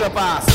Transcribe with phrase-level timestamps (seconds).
[0.00, 0.46] Extra Pass.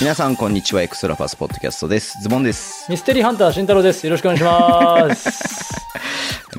[0.00, 0.82] 皆さん、こんにちは。
[0.82, 2.20] エクストラパスポッドキャストです。
[2.22, 2.88] ズボンです。
[2.88, 4.06] ミステリーハンター、慎太郎です。
[4.06, 5.74] よろしくお願いします。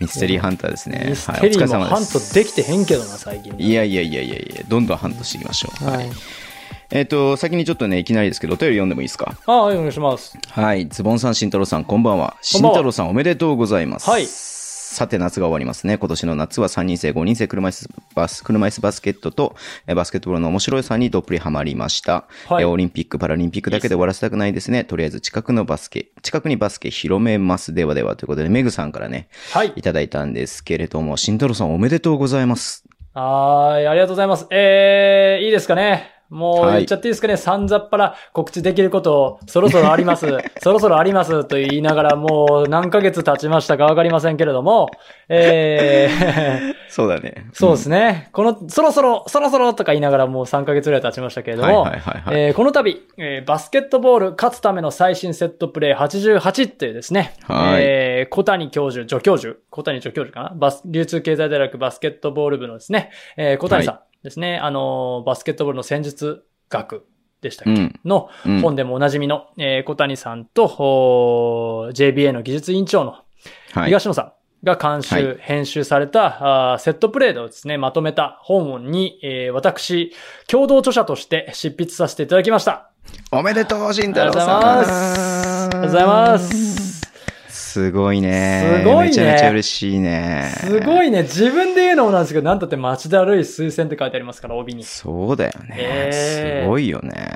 [0.01, 1.05] ミステリーハンターですね。
[1.11, 3.55] ミステリーもハントできてへんけどな、最近。
[3.57, 5.85] いやいやいやいやいや、どんどんハントしていきましょう。
[5.85, 6.11] はい。
[6.91, 9.35] えっ、ー、と、先にちょっとね、いきなりですけど、お便り読んでもいいですか？
[9.45, 10.37] ああ、お願いします。
[10.49, 10.87] はい。
[10.87, 12.37] ズボンさん、慎太郎さん、こんばんは。
[12.41, 14.09] 慎太郎さん、おめでとうございます。
[14.09, 14.25] はい。
[14.93, 15.97] さて夏が終わりますね。
[15.97, 19.55] 今年の夏は3人制、5人制車椅子バス、車椅子バスケットと、
[19.87, 22.25] バスケットボールの面白いさにどっぷりハマりました。
[22.47, 24.83] はい、オリンピック、パラリンピックだけで終わらせたくないですね。
[24.83, 27.73] とりあえず近くのバスケ、近くにバスケ広めます。
[27.73, 29.73] ではではということで、メグさんからね、はい。
[29.75, 32.83] いただいたんですけれども、慎太郎さんおめでとうございます。
[33.15, 34.45] はい、ありがとうございます。
[34.51, 36.11] えー、いいですかね？
[36.33, 40.25] もう言っちゃっていいですかね、さんざっぱら告知できることそろそろあります。
[40.59, 41.45] そろそろあります。
[41.45, 44.89] と言いながらもう何ヶ月経ちましたかわかりませんけれども、
[45.29, 47.45] えー、 そうだね。
[47.53, 48.29] そうですね。
[48.33, 60.55] この、そろそろ、そろそろとか言いながらもう3ヶ月ぐらい経ちましたけれども、この度、えー、バスケットボール勝つための最新セットプレイ88っていうですね、はい、えー、小谷教授、助教授、小谷助教授かな？
[60.55, 64.57] バス、流通経済大学バスケットボール部のですね、えー、小谷さん、はいですね。
[64.57, 67.05] あの、バスケットボールの戦術学
[67.41, 68.29] でしたっけ、うん、の
[68.61, 73.17] 本でもおなじみの、えー、小谷さんと、JBA の技術委員長の
[73.85, 74.33] 東野さん。
[74.63, 80.13] が監修、はい、編集されたあセットプレイをですね、まとめた本に、えー、私、
[80.47, 82.91] 共同著者として執筆させていただきました。
[83.31, 84.65] おめでとう、慎太郎さん。
[84.65, 85.65] ありがとうございます。
[85.65, 87.02] ありがとうございます。
[87.73, 88.81] すごいね。
[88.81, 89.03] すごいね。
[89.05, 90.53] めちゃめちゃ嬉しいね。
[90.57, 91.23] すごいね。
[91.23, 94.83] 自分で言うのもなんですけど、なんたって町田るい推薦って書いてありますから、帯に。
[94.83, 95.75] そうだよね。
[95.79, 97.31] えー、すごいよね。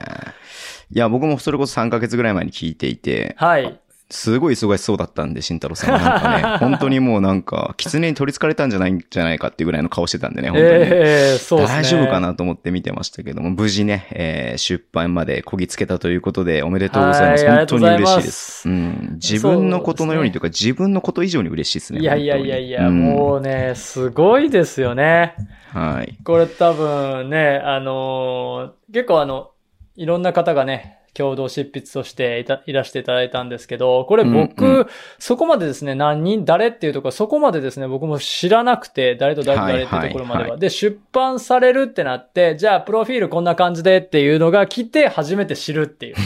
[0.92, 3.36] いや、僕もそれこそ3ヶ月ぐらい前に聞いていて。
[3.40, 3.80] はい。
[4.10, 5.92] すごい忙しそうだったんで、慎太郎さん。
[5.92, 10.70] なんかね、 本当にもうなんか、狐に取り憑かれたんじゃないんじゃないかっていうぐらいの顔してたんでね、 本当に。
[10.72, 11.82] えー、そうですね。
[11.82, 17.46] 大丈夫かなと思って見てましたけども、無事ね、えー、出版までこぎつけたということで、おめでとうございます。
[17.46, 18.70] 本当に嬉しいです。
[18.70, 19.10] うん。
[19.16, 22.00] 自分のことのようにというか、自分のこと以上に嬉しいですね。
[22.00, 25.36] いやいやいやいや、うん、もうね、すごいですよね。
[25.74, 26.18] はい。
[26.24, 29.52] これ多分ね、あのー、結構あの、
[29.98, 34.88] いろんな方がね、共同執筆としていたいらしていただいたんですけど、これ僕、うんうん、
[35.20, 40.34] そこまでですね、何人、誰っていうところ、そこまでですね、僕も知らなくて、誰と誰と誰っていうところまでは。
[40.34, 46.22] はいはいはい、で、出版されるってなって、じゃあ、プロフィールこんな感じでっていうのが来て、初めて知るっていうね。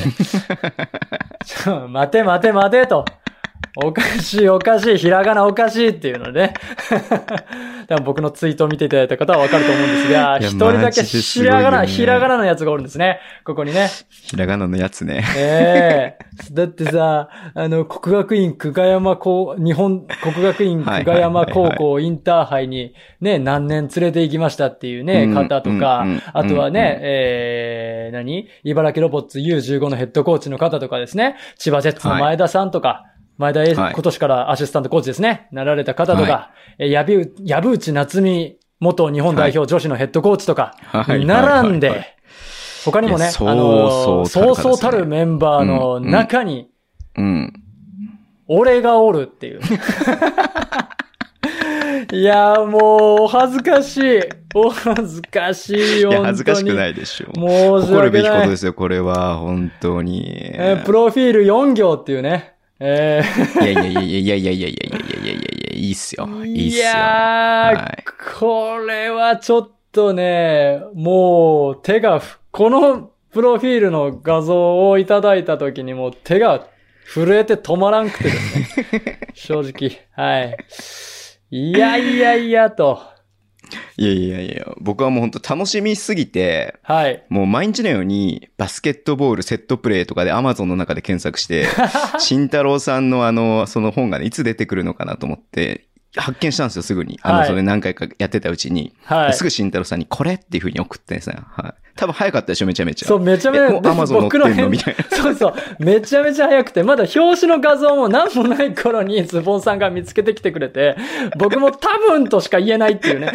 [1.45, 3.05] ちょ、待て待て待てと。
[3.75, 6.53] おかしいおかしい、ひらがなおかしいっていうのね。
[7.87, 13.19] 多分僕のツイートを見ていただいた方はわかると思うんですが、一人だけひらがな、ひらがなのやつがおるんですね。
[13.45, 13.87] ここにね。
[14.09, 15.23] ひらがなのやつね。
[15.37, 28.47] ええー、だってさ、あの、国学院久我山高、日本国学院久我山高校インターハイにね、何年連れて行きましたっていうね、方とか、あとはね、えー、何？
[28.63, 33.05] 茨城ロボッツ U15 のヘッドコーチの方とかですね、千葉ジェッツの前田さんとか、
[33.41, 42.15] 前田、はい、今年からアシスタントコーチですね、なられた方とか、はい、やぶ、やぶうち夏美元日本代表女子のヘッドコーチとか、並んで、
[42.85, 46.69] 他にもね、あの、そうそうたるメンバーの中に、
[47.17, 47.53] うん。
[48.47, 49.61] 俺がおるっていう。
[52.13, 54.19] いやもう、お恥ずかしい。
[54.53, 56.09] お恥ずかしいよ。
[56.09, 57.39] いや、恥ずかしくないでしょ。
[57.39, 60.51] もう、誇るべきことですよ、これは、本当に。
[60.53, 62.55] えー、プロフィール4行っていうね。
[62.83, 66.27] えー、いやいやいやいやいやいやいやいやいやいやいやいや、いいっすよ。
[66.43, 66.83] いいっすよ。
[66.83, 68.03] いやー、はい、
[68.39, 76.65] これはちょっとね、もう手が、このプロフィールの画像をいただいた時にもう手が
[77.05, 79.19] 震えて止まらんくてですね。
[79.35, 79.99] 正直。
[80.13, 80.57] はい。
[81.51, 83.10] いやいやいやと。
[83.97, 87.23] いやいやいや、僕はもう本当楽しみすぎて、はい。
[87.29, 91.67] もう毎日のようにバスケットボールセットプレイとかで Amazon の中で検索して、
[92.19, 95.85] 慎太郎さんのあの、その本がね、いつ出てくるのかなと思って、
[96.15, 97.19] 発見したんですよ、すぐに。
[97.21, 98.93] あの、それ何回かやってたうちに。
[99.05, 99.33] はい。
[99.33, 101.37] すぐ慎太郎さんにこれっていうふうに送ってですね。
[101.55, 101.73] はい。
[101.95, 103.07] 多分早かったでしょ、めちゃめちゃ。
[103.07, 103.91] そう、めちゃめちゃ。
[103.91, 104.69] アマゾン載ってんの？
[104.69, 105.03] みたいな。
[105.15, 105.55] そうそう。
[105.79, 110.95] めちゃめちゃ早くて、まだ表紙の画像も何もない頃にズボンさんが見つけてきてくれて、
[111.37, 113.31] 僕も多分としか言えないっていうね。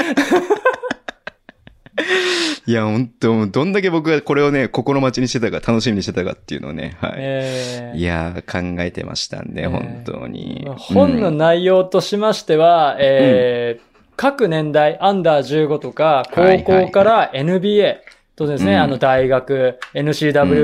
[2.67, 7.15] いや、本当どんだけ僕がこれをね、心待ちにしてたか、楽しみにしてたかっていうのをね、はい。
[7.19, 7.93] え。
[7.95, 9.67] ー、いや、考えてましたんで、え。
[9.67, 10.67] ー、本当に。
[10.77, 17.97] 本の内容としましては、うん、えー、各年代、アンダー15とか、高校から NBA、
[18.37, 20.57] とですね、うん、あの大学、NCWA、うん、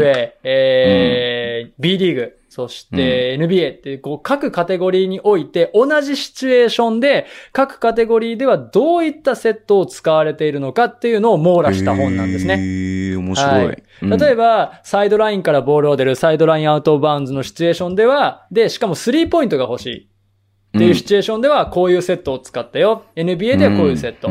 [0.44, 12.58] ええー、B リーグ、そして NBA ってこう各カテゴリーにおいて同じシチュエーションで各カテゴリーではどういったセットを使われているのかっていうのを網羅した本なんですね。
[12.58, 13.66] へー、面白い。
[13.69, 20.08] はい例えば、サイドラインからボールを出るサイドラインアウトバウンズのシチュエーションでは、で、しかもスリーポイントが欲しい。
[20.76, 23.05] っていうシチュエーションではこういうセットを使ったよ。
[23.14, 24.28] NBA ではこういうセット。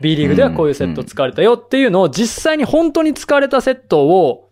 [0.00, 4.50] B リーグではこういうセット使われたよっていうのを実際に本当に使われたセットを、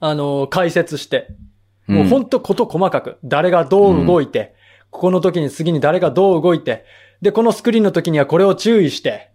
[0.00, 1.28] あの、解説して、
[1.88, 4.54] もう本当こと細かく、誰がどう動いて、
[4.90, 6.84] ここの時に次に誰がどう動いて、
[7.20, 9.32] で、このスクリーンの時にはこれを注意して、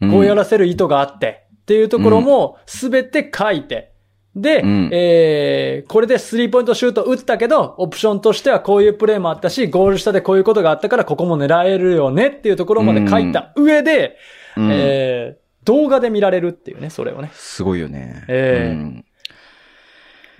[0.00, 3.92] こうやらせる意図があって、っていうところもすべて書いて、
[4.34, 14.16] で、うん、えー、これでスリーポイントシュート打ったけど、オプションとしてはこういうプレーもあったし、ゴール下でこういうことがあったからここも狙えるよねっていうところまで書いた上で、
[14.56, 17.30] うん、えー、動画で見られるっていうね、それをね。
[17.34, 18.24] すごいよね。
[18.28, 18.74] ええー。
[18.74, 19.04] うん、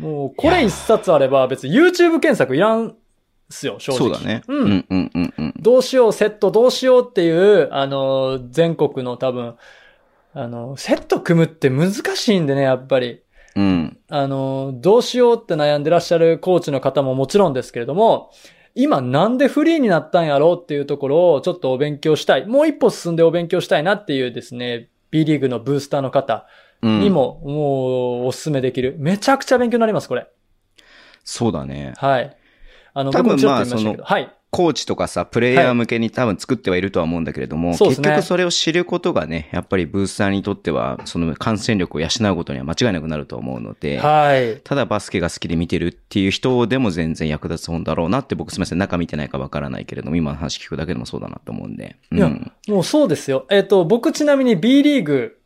[0.01, 2.95] もう、これ一冊あれば別に YouTube 検索いらん
[3.51, 3.99] すよ、正直。
[3.99, 4.43] そうだね。
[4.49, 4.63] うん。
[4.63, 5.55] うんうんうんうん。
[5.59, 9.57] どうしよう、セットどうしようっていう、あの、全国の多分、
[10.33, 13.21] あの、セット組むって難しいんでね、やっぱり。
[13.57, 13.99] うん。
[14.09, 18.31] あの、どうしようって悩んでらっしゃるコーチの方ももちろんですけれども、
[18.77, 22.47] 今なんでフリーになったんやろうっていうところをちょっとお勉強したい。
[22.47, 26.47] もう一歩進んでお勉強したいなっていうですね、B リーグのブースターの方
[26.83, 28.97] にも、もうお勧めできる。
[28.99, 30.29] めちゃくちゃ勉強になります、これ。
[31.25, 31.95] そうだね。
[31.97, 32.37] はい。
[32.95, 34.31] あの、多分まあ、その、はい。
[34.51, 51.97] コーチとかさ、プレイヤー向けに多分作ってはいるとは思うんだけれども、はい、結局それを知ることがね、やっぱりブースターにとっては、その感染力を養うことには間違いなくなると思うので、はい、ただバスケが好きで見てるっていう人でも全然役立つ本だろうなって僕すみません、中見てないかわからないけれども、今の話聞くだけでもそうだなと思うんで。
[52.11, 52.29] うん、いや、
[52.69, 53.47] もうそうですよ。
[53.51, 55.40] えっ、ー、と、僕ちなみに B リーグ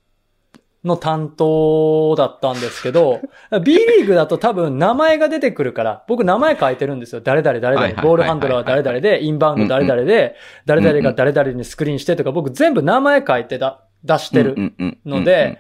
[0.85, 3.21] の担当だったんですけど、
[3.65, 7.23] B リーグだと多分名前が出てくるから、僕名前書いてるんですよ。
[7.23, 10.37] 誰々誰々、ボールハンドラーは誰々で、インバウンド誰々で、
[10.67, 14.75] 誰々が誰々にスクリーンしてとか、僕全部名前書いてだ、出してる
[15.07, 15.59] ので、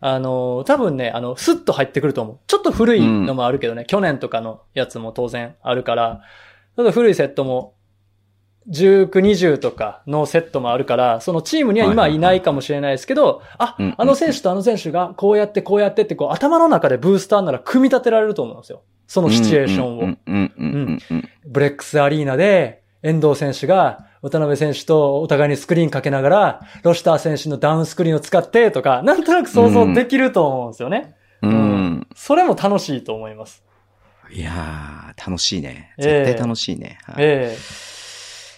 [0.00, 2.38] あの、多分ね、あの、スッと入ってくると思う。
[2.46, 6.22] ちょっと古いのもあるけどね、去年とかのやつも当然あるから、
[6.76, 7.74] ちょっと古いセットも
[8.70, 18.82] 19、20とかのセットもあるから、そのチームには今いないかもしれないですけど、あ、あの選手とあの選手がこうやってこうやってってこう頭の中でブースターなら組み立てられると思うんですよ。
[19.06, 21.00] そのシチュエーションを。
[21.46, 31.14] ブレックスアリーナで遠藤選手が渡辺選手とお互いにスクリーンかけながら、ロシター選手のダウンスクリーンを使ってとか、なんとなく想像できると思うんですよね。
[31.42, 32.06] うん。
[32.14, 33.62] それも楽しいと思います。
[34.32, 35.92] いやー、楽しいね。
[35.98, 36.98] 絶対楽しいね。
[37.18, 37.93] ええー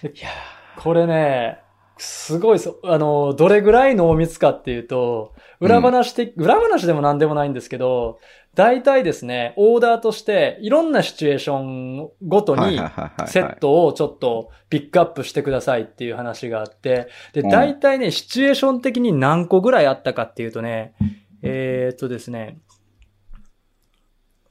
[0.03, 0.29] いや
[0.77, 1.63] これね、
[1.99, 8.19] すごいそ、あの、どれぐらい濃密かっていうと、裏話で、うん、裏話でも何でもないんですけど、
[8.55, 12.79] 大体ですね、オーダーとして、いろんなシチュエーションごとに、
[13.27, 20.95] セットをちょっとピックアップしてくださいっていう話があって、で、大体ね、シチュエーション的に何個ぐらいあったかっていうとね、
[21.43, 22.59] えー、っとですね、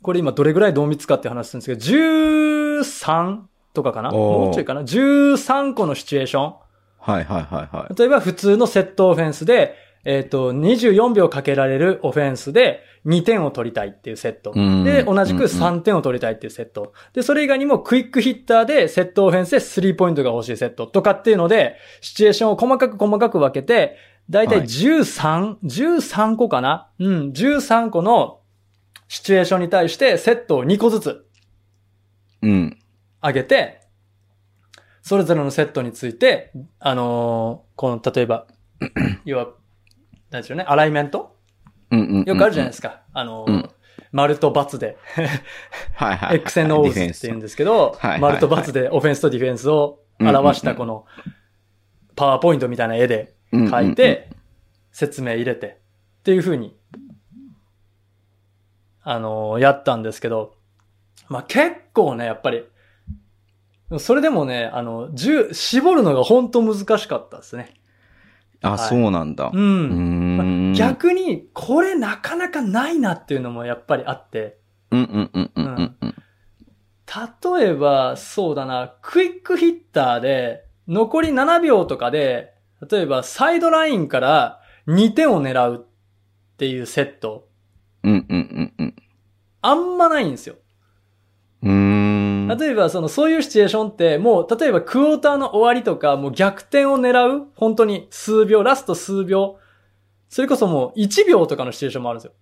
[0.02, 3.42] これ今どれぐらい濃密かって話するんですけど、13
[3.76, 4.10] とかかな？
[4.10, 6.54] もうちょいかな ?13 個のシチュエーション。
[6.98, 7.96] はいはいはいはい。
[7.96, 9.76] 例えば普通のセットオフェンスで、
[10.06, 14.54] えっ、ー、と、24秒かけられるオフェンスで2点を取りたいっていうセット。
[14.84, 16.94] で、同じく3点を取りたいっていうセット。
[17.14, 23.98] で、それ以外にもクイックヒッターでセットオフェンスで3ポイントが欲しいセットとかっていうので、シチュエーションを細かく細かく分けて、
[24.30, 26.90] だいたい13、はい、13個かな？
[27.00, 28.42] うん、13個の
[29.08, 31.26] シチュエーションに対してセットを2個ずつ。
[32.42, 32.78] うん。
[33.26, 33.82] 上げて、
[35.02, 38.48] それぞれのセットについて、あのー、この、例えば、
[39.26, 39.50] 要は、
[40.32, 41.36] 何でしょうね、アライメント？
[41.92, 43.02] よくあるじゃないですか。
[43.14, 43.70] あのー、うん、
[44.12, 44.98] 丸と×で。
[45.94, 46.38] はいはい。
[46.42, 51.06] X 線のオーズって言うんですけど、丸と×でオフェンスとディフェンスを表したこの、
[52.16, 54.30] パワーポイントみたいな絵で書いて、
[54.92, 55.82] 説明入れて、
[56.20, 56.76] っていう風に、
[59.04, 60.56] あのー、やったんですけど、
[61.28, 62.66] まあ、結構ね、やっぱり、
[64.00, 67.74] それでもね、あの、十、絞るのが本当難しかったですね。
[68.62, 69.52] あ、はい、そうなんだ。
[69.54, 69.60] うん。
[69.60, 74.58] うんま逆に、これなかなかないなっていうのもやっぱりあって。
[74.92, 76.16] うんうんうんうんうん、うん。
[77.58, 82.54] 例えば、そうだな、クイックヒッターで、残り7秒とかで、
[82.90, 87.48] 例えばサイドラインから2点を狙うっていうセット。
[88.04, 88.96] うんうんうんうん。
[89.62, 90.56] あんまないんですよ。
[91.64, 92.25] うん。
[92.48, 99.58] 例えば、その、そういうシチュエーションって、もう、例えば、クォーターの終わりとか、もう逆転を狙う本当に数秒、ラスト数秒。
[100.30, 102.34] それこそもう、1秒とかのシチュエーションもあるんですよ。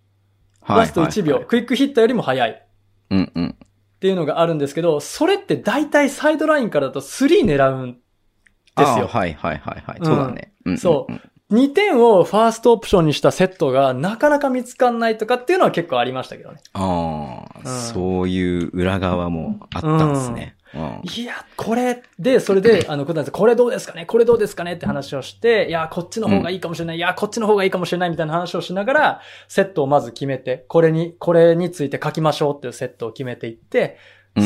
[0.67, 2.67] ラスト1秒、クイックヒッターよりも早い。
[3.09, 3.49] うんうん。
[3.49, 3.67] っ
[3.99, 9.07] ていうのがあるんですけど、それって大体サイドラインからだと3狙うんですよ。
[9.07, 9.99] はいはいはいはい。
[10.03, 10.53] そうだね。
[10.65, 11.13] うん、そう。
[11.53, 16.57] 2点をファーストオプションにしたセットがなかなか見つかんないとかっていうのは結構ありましたけどね。
[16.73, 20.55] ああ、うん、そういう裏側もあったんですね。
[20.73, 26.97] うん、いや、これで、それで、 あの、これどうですかねこれどうですかねって話をして、いや、こっちの方がいいかもしれない。
[26.97, 33.97] いや、こっちの方がいいかもしれないみたいな話をしながら、セットをまず決めて、これに、これについて書きましょうっていうセットを決めていって、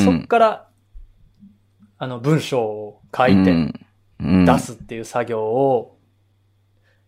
[0.04, 0.68] そっから、
[1.98, 3.74] あの、文章を書いて、
[4.20, 5.97] 出すっていう作業を、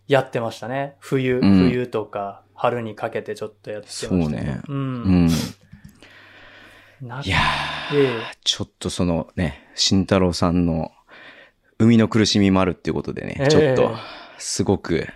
[0.10, 0.96] やってましたね。
[1.00, 4.24] 冬、うん、冬とか、春にかけてちょっとやってました、ね。
[4.24, 4.62] そうね。
[4.68, 4.75] うん。
[4.75, 5.30] うん
[7.01, 10.92] いやー、ええ、ちょっとそのね、慎太郎さんの
[11.78, 13.96] 海の苦しみもあるっていうことでね、え、ちょっと、
[14.38, 15.08] すごく、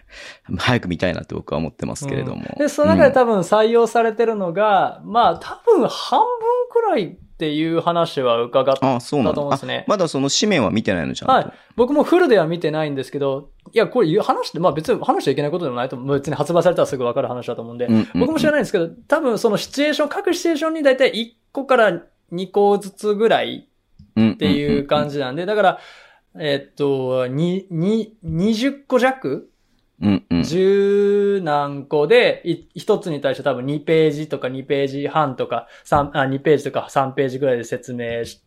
[0.58, 2.44] 早く見たいなって僕は思ってますけれども。
[2.54, 6.28] うん、で、その中で多分採用されてるのが、うん、まあ多分半分
[6.72, 9.86] くらいっていう話は伺ったと思うんですね。
[9.88, 11.54] まだその紙面は見てないのじゃんはい。
[11.76, 16.14] 僕もフルでは見てないんですけど、いや、これ話して、まあ別に話しちゃいけないことでもないと思う。
[16.14, 23.68] 別に発売されたらすぐわかる話だと思うんで、うんうんうん、僕も知らないんですけど、多分そのシチュエーション、各シチュエーションにだいたい1個から2個ずつぐらい
[24.12, 25.80] っていう感じなんで、だから、
[26.40, 29.50] えっと、に、に、20個弱
[30.02, 30.44] うんうん。
[30.44, 32.44] 十何個で、
[32.76, 38.42] 一つに対して多分2ページとか2ページ半とか、三あ、2ページとか3ページぐらいで説明し、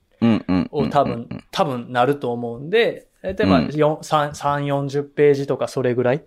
[0.71, 6.25] を多分、多分なると思うんで、大体まあ、3、40ページとかそれぐらい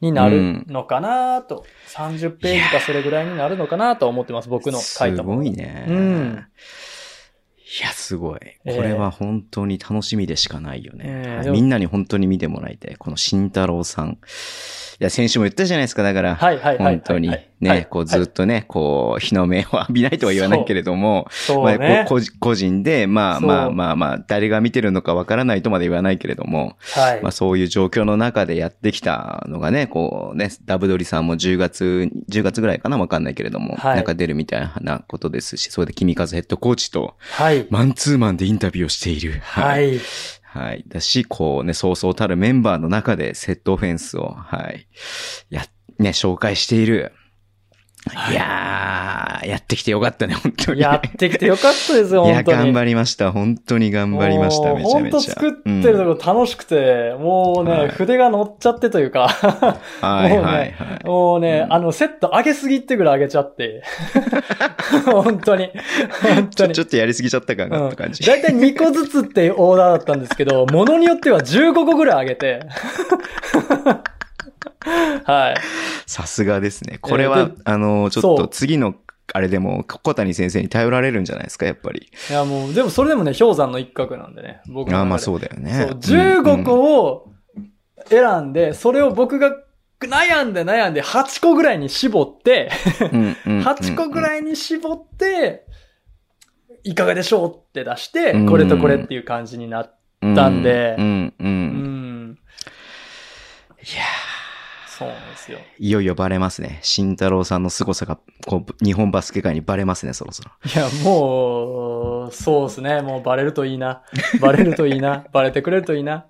[0.00, 1.64] になるのかなと、
[1.98, 5.44] うん、30ページかそれぐらいになるのかなと思ってます、僕の書いたもの。
[5.44, 5.86] すごいね。
[5.88, 6.46] うん。
[7.80, 8.40] いや、すごい。
[8.64, 11.04] これは本当に楽しみでしかないよね。
[11.06, 12.96] えー、みんなに本当に見てもらいたい。
[12.96, 14.10] この慎太郎さん。
[14.10, 14.16] い
[14.98, 16.02] や、先週も言ったじゃないですか。
[16.02, 39.40] だから、はいはいはい、本当にね、こうずっとね、こう、日の目を浴びないとは言わないけれども、そうね、まあ、個人で、まあまあまあまあ、誰が見てるのかわからないとまで言わないけれども、はい、まあそういう状況の中でやってきたのがね、こうね、ダブドリさんも10月、10月ぐらいかなわかんないけれども、はい、なんか出るみたいなことですし、それで君和ヘッドコーチと、はい、マンツーマンでインタビューをしている。
[39.44, 40.00] はい。
[40.42, 40.84] はい。
[40.86, 44.86] だし、こうね、そうそうたるメンバーの中でセットオフェンスを、はい。
[45.48, 45.62] や、
[45.98, 47.12] ね、紹介している。
[48.30, 50.80] いやー、やってきてよかったね、本当に。
[50.80, 52.46] やってきてよかったですよ、本当に。
[52.46, 53.30] いや、頑張りました。
[53.30, 55.18] 本当に頑張りました、めちゃめちゃ。
[55.18, 60.74] 本当作ってるとこ楽しくて、うん、もうね、はい、筆が乗っちゃってというかはいはいはい。
[61.04, 63.82] もうね、うん、あの、セット上げすぎってぐらい上げちゃって。
[65.06, 65.70] 本当に。
[66.22, 66.76] 本当にち。
[66.76, 68.26] ちょっとやりすぎちゃった感があった感じ。
[68.26, 72.66] だいたい2個ずつっていうオーダーだったんですけど、 ものによっては15個ぐらい上げて。
[75.24, 75.56] はい。
[76.06, 76.98] さすがですね。
[77.00, 78.94] これは、あの、ちょっと次の
[79.34, 82.10] あれでも、小谷先生に頼られるんじゃないですか、やっぱり。
[82.30, 85.72] いや、もう、でもそれでもね、氷山の一角なんでね、僕ああ、まあそうだよね。
[85.72, 87.32] そう、15個を
[88.08, 89.56] 選んで、それを僕が
[90.00, 92.70] 悩んで悩んで8個ぐらいに絞って
[93.46, 95.64] 8個ぐらいに絞って、
[96.84, 99.98] いかがでしょうって出して、これとこれっていう感じになっ
[100.34, 102.38] たんで、うん、うん、うん。
[103.78, 104.21] いやー。
[105.02, 105.58] そうなんですよ。
[105.78, 106.78] いよいよバレますね。
[106.82, 110.50] 慎太郎さんの凄さが、こう、日本バスケ界にバレますね、そろそろ。
[110.64, 113.02] いや、もう、そうですね。
[113.02, 114.02] もうバレるといいな。
[114.40, 115.24] バレるといいな。
[115.32, 116.26] バレてくれるといいな。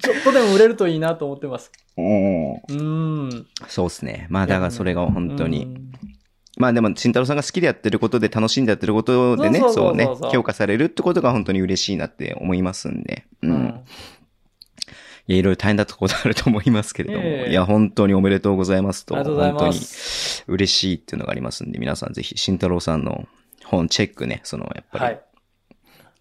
[0.00, 1.70] ちょっとでも売れるといいなと思ってます。
[1.96, 2.52] うん。
[2.52, 2.74] う
[3.26, 3.46] ん。
[3.68, 4.26] そうですね。
[4.30, 5.68] まあ、だからそれが本当に。
[6.58, 13.24] まあでも、慎太郎さんが好きでやってることで楽しんでやってることでね、そうね、評価されるってことが本当に嬉しいなって思いますんで。
[13.42, 13.50] うん。
[13.50, 13.80] うん、
[15.28, 19.74] いや、いろいろ大変だったことあると思いますけれども、えー、いや、本当におめでとうございますと、と本当に
[20.48, 23.26] 嬉しいっていうのがありますんで、皆さんぜひ、慎太郎さんの
[23.64, 25.20] 本チェックね、その、やっぱり、はい、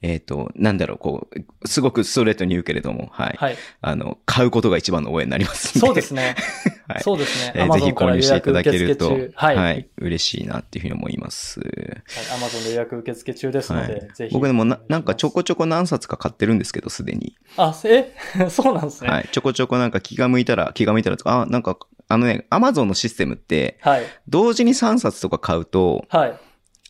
[0.01, 3.35] えっ、ー、と、なんだろう、こう、すごくストレートに言うけれども、はい。
[3.37, 6.35] はい、あの、買うことが一番の応援になりますそうですね。
[6.89, 7.03] はい。
[7.03, 7.53] そうですね。
[7.55, 9.87] えー、ぜひ購入していただけると、はい、はい。
[9.99, 11.59] 嬉しいなっていうふうに思います。
[11.59, 11.69] はい。
[12.35, 14.33] アマゾンで予約受付中ですので、はい、ぜひ。
[14.33, 17.35] 僕でもな、なんかちょこちょこ何冊か買ってるんですけど、すでに。
[17.57, 18.11] あ、え？
[18.49, 19.09] そうなんですね。
[19.09, 19.29] はい。
[19.31, 21.77] ちょこちょこなんか気が向いたら、気が向いたらあ、なんか、
[22.07, 24.03] あのね、アマゾンのシステムって、はい。
[24.27, 26.39] 同時に3冊とか買うと、はい。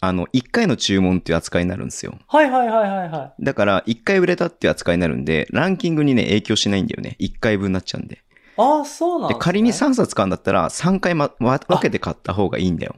[0.04, 2.18] あの、1回の注文っていう扱いになるんですよ。
[2.28, 3.44] はいはいはいはいはい。
[3.44, 7.18] だから、1回売れたっていう扱いになるんで、ランキングにね、影響しないんだよね。
[7.20, 8.24] 1回分になっちゃうんで。
[8.58, 12.96] ああ、そうなんで、ね、仮に3冊買うんだったら、3回ま、分けて買った方がいいんだよ。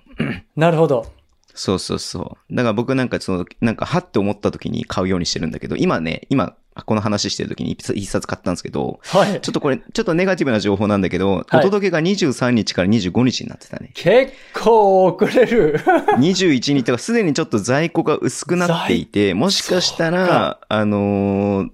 [0.56, 1.06] なるほど。
[1.54, 2.56] そうそうそう。
[2.56, 6.56] だから僕なんかその、なんかはって思った時に買うようにしてるんだけど、今ね、今、
[6.86, 9.40] この話してる時に一冊買ったんですけど、はい。
[9.42, 13.92] ちょっとこれ、ちょっとネガティブな情報なんだけど、はい、お届けが23日から25日になってたね。
[13.94, 15.80] 結構遅れる。
[16.18, 21.70] 21日とかすでにちょっと在庫が薄くなっていて、もしかしたら、あのー、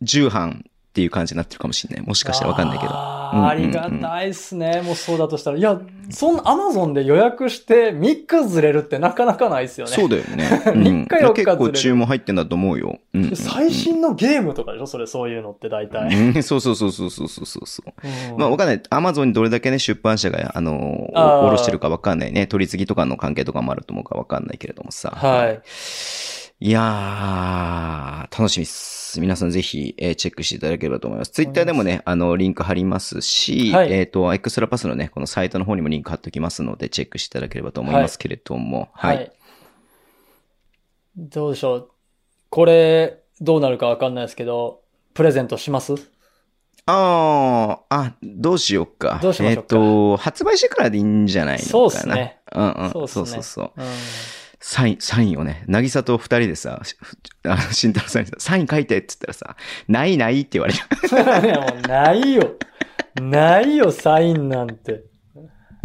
[0.00, 0.64] 重版
[0.94, 2.06] っていう感じになってるかもしれない。
[2.06, 2.92] もしかしたらわかんないけど。
[2.92, 4.80] あ,、ありがたいっすね。
[4.82, 5.58] もうそうだとしたら。
[5.58, 9.92] いや、そんなアマゾンで予約して3日ずれるってなかなかないっすよね。
[9.92, 10.44] そうだよね。
[10.70, 11.34] 3日4日ずれる。
[11.34, 13.00] 結構注文入ってんだと思うよ。
[13.12, 16.14] うん、最新のゲームとかでしょそれ、そういうのって大体。
[16.14, 18.38] うん、 そうそうそうそうそうそうそう。
[18.38, 18.82] まあわかんない。
[18.90, 22.46] アマゾンにどれだけね、出版社が、あのー、おろしてるかわかんないね。
[22.46, 25.10] 取り次ぎとかの関係とかもあると思うかわかんないけれどもさ。
[25.10, 25.60] はい。
[26.60, 29.03] いやー、楽しみっす。。
[29.20, 31.30] 皆さんぜひ、えー、チェックしていただければと思います。
[31.30, 39.16] ツイッターでもね、あの、リンク貼りますし、はい、えっ、ー、と、エクストラパスのね、このサイトの方にもリンク貼っておきますので、チェックしていただければと思いますけれども、はい。
[39.16, 39.32] はい、
[41.16, 41.90] どうでしょう？
[42.50, 44.82] これ、どうなるかわかんないですけど、
[45.14, 45.94] プレゼントします？
[46.86, 49.18] ああ、あ、どうしようか。
[49.22, 49.76] どうしましょうか？
[49.76, 51.70] えっ、ー、と、発売してからでいいんじゃないのかな。
[51.70, 52.40] そうですね。
[52.52, 52.90] うんうん。
[52.90, 53.72] そうそうそうそう。
[53.76, 53.84] うん
[54.66, 56.80] サイン、サインをね、なぎさと二人でさ、
[57.44, 59.56] あの、慎太郎さんにさ、サイン書いてって言ったらさ、
[59.88, 60.80] ないないって言われる。
[61.44, 62.54] いや、もうないよ。
[63.20, 65.04] ないよ、サインなんて。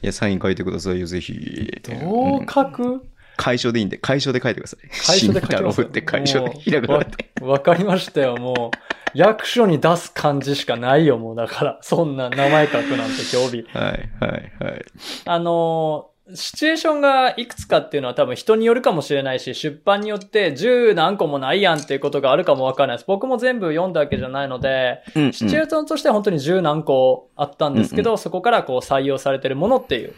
[0.00, 1.34] いや、サイン書いてくださいよ、ぜひ。
[1.82, 3.02] どう書く、うん、
[3.36, 4.88] 解消でいいんで、解消で書いてください。
[4.88, 5.84] 解消で書いてください。
[5.86, 7.32] って解消で、ひらがなって。
[7.40, 8.76] わかりましたよ、もう。
[9.12, 11.36] 役所に出す感じしかないよ、もう。
[11.36, 13.66] だから、そんな名前書くなんて興味。
[13.72, 14.84] はい、はい、はい。
[15.24, 23.06] あのーシチュエーションがいくつかっていうのは多分人によるかもしれないし、出版によって10何個もないやんっていうことがあるかもわからないです。
[23.06, 30.14] 僕も全部読んだわけじゃないので、うんうん、シチュエーションとしては本当に10何個あったんですけど、うんうん、そこからこう採用されてるものっていう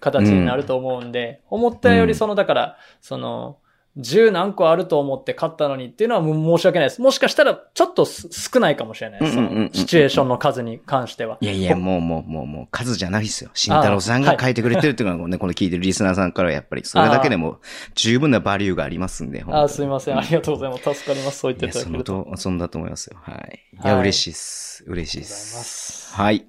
[0.00, 3.58] 形になると思うんで、うん、思ったよりその、だから、その、
[3.96, 7.02] 十何個あると思って買ったのにっていうのは申し訳ないです。
[7.02, 9.32] もしかしたらちょっと少ないかもしれないです。
[9.80, 11.38] シチュエーションの数に関しては。
[11.40, 13.50] いやいや、もうもうもうもう数じゃないですよ。
[13.54, 17.58] 慎太郎さんが書いてくれてるっていうのはね、この聞いてるリスナーさんからやっぱりそれだけでも
[17.94, 19.44] 十分なバリューがありますんで。
[19.48, 20.18] あすいません。
[20.18, 20.94] ありがとうございます。
[20.94, 21.38] 助かります。
[21.40, 22.28] そう言っていただけると。
[22.36, 23.18] そそんだと思いますよ。
[23.20, 23.60] はい。
[23.72, 24.84] いや、嬉しいです。
[24.86, 26.14] 嬉しいです。
[26.14, 26.46] はい。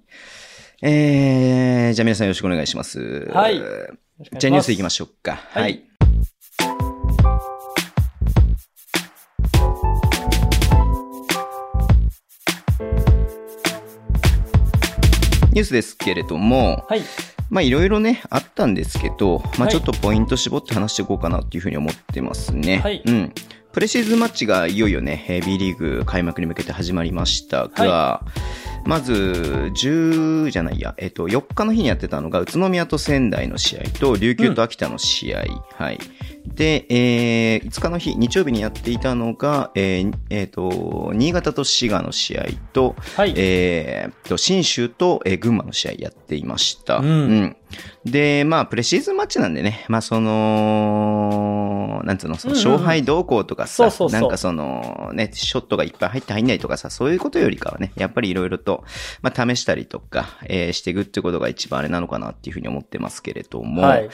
[0.84, 3.30] えー、じゃあ皆さんよろしくお願いします。
[3.32, 3.58] はい。
[3.58, 5.39] じゃあニュース行きましょうか。
[5.50, 5.84] はい、
[15.52, 17.02] ニュースですけれども、はい。
[17.50, 22.80] まあいろいろね、あったんですけど、まあちょっとポイント絞って話していこうかなっていうふうに思ってますね。
[22.80, 23.02] はい。
[23.06, 23.34] うん。
[23.74, 35.42] プレシーズンマッチがいよいよね、B リーグ開幕に向けて始まりましたが、はいまず、10じゃないや、えっと、4日の日にやってたのが、宇都宮と仙台の試合と、琉球と秋田の試合。
[35.42, 36.00] うん、はい。
[36.45, 46.97] で、えー、5日の日、日曜日にやっていたのが、えー、えー、と、新潟と滋賀の試合と、はい、えー、と、新州と、えー、群馬の試合やっていました。
[46.97, 47.58] うん、うん。
[48.06, 58.84] で、まあ、プレシーズンマッチなんでね、まあ、その、なんつうの、その勝敗動向とかさ、なんかその、ね、ショットがいっぱい入って入んないとかさ、そういうことよりかはね、やっぱりいろいろと、
[59.21, 64.10] まあ、試したりとか、えー、していくってことが一番あれなのかなっていうふうに思ってますけれども、はい、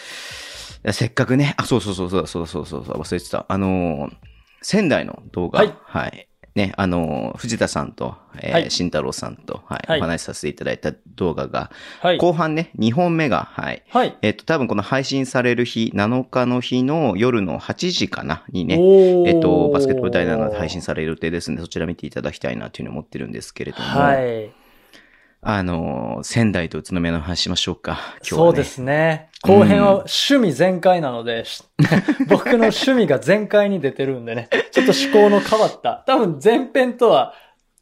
[0.92, 3.46] せっかくね、あ、そうそうそうそう、そうそうそう、忘れてた。
[3.48, 4.16] あのー、
[4.62, 6.28] 仙台の動画、はい、はい。
[6.58, 11.70] ね、あの、藤田さんと、えー、はい、慎太郎さんと、はい、はい、お話しさせていただいた動画が、
[12.02, 13.84] はい、後半ね、2本目が、はい。
[13.90, 14.18] はい。
[14.24, 18.80] えっ、と、多分この配信される日、7日の日の夜の8時かな、にね、
[19.28, 24.52] えっ、と、バスケットボールダイナーで配信される予定ですので、そちら見ていただきたいなというふうに思ってるんですけれども、はい。
[25.42, 29.30] あの、仙台と宇都宮の話しましょうか、今日は、ね、そうですね。
[29.44, 31.46] 後編は趣味全開なので、
[32.20, 36.04] うん、 僕の趣味が全開に出てるんでね、ちょっと思考の変わった。
[36.08, 37.34] 多分前編とは、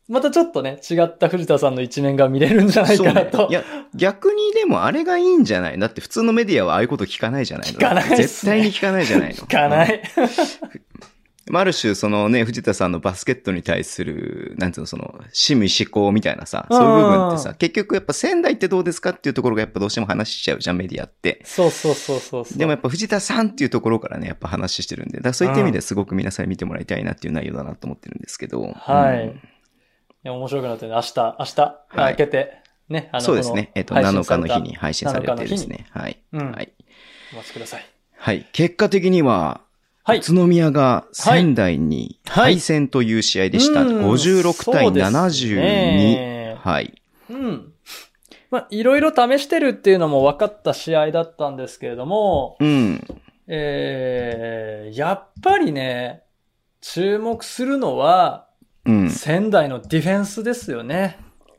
[0.07, 3.37] またちょっとね、違った藤田さんの一面が見れるんじゃないかなと。
[3.43, 3.63] ね、いや、
[3.95, 5.79] 逆にでもあれがいいんじゃない？
[5.79, 9.35] だって普通のメディアはああいうこと聞かないじゃないの聞かない、ね、絶対に聞かないじゃないの。
[9.35, 10.01] 聞かない。
[11.53, 21.41] ある種、そのね、藤田さんのバスケットに対する、なんていうの、その、趣味思考みたいなさ、そういう部分ってさ、結局やっぱ仙台ってどうですかっていうところがやっぱどうしても話しちゃうじゃん、メディアって。
[21.43, 28.63] そうそうそうそうでもやっぱ藤田さんっていうところからね、やっぱ話してるんで、だからそういった意味ですごく皆さん見てもらいたいなっていう内容だなと思ってるんですけど。
[28.63, 29.27] はい。
[29.27, 29.39] うん、い
[30.23, 31.55] や、面白くなってね、明日、明日、
[31.95, 32.57] 開けて、
[32.89, 33.71] ね、あの、そうですね。
[33.75, 35.85] えっと、7日の日に配信されてですね。
[35.91, 36.17] はい。
[36.33, 36.71] うん、はい。
[37.33, 37.85] お待ちください。
[38.17, 38.47] はい。
[38.51, 39.61] 結果的には、
[40.05, 40.19] はい。
[40.19, 43.83] 宇都宮が仙台に敗戦という試合でした。
[43.83, 45.55] はい、56対72。
[45.55, 47.01] ね、はい。
[47.27, 47.73] うん。
[48.51, 53.03] まあ、いろいろ試してるっていうのも分かった試合だったんですけれども、うん。
[53.47, 56.21] えー、やっぱりね、
[56.81, 58.47] 注目するのは、
[58.85, 61.17] うん、仙台のディフェンスですよね。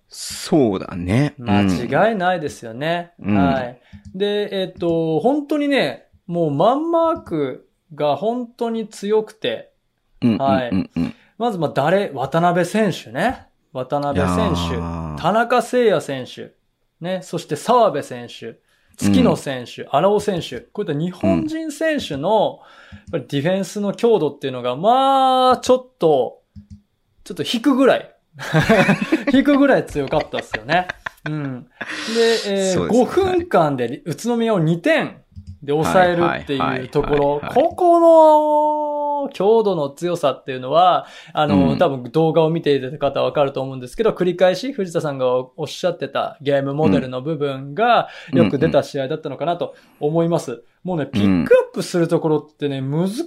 [0.09, 1.35] そうだね。
[1.37, 3.13] 間違いないですよね。
[3.19, 3.81] うん、はい。
[4.15, 9.73] で、えっ、ー、と、本当にね、もうマンマークが本当に強くて、
[10.21, 10.91] はい。
[11.39, 13.49] まず、まあ、誰、渡辺選手ね。
[13.73, 14.77] 渡辺選手、
[15.21, 16.55] 田中誠也選手、
[17.01, 18.59] ね、そして澤部選手、
[18.97, 22.61] 月野選手、荒尾選手、こういった日本人選手の、
[22.93, 26.43] やっぱりディフェンスの強度っていうのが、まあ、ちょっと、
[27.25, 28.13] ちょっと引くぐらい。
[29.33, 30.89] 引くぐらい強かったですよね。
[31.29, 31.69] うん。
[32.15, 35.23] で、えー、5分間で宇都宮を2点
[35.67, 50.63] で抑えるっていうところ、ここの強度の強さっていうのは、あの、うん、多分動画を見ていた方はわかると思うんですけど、繰り返し藤田さんがおっしゃってたゲームモデルの部分がよく出た試合だったのかなと思います。
[50.85, 53.23] もうね、ピックアップするところってね、難し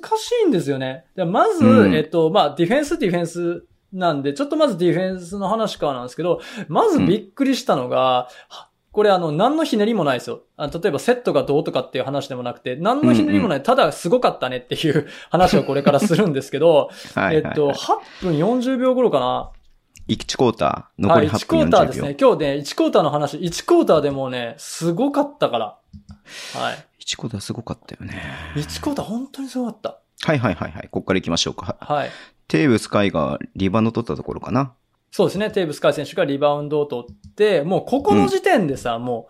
[0.45, 1.03] いんですよね。
[1.17, 8.29] まず、うん、えっと、まあ、ディフェンス、ディフェンスなんで、ちょっとまずディフェンスの話からなんですけど、まずびっくりしたのが、
[8.99, 10.41] これあの、何のひねりもないですよ。
[10.57, 19.51] あ例えばセットがどうとかっていう話でもなくて、何のひねりもない、ただすごかったねっていう話をこれからするんですけど、はいはいはい、えっと、8分40秒頃かな。
[20.09, 21.37] 1クォーター、残り8分40秒。
[21.37, 22.17] はい、1クォーターですね。
[22.19, 25.65] 今日ね、1クォーターの話、1クォーターでもね、すごかったから。
[25.65, 26.85] はい。
[27.05, 28.21] 1クォーターすごかったよね。
[28.55, 29.97] 1クォーター本当にすごかった。
[30.23, 30.89] はいはいはいはい。
[30.91, 31.77] ここから行きましょうか。
[31.79, 32.09] はい。
[32.49, 34.73] テーブスカイがリバウンド取ったところかな。
[35.11, 35.49] そうですね。
[35.49, 39.27] テーブスカイ選手がリバウンドを取って、もうここの時点でさ、うん、も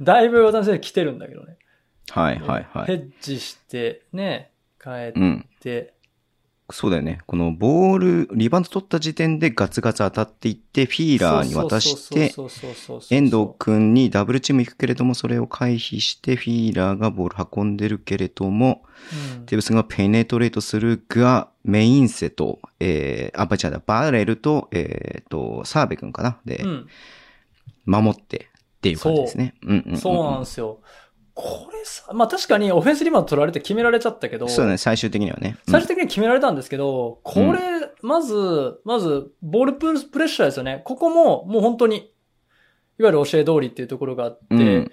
[0.00, 1.56] う だいぶ渡辺選手来てるんだけどね。
[2.10, 2.86] はいはいはい。
[2.86, 4.50] ヘッジして、ね、
[4.82, 5.48] 帰って、うん、
[6.70, 7.20] そうだよね。
[7.26, 12.32] このボール、リバウンド取った時点でガツガツ当たっていって、フィーラーに渡して、
[13.10, 18.82] 遠藤くんにダブルチーム行くけれども、それを回避して、フィーラーがボール運んでるけれども、
[19.36, 26.86] うん、テーブスがペネトレートするが、メインセと、えー、あ、ばちゃだ、バーレルと、えっ、ー、と、澤部くんかなで、うん、
[27.84, 28.48] 守って
[28.78, 29.54] っていう感じですね。
[29.62, 30.80] そう,、うんうんうん、そうなんですよ。
[31.34, 34.48] これさ、まあ確かにオフェンスリバウンド取られて決められちゃったけど。
[34.48, 35.56] そうね、最終的にはね。
[35.68, 37.58] 最終的に決められたんですけど、これ、
[38.02, 40.82] まず、まず、ボールプレッシャーですよね。
[40.84, 42.12] ここも、もう本当に、
[42.98, 44.92] いわゆる教え通りっていうところがあって、うん、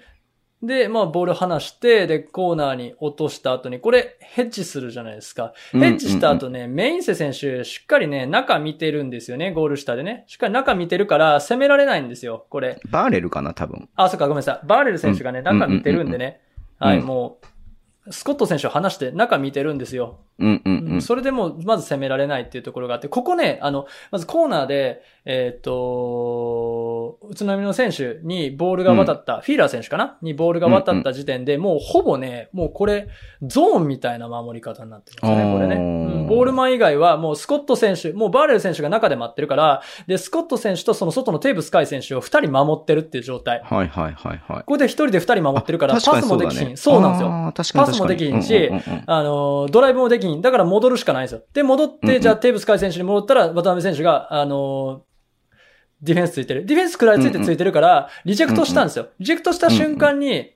[0.62, 5.52] で、まあ、ボール離して、で、コーナーに落とした後に、これ、ヘッジするじゃないですか。
[5.72, 10.24] ヘッジした後ね、メインセ選手、しっかりね、中見てるんですよね、ゴール下でね。
[10.28, 12.80] しっかり中見てるから、攻められないんですよ、これ。
[12.90, 13.88] バーレルかな、多分。
[13.96, 14.66] あ、そっか、ごめんなさい。
[14.66, 16.40] バーレル選手がね、中見てるんでね。
[16.78, 17.38] はい、も
[18.06, 20.20] う、スコット選手を離して中見てるんですよ。
[20.42, 21.02] うんうんうん。
[21.02, 30.18] それでも、まず攻められないっていうところがあって、ここね、あの、まずコーナーで、えっ、ー、と、宇都宮の選手にボールが渡った、うん、フィーラー選手かな？
[30.20, 33.08] にボールが渡った時点で、うんうん、もうほぼね、もうこれ、
[33.42, 35.78] ゾーンみたいな守り方になってるんですね、これね、う
[36.24, 36.26] ん。
[36.26, 43.62] ボールマン以外はもうスコット選手、もうバーレル選手が中で待ってるから、で、スコット選手とその外のテーブスカイ選手を二人守ってるっていう状態。
[43.64, 44.58] はいはいはいはい。
[44.58, 46.76] ここで一人で二人守ってるから、パスもできひん。
[46.76, 47.52] そうなんですよ。
[47.74, 50.31] パスもできひんし、うんうんうん、あの、ドライブもできひん。
[50.40, 51.42] だから戻るしかないんですよ。
[51.52, 55.04] で、戻って、じゃあテーブスカイ選手に戻ったら、渡辺選手が、あの、
[56.00, 56.64] ディフェンスついてる。
[56.66, 59.08] ディフェンスくらいついてついてるから、リジェクトしたんですよ。
[59.18, 60.54] リジェクトした瞬間に、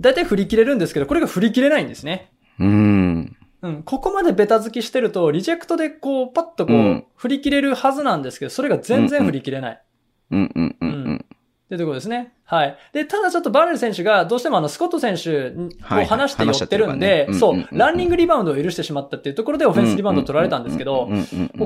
[0.00, 2.32] だいたい振り切れるんですけど、これが振り切れないんですね。
[2.58, 3.36] うん。
[3.62, 3.82] うん。
[3.82, 9.82] ここまでベタ付きしてると、リジェクトでこう、パッとこう、振り切れるはずなんですけど、それが全然振り切れない。
[10.30, 11.26] うんうんうんうん。
[11.70, 12.32] ってところですね。
[12.44, 12.76] はい。
[12.92, 21.08] で、ただちょっとバレル選手がどうしてもあの、スコット選手を離して寄ってるんで、そう、ランニングリバウンドを許してしまったっていうところでオフェンスリバウンドを取られたんですけど、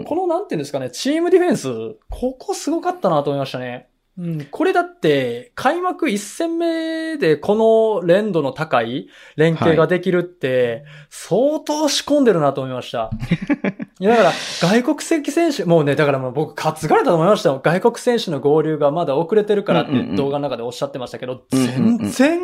[0.05, 3.89] このなんていうんですかね、チームディフェンス、ここすごかったなと思いましたね。
[4.17, 13.11] うん、これだって、開幕1戦目でこの連度の高い連携ができるって、相当仕込んでるなと思いました。
[13.99, 17.61] いや、だから、外国籍選手、もうね、だからもう僕、担がれたと思いましたよ。
[17.63, 22.41] 外国選手の合流がまだ遅れてるからって動画の中でおっしゃってましたけど、全然、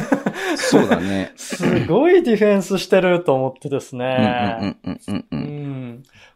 [0.56, 1.32] そうだね。
[1.36, 4.76] すごいディフェンスしてると思ってですね。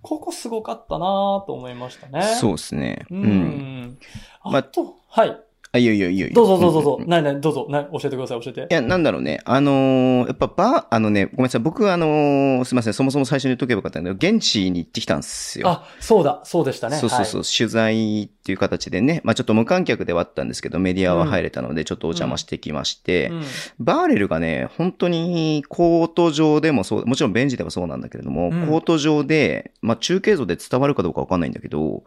[0.08, 2.22] ここすごかったなと思いましたね。
[2.22, 3.04] そうですね。
[3.10, 3.98] うん。
[4.40, 5.38] あと、はい。
[5.78, 6.34] あ、いよいよいよいよ。
[6.34, 7.04] どうぞどうぞどうぞ。
[7.06, 7.66] なになにどうぞ。
[7.70, 8.60] な教えてください、教えて。
[8.62, 9.40] いや、なんだろうね。
[9.44, 11.60] あのー、やっぱば、あのね、ごめんなさい。
[11.60, 12.92] 僕あのー、すみません。
[12.92, 15.68] そもそも最初に言っとけばよかったんだけど、現地に行ってきたんですよ。
[15.68, 16.96] あ、そうだ、そうでしたね。
[16.96, 17.40] そうそうそう。
[17.40, 23.44] はい、取材っていう形でね、まあちょっと無観客ではあったんですけど、メディアは入れたので、ちょっとお邪魔してきまして、うんうん、
[23.78, 32.04] バーレルがね、本当にコート上でもそう、もちろんベンチではそうなんだけれども、うん、コート上で、まあ中継像で伝わるかどうかわかんないんだけど、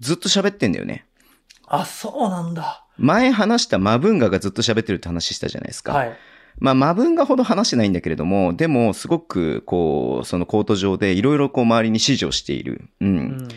[0.00, 1.06] ずっと喋ってんだよね。
[1.68, 2.84] あ、そうなんだ。
[2.96, 5.92] 前話したマブンガがずっと喋ってるって話したじゃないですか。
[5.92, 6.16] はい。
[6.58, 12.88] まあ、マブンガほど話してないんだけれども、でも、すごく、こう、そのコート上でいろいろこう周りに指示をしている。
[13.00, 13.08] うん。
[13.08, 13.48] うん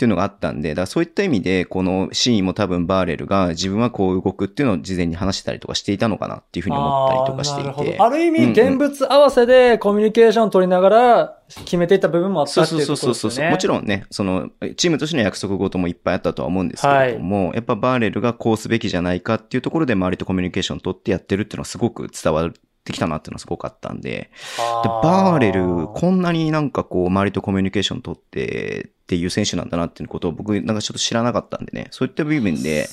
[0.00, 7.98] っていうのがあったんで、だからそういった意味で、このシーンも多分バーレルが自分はこう動くっていうのを事前に話してたりとかしていたのかなっていうふうに思ったりとかしていて。
[8.00, 13.10] ある意味、現物合わせでコミュニケーションを取りながら決めていった部分もあったっていうことですね。
[13.10, 22.50] そうそうそうもちろんね、その、チームとしての約束事もいっぱいあったとは思うんですけれども、はい、やっぱバーレルがこうすべきじゃないかっていうところで周りとコミュニケーションを取ってやってるっていうのはすごく伝わ
[22.90, 32.88] ってきたなっていうのはすごかったんで、でバーレル、こんなになんかこう、周りとコミュニケーション取ってっていう選手なんだなっていうことを僕なんかちょっと知らなかったんでね、そういった部分で、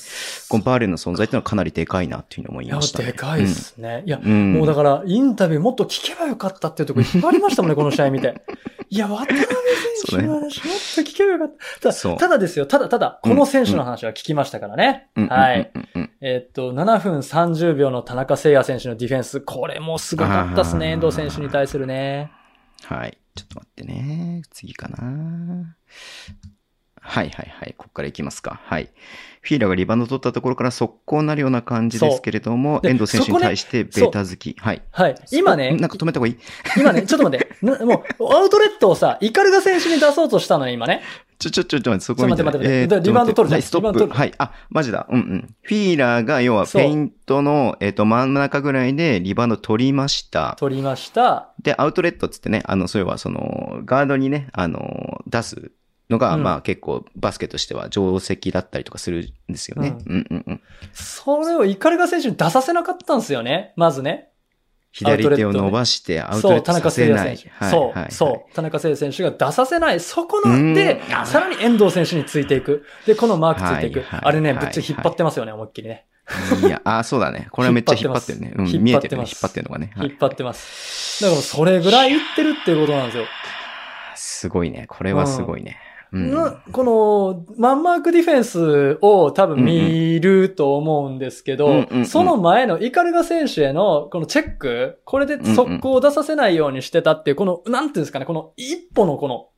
[0.48, 4.00] このバーレルの存在っていうのはかなりでかいなっていうふうに思いました、ね、いや、でかいですね。
[4.02, 8.42] うん、いや、うん、もうだからインタビューもっと聞けばよかったっていうところいっぱいありましたもんね、この試合見て。
[8.90, 9.46] いや、渡辺選
[10.20, 11.92] 手の話、もっと聞けばよかった。
[11.92, 15.08] ただ、ただですよ、ただただ、この選手の話は聞きましたからね。
[15.16, 15.70] うん、はい。
[16.20, 22.32] えっと、7分30秒の田中聖也選手のディフェンス、これもすごかったですね、遠藤選手に対するね。
[22.84, 23.18] はい。
[23.34, 24.42] ちょっと待ってね。
[24.50, 25.76] 次かな。
[27.08, 27.74] はいはいはい。
[27.76, 28.60] ここからいきますか。
[28.64, 28.90] はい。
[29.40, 34.54] フィーラがリバウンド取ったところから速攻になるような感じですけれども、遠藤選手に対してベータ好き。
[34.58, 34.82] はい。
[34.90, 35.14] はい。
[35.32, 35.70] 今ね。
[35.76, 36.38] なんか止めた方がいい？
[36.76, 37.56] 今ね、ちょっと待って。
[37.64, 41.02] もう、アウトレットをさ、イカルガ選手に出そうとしたのよ、今ね。
[41.38, 42.42] ちょ、ちょ、ちょ、ちょ、そこ見て。
[42.42, 42.96] 待って待って。
[42.96, 44.08] えー、リバウンド取るはい、ストップ。
[44.08, 44.34] はい。
[44.38, 45.06] あ、マジだ。
[45.08, 45.54] うんうん。
[45.62, 50.56] フィーラーが、要は、ペイントの、えっ、ー、と、真ん中ぐらいでリバウンド取りました。
[50.58, 51.50] 取りました。
[51.62, 55.70] で、アウトレットっつってね、あの、そういえば、その、ガードにね、あの、出す
[56.10, 59.96] のが、うん、まあ結構バスケとしては定石だったりとかするんですよね。
[60.06, 60.60] うん、うん、うんうん。
[60.92, 63.72] それをイカルガ選手に出させなかったんですよね？
[63.76, 64.30] まずね。
[64.90, 67.36] 左手を伸ばしてアウトレットさせない。
[67.36, 67.70] そう、田中選手。
[67.70, 68.54] そう、そう。
[68.54, 70.00] 田中選手が出させない。
[70.00, 72.84] そこので、さらに遠藤選手についていく。
[73.06, 74.02] で、このマークついていく。
[74.10, 76.06] あれね、ぶっちゃ引っ張ってますよね、思いっきりね。
[76.62, 77.48] いや、あ、そうだね。
[77.52, 78.54] これはめっちゃ引っ張ってるね。
[78.56, 79.24] うん、見えてるね。
[79.24, 79.92] 引っ張ってるのがね。
[79.98, 81.22] 引っ張ってます。
[81.22, 83.24] だからそれぐらいいってるっていうことなんですよ。
[84.16, 84.86] すごいね。
[84.88, 85.78] これはすごいね。
[86.12, 99.48] うん、この、マンマークディフェンスを多分見ると思うんですけど、その前のイカルガ選手へのこのチェック、これで速攻を出させないようにしてたっていう、この、なんていうんですかね、この一歩のこの、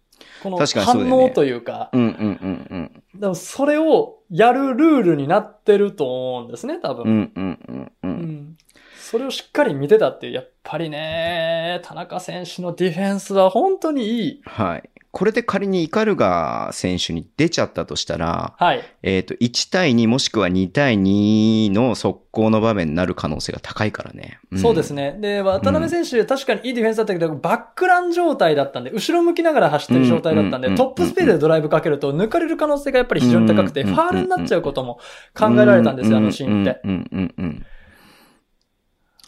[0.42, 3.20] この反応というか、うんうんうんうん。
[3.20, 7.04] でもそれをやるルールになってると思うんですね、多分。
[7.04, 8.10] うんうんうんうん。
[8.10, 8.56] うん、
[8.98, 14.40] それをしっかり見てたっていう、やっぱりね、田中選手のディフェンスは本当にいい。
[14.44, 14.90] はい。
[15.12, 18.84] これで仮にイカルガ選手に出ちゃったとしたら、はい。
[19.02, 24.38] えっ、ー、と、1対2もしくは2対2の速攻の場面になる可能性が高いからね。
[24.52, 25.16] うん、そうですね。
[25.20, 35.00] で、渡辺選手、うん、確かにいいディフェンスだったけど、バックラン状態だったんで、後ろ向きながら走ってる状態だったんで、トップスピードでドライブかけると抜かれる可能性がやっぱり非常に高くて、ファールになっちゃうことも
[35.36, 36.80] 考えられたんですよ、あのシーンって。
[36.84, 37.66] うんうんうん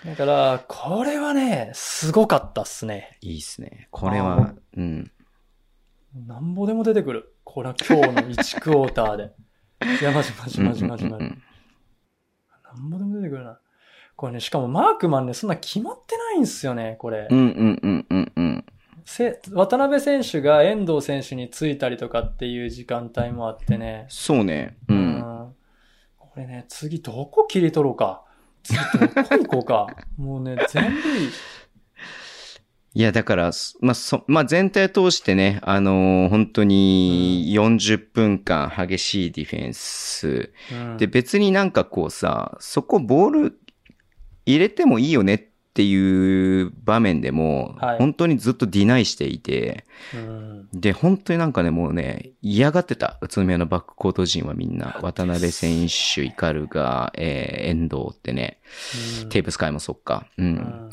[0.05, 3.19] だから、これはね、すごかったっすね。
[3.21, 3.87] いいっすね。
[3.93, 5.13] これは、うん。
[6.15, 7.35] なんぼでも出てくる。
[7.45, 9.33] これは今日の1クォーターで。
[10.01, 11.25] いや、マジマジマジマジマジ。
[11.25, 11.31] な
[12.75, 13.59] んぼでも出てくるな。
[14.17, 17.27] これね、しかもマークマンね、そんな決まってないんすよね、これ。
[17.31, 18.65] うんうんうんうんうん。
[19.05, 24.07] せ、渡辺選手が遠藤選手についたりとかっていう時間帯もあってね。
[24.09, 24.77] そうね。
[24.89, 24.97] うん。
[24.97, 25.55] うん、
[26.19, 28.25] これね、次どこ切り取ろうか。
[28.63, 29.87] 次どこ行こうか。
[30.19, 31.29] もうね、全部いい。
[32.95, 33.51] いや、だから、
[33.81, 43.59] まあ、そ、まあ、全体通してね、あのー、本当に40分間激しいディフェンス、うん、で、別になんかこうさ、そこボール
[44.45, 45.41] 入れてもいいよねっ
[45.73, 58.61] ていう場面でも、はい、本当にずっとディナイしていて、うん、で、本当になんかね、もうね、嫌がってた、宇都宮のバックコート陣はみんな、渡辺選手、イカルが、えー、遠藤ってね、
[59.23, 60.91] うん、テープスカイもそっか、うん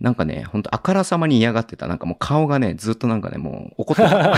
[0.00, 1.88] なんかね、ほんとあからさまに嫌がってた。
[1.88, 4.36] なんかもう顔がね、ずっとなんかね、もう怒ってた。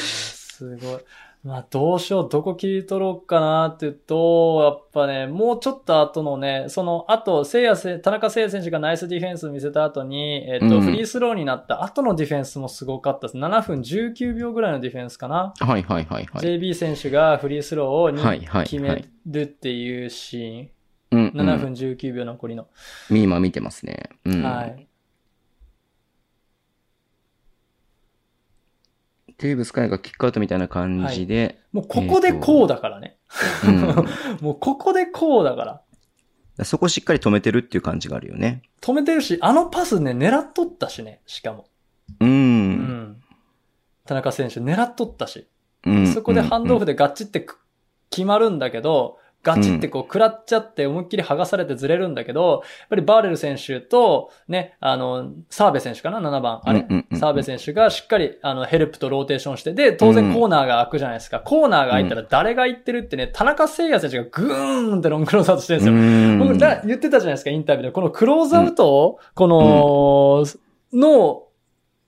[0.00, 1.00] すごい。
[1.44, 13.36] まあどうしよう、どこ切り取ろうかなって言うと、やっぱね、もうちょっと後のね、その後、聖夜、田中聖也選手がナイスディフェンス見せた後に、えっ、と、うん、フリースローになった後のディフェンスもすごかったです。
[13.36, 15.52] 7分19秒ぐらいのディフェンスかな。
[15.58, 16.42] はいはいはいはい。
[16.42, 20.46] JB 選手がフリースローを2決めるっていうシーン。
[20.46, 20.81] はいはいはい
[21.32, 22.68] 7分19秒残りの。
[23.10, 24.10] 今見てますね。
[24.24, 24.86] うん、はい。
[29.38, 31.42] テーブスカイがキックアウトみたいな感じで。
[31.42, 33.18] はい、もうここでこうだからね。
[33.64, 34.02] えー
[34.40, 36.64] もうここでこうだから。
[36.64, 38.62] そこしっかり止めてるっていう感じがあるよね。
[38.80, 41.66] 止めてるし、あのパスね、狙っとったしね、しかも。
[42.20, 42.28] うん。
[42.28, 43.22] うん。
[44.04, 45.48] 田中選手狙っとったし。
[46.14, 47.44] そこでハンドオフでガッチって
[48.10, 56.60] 決まるんだけど、ガチってこう食らっちゃって思いっきり剥がされてずれるんだけど、やっぱりバーレル選手と、ね、あの、澤部選手かな ?7 番。
[56.64, 61.40] あれ澤部選手がしっかり、あの、ヘルプとローテーションして、で、当然コーナーが開くじゃないですか。
[61.40, 66.78] コーナーが開いたら誰が行ってるってね、田中聖也選手がグーンってロングクローズアウトしてるんですよ。
[66.78, 67.92] 僕、言ってたじゃないですか、インタビューで。
[67.92, 70.44] このクローズアウトを、この、
[70.92, 71.42] の、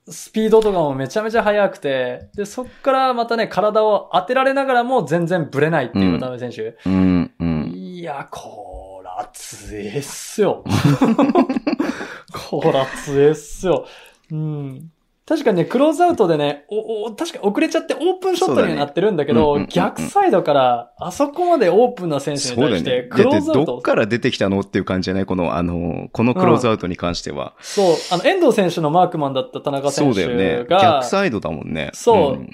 [0.07, 6.77] スピードとかもめちゃめちゃ速くて、で、そっからまたね、体を当てられながらも全然ブレないっていう渡辺選手。
[6.87, 10.63] うん、うん、いや、こら強えっすよ。
[12.49, 13.87] こら強えっすよ。
[14.31, 14.91] うん。
[15.27, 23.65] 確かにね、クローズアウトでね、お、お、確か遅れちゃってオープンショットになってるんだけど、ね逆サイドから、あそこまでオープンな選手に対して、クローズアウト。
[23.65, 25.25] どっから出てきたのっていう感じじゃない？
[25.25, 27.55] この、あの、このクローズアウトに関しては。
[27.57, 27.95] うん、そう。
[28.11, 30.27] あの、遠藤選手のマークマンだった田中選手が。
[30.27, 30.67] そうだよね。
[30.69, 31.89] 逆サイドだもんね。
[31.93, 32.33] そう。
[32.33, 32.49] うん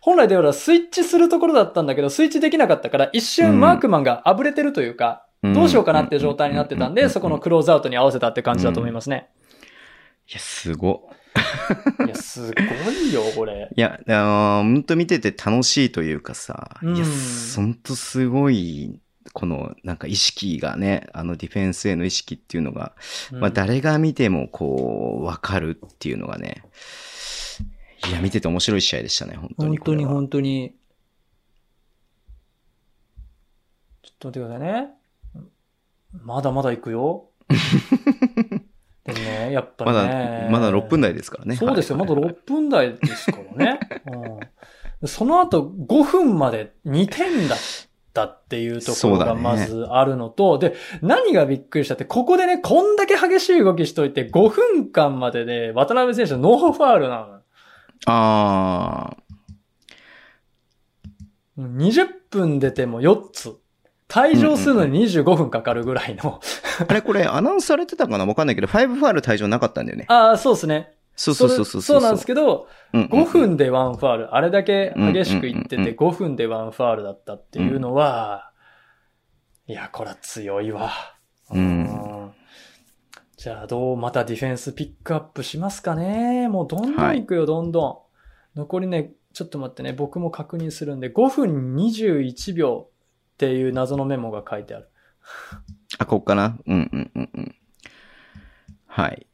[0.00, 9.28] 本来ではスイッチするところだったんだけど、スイッチできなかったから、一瞬マークマンがあぶれてるというか、うん、どうしようかなっていう状態になってたんで、そこのクローズアウトに合わせたって感じだと思いますね。
[9.30, 9.43] い
[10.32, 11.10] や、すご。
[12.06, 13.68] いや、すごいよ、これ。
[13.74, 17.06] いや、あほんと見てて楽しいというかさ、うん、いや、
[17.56, 19.00] ほんとすごい、
[19.32, 22.94] この、なんか意識がね、あのディフェンスへの意識っていうのが、
[23.32, 26.62] うん、まあ誰が見てもこう、わかるっていうのがね、
[28.08, 29.78] いや、見てて面白い試合でしたね、本当に。
[29.78, 30.74] 本当に本当に。
[34.02, 34.90] ちょっと待ってくださいね。
[36.22, 37.30] まだまだ行くよ。
[39.14, 40.48] ね、やっぱね。
[40.50, 41.56] まだ、まだ6分台ですからね。
[41.56, 43.80] そうですよ、まだ6分台ですからね。
[45.00, 47.58] うん、その後5分まで2点だっ
[48.12, 57.40] たっていうところがまずあるのと、ね、で、何がびっくりしたって、ここでね、こんだけ激しい動きしといて5分間までで、渡辺選手ノーファールなの。
[58.06, 59.16] ああ。
[61.58, 63.56] 20分出ても4つ。
[64.08, 66.40] 退場するのに25分かかるぐらいの、
[66.86, 68.26] あれこれアナウンスされてたかな？
[68.26, 70.04] わかんないけど、5ファール退場なかったんだよね。
[70.08, 70.94] ああ、そうですね。
[71.16, 72.02] そうそうそうそうそう。
[72.02, 78.50] なんですけど、5分でワンファール、あれだけ激しくいってて5分でワンファールだったっていうのは、
[79.66, 80.90] いや、これは強いわ。
[81.50, 82.32] うん。
[83.36, 86.48] じゃあ、どう、またディフェンスピックアップしますかね？
[86.48, 88.08] もうどんどん行くよ、どんど
[88.56, 88.58] ん。
[88.58, 92.88] 残りね、ちょっと待ってね、僕も確認するんで、5分21秒
[93.34, 94.88] っていう謎のメモが書いてある。
[95.98, 97.54] あ、こっかなうんうんうんうん。
[98.86, 99.26] はい。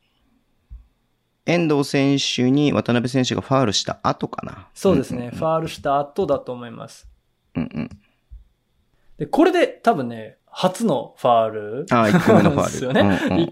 [1.45, 4.69] 遠藤選手に渡辺選手がファールした後かな？
[4.73, 7.09] そうですね、うんうんうん、ファールした後だと思います。
[7.57, 7.91] うんうん。
[9.19, 11.87] で、これで多分ね、初のファール。
[11.91, 12.73] ああ、1個目のファール。
[12.73, 13.03] ですよね。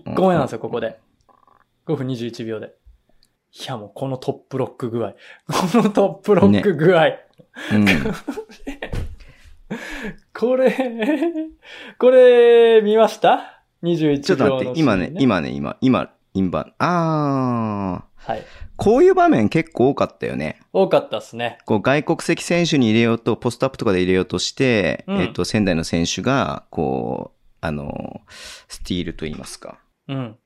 [0.05, 0.99] 1個目なんですよ、ここで。
[1.87, 2.75] 5分21秒で。
[3.53, 5.13] いや、もうこのトップロック具合。
[5.47, 7.05] このトップロック具合。
[7.05, 7.19] ね
[7.73, 7.85] うん、
[10.35, 10.75] これ、
[11.99, 16.75] これ、見ました ?21 秒ちょっと待って、今ね、今ね、今、今、今番。
[16.79, 18.33] あー。
[18.33, 18.45] はい。
[18.77, 20.61] こういう場面結構多かったよね。
[20.73, 21.59] 多かったっすね。
[21.67, 28.21] こう外国籍選手に入れようと、ポストアップとかで入れようとして、うん、えっと、仙台の選手が、こう、あの、
[28.69, 29.79] スティールと言いますか。
[30.07, 30.37] うん。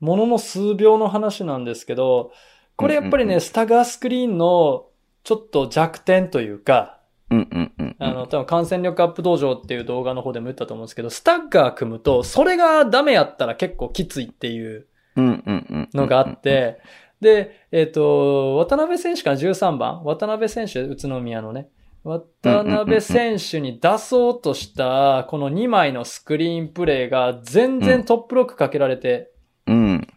[0.00, 2.32] ものの数秒の話なんですけど、
[2.76, 4.86] これやっぱりね、スタガースクリーンの
[5.22, 6.98] ちょっと弱点というか、
[7.30, 16.80] うんうんうん、あの、多分感染力アップ道場っていう動画の方でも言ったと思うんですけど、スタッガー組むと、それがダメやったら結構きついっていうのがあって、
[17.20, 21.68] で、えっ、ー、と、渡辺選手から13番、渡辺選手、宇都宮のね、
[22.04, 29.30] 渡辺選手に出そうとした、この2枚のスクリーンプレイが全然トップロックかけられて、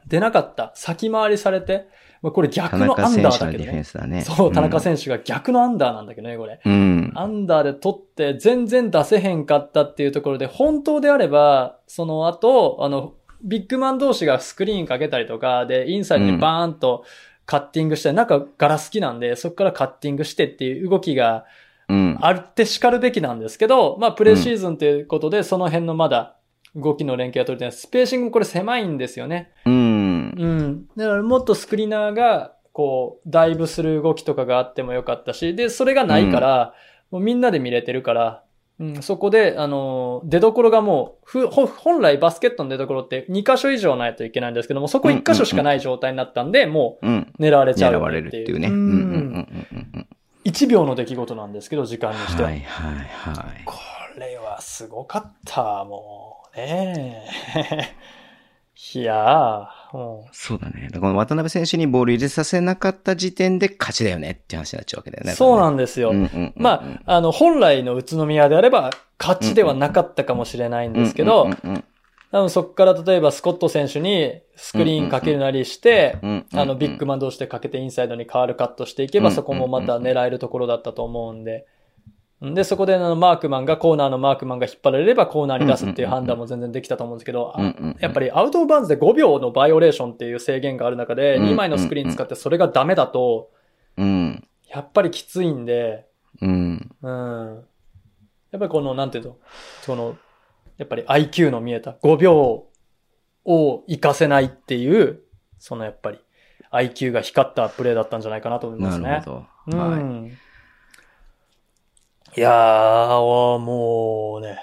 [0.07, 0.73] 出なかった。
[0.75, 1.87] 先回りされて、
[2.21, 3.83] まあ、これ逆のアンダーだけどね。
[4.07, 6.59] ねそう、田中選手が逆のアンダーなんだけどね、これ。
[6.63, 17.03] うん、アンダーで取って全然出せへんかったっていうところで、本当であれば、その後、あの、ビッグマン同士がスクリーンかけたりとか、で、インサイドにバーンと
[17.45, 21.45] カッティングして、うん、なんかガラス好きなんで、そこからカッティングしてっていう動きが、
[22.19, 26.35] あって叱るべきなんですけど、まあ、プレシーズンということで、その辺のまだ
[26.75, 27.71] 動きの連携が取れてない。
[27.71, 29.51] スペーシングこれ狭いんですよね。
[29.65, 29.76] うん。
[30.37, 30.87] うん。
[30.95, 36.73] だからもっとスクリーナーが、こう、ダイブする動きとかがあってもよかったし、で、それがないから、
[37.11, 38.43] うん、もうみんなで見れてるから、
[38.79, 47.05] うん、そこで、あの、出所がもう、ふ、本来バスケットの出所って2箇所以上ないといけないんですけども、そこ1箇所しかない状態になったんで、もう、
[47.39, 48.67] 狙われちゃう、狙われるっていうね。
[50.45, 52.49] 1秒の出来事なんですけど、時間にしては。
[52.49, 53.63] はいはいはい。
[53.65, 53.73] こ
[54.19, 56.57] れはすごかった、もう。
[56.57, 58.16] ねえ。
[58.93, 60.89] いやー、そうだね。
[60.93, 65.33] この渡辺選手にボール入れさせなかった時点で勝ちだよねって話になっちゃうわけだよね。
[65.33, 66.13] そうなんですよ。
[66.55, 71.49] まあ、あの、本来の宇都宮であれば勝ちではなかったかもしれないんですけど、
[72.31, 76.17] 多分そこから例えばスコット選手にスクリーンかけるなりして、
[76.53, 81.65] あの、ビッグマン同士でかけてインサイドに変わるカットしていけば、そこもまた狙えるところだったと思うんで。
[82.41, 87.53] で、そこであのマークマンが、コーナーのマークマンが引っ張られればコーナーに出すっていう判断も全然できたと思うんですけど、
[87.99, 93.49] やっぱりアウトオブバーンズで5秒のバイオレーションっていう制限がある中で、2枚のスクリーン使ってそれがダメだと、
[93.97, 96.05] やっぱりきついんで、
[96.41, 96.95] うん。
[97.01, 97.65] うん。
[98.51, 99.37] やっぱりこの、なんていうの、
[99.81, 100.17] その、
[100.77, 102.67] やっぱり IQ の見えた5秒
[103.45, 105.21] を活かせないっていう、
[105.57, 106.19] そのやっぱり
[106.71, 109.09] IQ が光ったプレーだったんじゃないかなと思いますね。
[109.09, 109.77] なるほど。
[109.77, 110.31] はい。
[112.37, 114.59] いやー、もうね、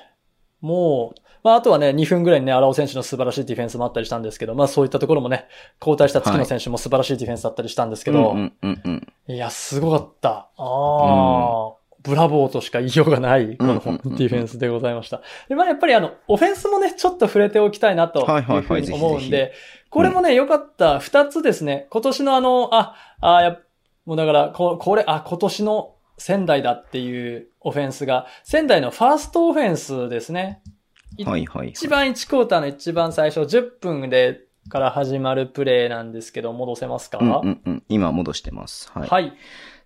[0.61, 5.49] もう、まあ、あとはね、2分ぐらいにね、荒尾選手の素晴らしいディフェンスもあったりしたんですけど、まあそういったところもね、
[5.81, 8.37] 交代した月野選手も素晴らしいディフェンスだったりしたんですけど、
[9.27, 10.31] いや、すごかった。
[10.31, 15.21] ああ、うん、ブラボーとしか言いようがない、このディフェンスでございました。
[15.49, 19.53] で、まあやっぱりあの、オフェンスもね、ちょっと触れておきたいなというふうに思うんで、
[19.91, 21.01] これもね、良かった。
[21.01, 21.89] 二つですね。
[21.91, 23.59] 今年のあの、あ、あや
[24.07, 30.63] もうだから、ここれ、あ、今年の仙台だっていうオフェンスが、仙台のファーストオフェンスですね。
[31.25, 38.91] はいはい、はい、一番1クォーターの一番最初、10分でから始まるプレーなんですけど、戻せますか、うんうんうん、今戻してます。
[38.93, 39.09] はい。
[39.09, 39.33] はい、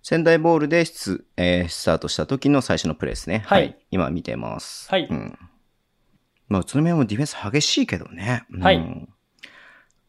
[0.01, 3.43] 仙台ボールでス,、えー、スタートした時の最初のプレーですね。
[3.45, 3.61] はい。
[3.61, 4.89] はい、今見てます。
[4.89, 5.07] はい。
[5.09, 5.37] うん。
[6.47, 8.45] まあ、宇都宮もディフェンス激しいけどね。
[8.59, 8.77] はい。
[8.77, 9.09] うん、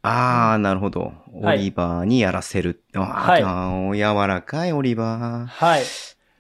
[0.02, 1.12] ああ、なるほど。
[1.32, 2.82] オリバーにやらせる。
[2.94, 5.46] はい、ああ、柔らかいオリバー。
[5.46, 5.82] はい。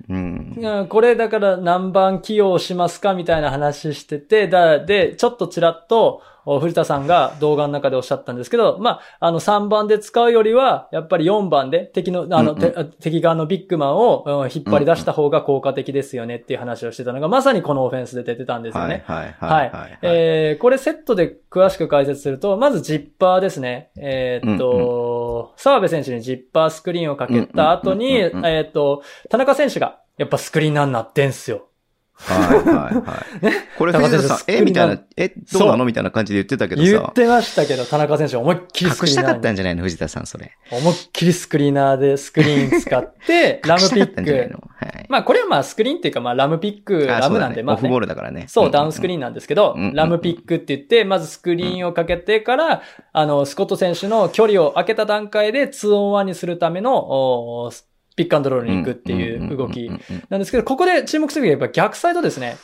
[0.08, 19.04] うん、これだから何番起用しますかみたいな話してて、だ、で、ちょっとちらっと、藤田さんが動画の中でおっしゃったんですけど、まあ、あの3番で使うよりは、やっぱり4番で敵の、あの、うんうん、敵側のビッグマンを引っ張り出した方が効果的ですよねっていう話をしてたのが、まさにこのオフェンスで出てたんですよね。
[19.06, 19.98] はい、はい、はい。
[20.02, 23.90] えー、これセットで詳しく解説すると、まずジッパーですね。
[23.96, 31.69] えー、っと、澤、うんうん、部選手にジッパースクリーンをかけた後に、えー、っと、田中選手が、やっぱスクリーナーになってんすよ。
[32.22, 33.54] はいはいはい。
[33.78, 34.60] これ藤田さん、え？
[34.60, 35.84] みたいな、え、どうなの？
[35.84, 36.90] みたいな感じで言ってたけどさ。
[36.90, 39.24] 言ってましたけど、田中選手思いっきりスクリーナー。
[39.24, 39.82] 隠したかったんじゃないの？
[39.82, 40.52] 藤田さん、それ。
[40.70, 44.60] 思いっきりスクリーナーでスクリーン使って、 ラムピック。
[44.80, 48.44] はい、まあこれはまあスクリーンっていうかまあラムピック、ラムなんでまあ、ね、オフボールだからね。
[48.48, 57.70] そう、ダウンスクリーンなんですけど、ラムピックって言って、まずスクリーンをかけてから、あの、スコット選手の距離を空けた段階で 2on1 にするための、
[58.16, 59.90] ピックアンドロールに行くっていう動き
[60.28, 62.56] なんですけど、ここで注目するのはやっぱ逆サイドですね。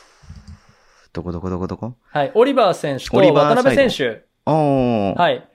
[1.12, 1.94] どこどこどこどこ？
[2.08, 2.32] はい。
[2.34, 4.26] オリバー選手と渡辺選手。
[4.44, 5.48] はい。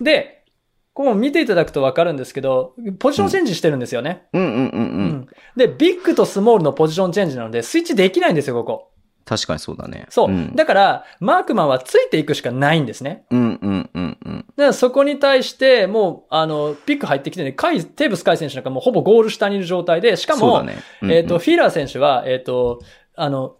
[0.00, 0.44] で、
[0.92, 4.28] ここ見ていただくとわかるんですけど、ポジションチェンジしてるんですよね。
[4.32, 4.68] うんうんうんうん。
[4.68, 8.89] うん、で、ビッグとスモールのポジションチェンジなので、スイッチできないんですよ、ここ。
[9.30, 10.06] 確かにそうだね。
[10.08, 10.28] そう。
[10.28, 13.26] うん、だから、マークマンはついていくしかないんですね。
[13.30, 14.38] うんうんうんうん。
[14.38, 22.80] だからそこに対して、もう、あの、ピック入ってきてね、カイ、テーブスカイ選手なんかもうほぼゴール下にいる状態で、しかも、ねうんうん、えっ、ー、と、フィーラー選手は、えっ、ー、と、
[23.14, 23.54] あの、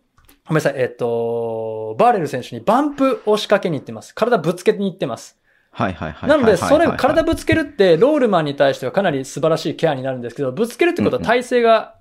[0.49, 4.13] ごめんなさい、えっ、ー、と、バーレル選手にバンプを仕掛けに行ってます。
[4.13, 5.39] 体ぶつけに行ってます。
[5.71, 6.29] はいはいはい。
[6.29, 12.00] なので、それ、体ぶつけるって、ロールマンに対してはかなり素晴らしいケアになるんですけど、ぶつけるってことは体勢が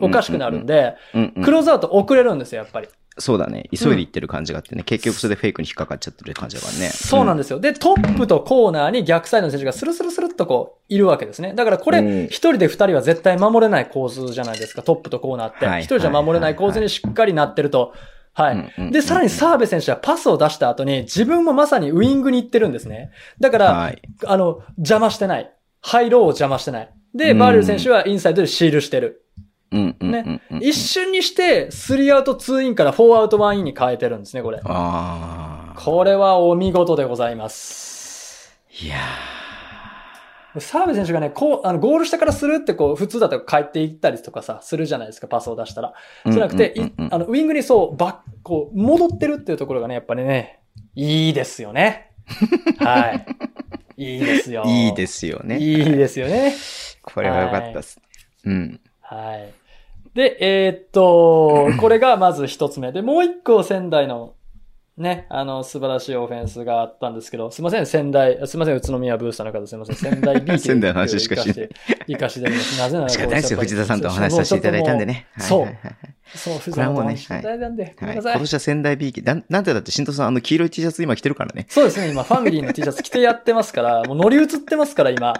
[0.00, 0.96] おかしくなるんで、
[1.42, 2.88] クローズアウト遅れるんですよ、やっぱり。
[3.18, 3.68] そうだね。
[3.74, 6.90] 急いでいってる感じがあってね、うん、結局それでフェイクに引っかかっちゃってる感じだからね。
[6.90, 7.58] そうなんですよ。
[7.60, 11.54] で、トップとコーナーに逆サイドの選手がスルスルスルっとこう、いるわけですね。
[11.54, 15.66] だからこれ、一人で二人は絶対守れない構図じゃないですか、トップとコーナーって。
[15.80, 17.94] 一人じゃ守れない構図にしっかりなってると。
[18.34, 18.92] はい。
[18.92, 23.12] で、さらに澤部選手はパスを出した後に自分もまさにウイングに行ってるんですね。
[23.40, 25.50] だから、はい、あの、邪魔してない。
[25.80, 26.90] ハイローを邪魔してない。
[27.14, 29.25] で、バーレル選手はインサイドでシールしてる。
[29.70, 30.40] ね。
[30.60, 34.60] 一瞬にして、3アウト2インから4アウト1インに変えてるんですね、これ。
[34.64, 38.58] あこれはお見事でございます。
[38.80, 40.60] いやー。
[40.60, 45.92] 澤部選手がね、こう、あの、ゴール下からするってこう、普通だと帰っていったりとかさ、するじゃないですか、パスを出したら。
[46.24, 46.74] じゃなくて、
[47.10, 50.60] あの、ウィングにそう、バッ、こう、戻ってるっていうところがね、やっぱりね、
[50.94, 52.12] いいですよね。
[52.78, 53.26] はい。
[53.96, 54.64] いいですよ。
[54.66, 55.58] いいですよね。
[55.58, 56.54] いいですよね。
[57.02, 58.00] これは良かったです、
[58.44, 58.80] うん。
[59.08, 59.66] はい。
[60.14, 62.90] で、えー、っと、 これがまず一つ目。
[62.90, 64.34] で、もう一個仙台の、
[64.96, 71.68] ね、あの、素晴らしいオフェンスがあったんですけど、すいません、仙台、すいません、宇都宮ブースターの方、すいません、仙台 B 仙台の話しかしない。
[72.08, 72.48] 行かして、
[72.80, 73.08] なぜなら。
[73.10, 75.26] 仕方ないですよ、藤田さんとお話しさせていただいたんでね。
[75.38, 75.68] そう。
[76.34, 78.32] そう、藤田さんとお話しさせていただいたんで、ごめんなさい。
[78.32, 81.66] 今年は仙台 B な、なんてだって、新藤さん、あの、黄色い T シャツ今着てるからね。
[81.68, 85.34] そうですね、今、ファミリーの T シャツ着てやってますから、もう乗り移ってますから、今。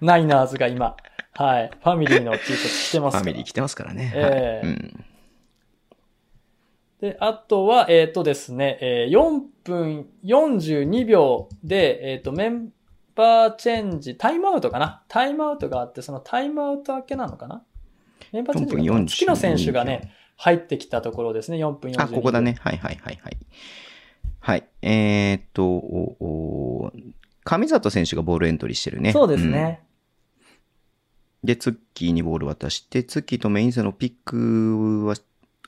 [0.00, 0.96] ナイナーズが今。
[1.42, 1.70] はい。
[1.82, 4.12] ファミリーの T シャツ着てますファミリー着てますからね。
[4.14, 5.04] ええーうん
[7.00, 12.68] で、あとは、えっ、ー、とですね、えー、4分42秒で、えっ、ー、と、メン
[13.14, 15.02] バーチェンジ、タイムアウトかな？
[15.08, 17.62] タイムアウトがあって、そのタイムアウト明けなのかな？
[18.32, 22.02] メンバーチェンジが月の選手がね、入ってきたところですね、4分42秒。
[22.04, 22.56] あ、ここだね。
[22.60, 23.36] はいはいはいはい。
[24.40, 24.64] はい。
[24.82, 26.92] えー、っと、お
[27.44, 29.12] 上里選手がボールエントリーしてるね。
[29.12, 29.80] そうですね。
[29.82, 29.89] うん、
[31.42, 35.16] で、ツッキーにボール渡して、ツッキーとメインセのピックは、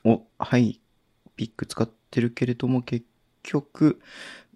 [0.03, 0.79] お、はい、
[1.35, 3.05] ピック使ってるけれども、結
[3.41, 3.99] 局、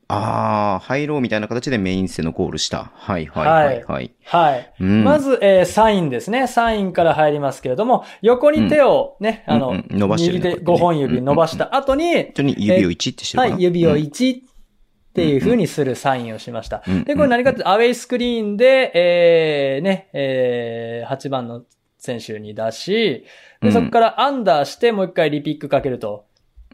[0.09, 2.91] ああ、入ろうみたいな形でメイン戦のゴールした。
[2.93, 4.11] はいはいはいはい。
[4.23, 4.73] はい。
[4.79, 6.47] うん、まず、えー、サインですね。
[6.47, 14.43] サインから入りますけれども、横に手をね、うん、あの、うんうん、伸ばしてる、ね、右手5本指伸ばした後に、本当に指を1ってしてるはい、指を1っ
[15.17, 16.83] ていう風にするサインをしました。
[17.05, 21.63] で、これ何かってアウェイスクリーンで、えー、ね、えー、8番の
[21.97, 23.25] 選手に出し、
[23.61, 26.25] で、そこからアンダーしてもう一回リピックかけると。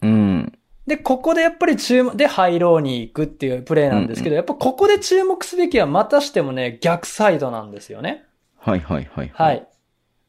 [0.01, 0.51] うん。
[0.85, 8.25] で、ここでやっぱり注目、で、ハイローに行くっていうプレーなんですけど、うんうん、やっぱここで注目すべきはまたしてもね、逆サイドなんですよね。
[8.57, 9.47] はいはいはい、はい。
[9.47, 9.67] はい。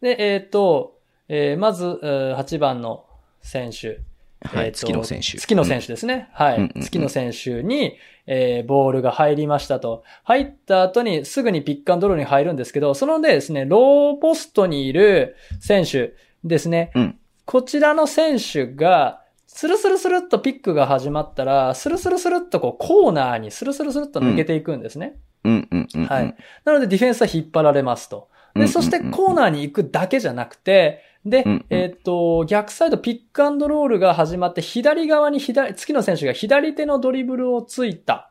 [0.01, 3.07] で、えっ、ー、と、えー、まず、8番の
[3.43, 4.01] 選手。
[4.45, 5.39] はい、月の選手。
[5.39, 6.29] 月の選手ですね。
[6.33, 6.71] はい。
[6.81, 10.05] 月の選手に、えー、ボールが入りましたと。
[10.23, 16.15] 入った後にすぐにピックアンドローに入るんですけど、そのでですね、ローポストにいる選手
[16.45, 16.93] ですね。
[16.95, 25.17] うん、こちらの選手が、スルスルスルっとピックが始まったら、スルスルスルっとこうコーナーにスルスルスルっと抜けていくんですね。
[25.45, 26.35] うんうんうん、はい。
[26.65, 28.29] なのでディフェンスは引っ張られますと。
[28.55, 38.31] で、そしてコーナーに行くだけじゃなくて、で、えっ、と、逆サイドピックアンドロールが始まって、左側に左、月の選手が左手のドリブルをついた。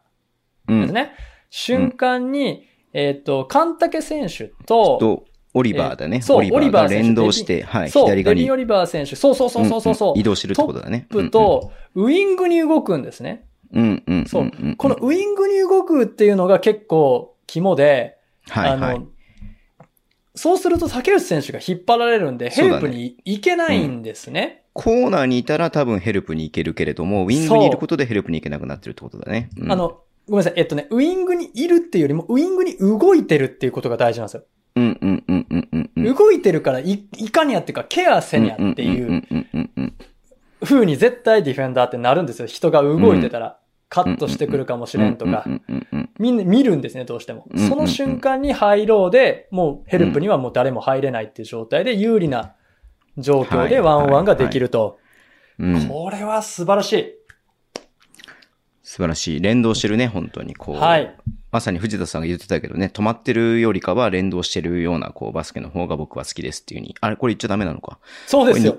[0.68, 1.12] ですね。
[1.50, 5.26] 瞬間に、えっ、と、カンタケ選手と、
[5.56, 6.22] オリバーだね。
[6.22, 8.42] そう、オリバーが連動して、はい、そう、左側に。
[8.42, 9.16] デビオリバー選手。
[9.16, 11.08] そうそうそうそうそう、うんうん、移動してるってことだね。
[11.10, 13.46] トップと、ウイングに動くんですね。
[13.72, 14.26] うんうん。
[14.26, 14.52] そう。
[14.78, 18.18] このウイングに動くっていうのが結構肝で、
[18.50, 19.08] はい、はい、あの、
[20.36, 24.64] そうすると竹内選手が引っ張られるんで、ヘルプに行けないんですね。
[24.74, 29.50] コーナーにいたら多分ヘルプに行けるけれども、ウィングにいることでヘルプに行けなくなってるってことだね。
[29.58, 30.54] うん、あの、ごめんなさい。
[30.56, 34.44] えっとね、ウイングにいるっていうよりも、ウイングに動いてるっていうことが大事なんですよ。
[34.76, 36.16] うんうんうんうんうんうん。
[36.16, 39.22] 動いてるからい、いかにやっていうか、ケアせにゃっていう、
[40.64, 42.48] 風に絶対ディフェンダーってなるんですよ。
[42.48, 43.60] 人が動いてたら。
[43.94, 45.46] カットしてくるかもしれんとか。
[46.18, 47.46] みんな見るんですね、どうしても。
[47.70, 52.56] その瞬間に入ろうで、もうヘルプにはもう誰も入れないっていう状態で有利な
[53.20, 54.98] 状況でワンワンができると。
[55.88, 57.14] これは素晴らしい。
[58.82, 59.40] 素晴らしい。
[59.42, 60.76] 連動してるね、本当にこう。
[60.76, 61.16] はい。
[61.54, 66.96] まさに藤田さんが言ってたけどね、止まってるよりかは連動してるような、こう、バスケの方が僕は好きですっていうに。
[67.00, 68.00] あれ、これ言っちゃダメなのか？
[68.26, 68.78] そうですよ。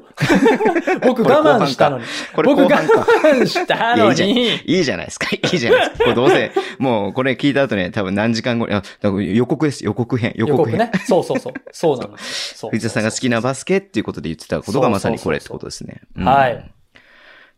[1.01, 2.05] 僕我慢したのに。
[2.35, 4.57] これ僕我慢したのに。
[4.67, 5.29] いいじゃないですか。
[5.37, 6.05] いいじゃないですか。
[6.05, 6.51] これどうせ、
[6.81, 9.85] もうこれ聞いた後ね、多分何時間後に、あ、予告です。
[9.85, 10.33] 予告編。
[10.35, 10.77] 予告編。
[10.77, 10.91] ね。
[11.07, 11.53] そうそうそう。
[11.71, 16.01] そうなんです藤田さんが好きなバスケっていうことで言ってたことがまさにこれってことですね。
[16.17, 16.71] はい。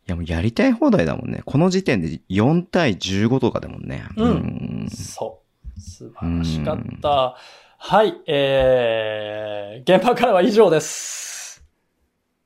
[0.07, 1.43] いやもうやりたい放題だもんね。
[1.45, 4.05] この時点で4対15とかだもんね。
[4.17, 4.29] うん。
[4.29, 4.33] う
[4.85, 5.43] ん、そ
[5.77, 5.81] う。
[5.81, 7.37] 素晴らしかった。
[7.79, 11.63] はい、えー、現場からは以上です。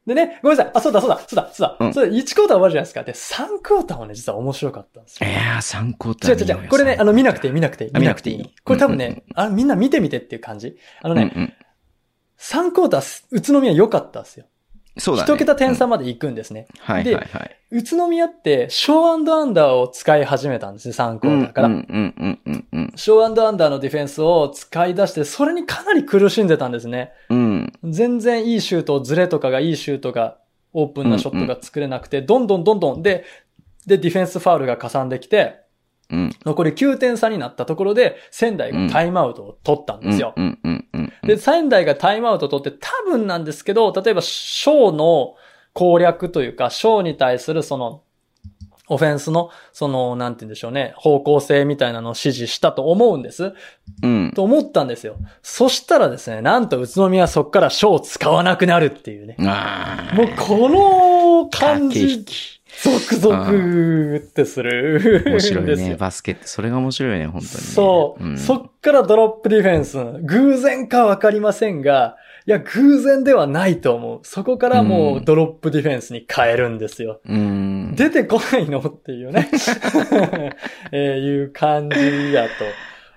[0.07, 0.73] でね、ごめんなさい。
[0.75, 1.87] あ、そうだ、そうだ、そうだ、そうだ。
[1.87, 3.05] うん、それ1クォーター終わるじゃないですか。
[3.05, 5.31] で、3クォーターはね、実は面白かったんですよ。
[5.31, 6.31] いやー、3クォーター。
[6.33, 6.69] 違う違う違う。
[6.69, 7.91] これね、あの、見なくていい、見なくていい。
[7.93, 8.55] 見なくていい。
[8.65, 10.77] これ多分ね、あみんな見てみてっていう感じ。
[11.03, 11.53] あのね、うんうん、
[12.39, 14.47] 3クォーター、宇都宮良かったんですよ。
[15.01, 15.33] そうだね。
[15.33, 16.67] 一桁点差まで行くんですね。
[16.71, 17.57] うん、はいはいはい。
[17.73, 21.69] 宇都宮って、ショーアンダーを使い始めたんですね、3クォーターから。
[21.69, 22.93] うんうんうんうんうん。
[22.97, 27.13] ショーアンダーのディフェンスを使い出して、それにかなり苦しんでたんですね。
[27.31, 27.73] うん。
[27.85, 30.37] 全然いいシュート、ズレとかがいいシュートが、
[30.73, 33.25] オープンなショットが作れなくて、うんうん、どんどんどんどん、で、
[33.87, 35.61] で、ディフェンスファウルが加算できて、
[36.11, 40.35] うん、残り9点差になったところで、仙台がタイムアウトを取ったんですよ。
[41.23, 45.35] で、仙台がタイムアウトを取って、多分なんですけど、例えば、ショーの
[45.73, 48.03] 攻略というか、ショーに対するその、
[48.89, 53.53] オフェンスの、その、なんて言うんでしょうね、方向性みたいなのを指示したと思うんです。
[54.03, 54.33] うん。
[54.35, 55.17] と思ったんですよ。
[55.43, 59.37] そしたらですね、なんと宇都宮はそっからショーを使わなくなるっていうね。
[59.41, 62.25] あもうこの感じ。
[62.83, 65.97] ゾクゾクってする面白いね。
[66.01, 69.99] バスケって、それが面白いね、本当に、ね、そう、うん、そっからドロップディフェンス。
[70.23, 72.17] 偶然かわかりませんが、
[72.47, 74.21] いや、偶然ではないと思う。
[74.23, 77.21] そこからもうドロップディフェンスに変えるんですよ。
[77.29, 79.49] うん、出てこないのっていうね。
[80.93, 82.47] えー、いう感じや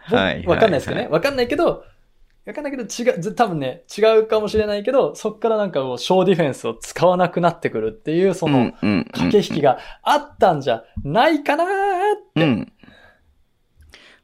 [0.07, 0.15] と。
[0.15, 0.45] はい。
[0.45, 1.07] わかんないですけどね。
[1.09, 1.85] わかんないけど、
[2.45, 11.69] わかんないけど違う、多分ね、違うかもしれないけど、そっからなんかこう、小ディフェンスを使わなくなってくるっていう、その、駆け引きがあったんじゃないかなーっ
[12.35, 12.43] て。
[12.43, 12.73] うん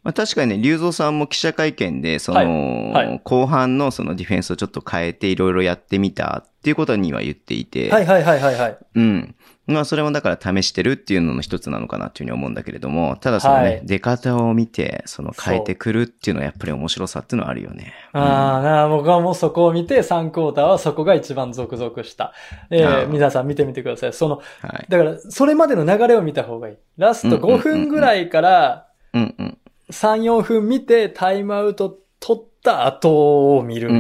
[0.02, 7.90] まあ、確かにね、龍造さんも記者会見で、その、はいはい、後半のそのディフェンスをちょっと変えていろいろやってみたっていうことには言っていて。
[7.90, 8.78] はいはいはいはいはい。
[8.96, 9.36] うん。
[9.70, 17.94] まあ、それもだから試してるっていうのの一つなのかなっていうふうに思うんだけれども、ただそのね、はい、出方を見て、その変えてくるっていうのはやっぱり面白さっていうのはあるよね。
[18.14, 22.34] ああ、僕はもうそこを見て、3クォーターはそこが一番続々した。
[22.72, 24.14] えー、皆さん見てみてください。
[24.14, 26.76] その、はい、だから、それまでの流れを見た方がいい。
[26.98, 29.58] ラスト5分ぐらいから、うんうん。
[29.92, 33.90] 3、4分見て、タイムアウト取った後を見る。
[33.90, 33.96] うん。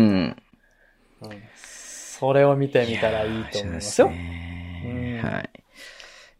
[1.21, 4.07] うん、それを見てみたらいいと思いますよ。
[4.07, 4.48] すね、うん、
[5.21, 5.49] はい。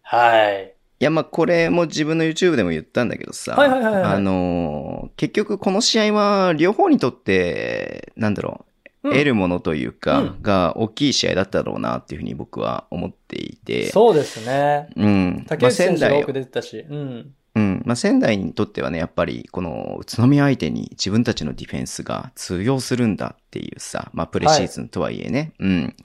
[0.02, 0.74] はい。
[1.02, 3.56] いや、まあ、これも自分の YouTube でも言ったんだけどさ。
[3.56, 8.66] はいはいはい、はい、あのー、結局この試合は両方にとって、なんだろ
[9.04, 13.92] う、得るものというか、うん、が大きい試合だったろうなっていうふうに僕は思っていて。
[13.92, 14.90] そうですね。
[14.98, 15.46] うん。
[15.48, 16.86] 竹内選手が多く出てたし。
[16.90, 17.34] うん。
[17.56, 17.82] うん。
[17.86, 25.96] まあ、仙台にとってはね、やっぱり、この宇都宮相手に自分たちのディフェンスが通用するんだっていうさ、まあ、プレシーズンとはいえね、はい、うん。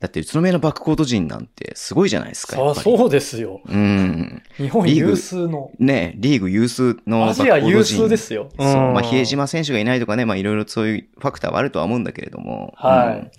[0.00, 2.56] だって宇都宮のバックコート陣なんてすごいじゃないですか。
[2.56, 3.60] そう、そうですよ。
[3.66, 4.42] うん。
[4.56, 5.70] 日本有数の。
[5.78, 7.52] ね、リーグ有数のバックコート陣。
[7.52, 8.48] アジア有数ですよ。
[8.58, 8.66] そう。
[8.92, 12.72] まあ、比江島選手がいないとかね、まあ、いろいろそういうファクターはあるとは思うんだけれども。
[12.76, 13.18] はい。
[13.18, 13.30] うん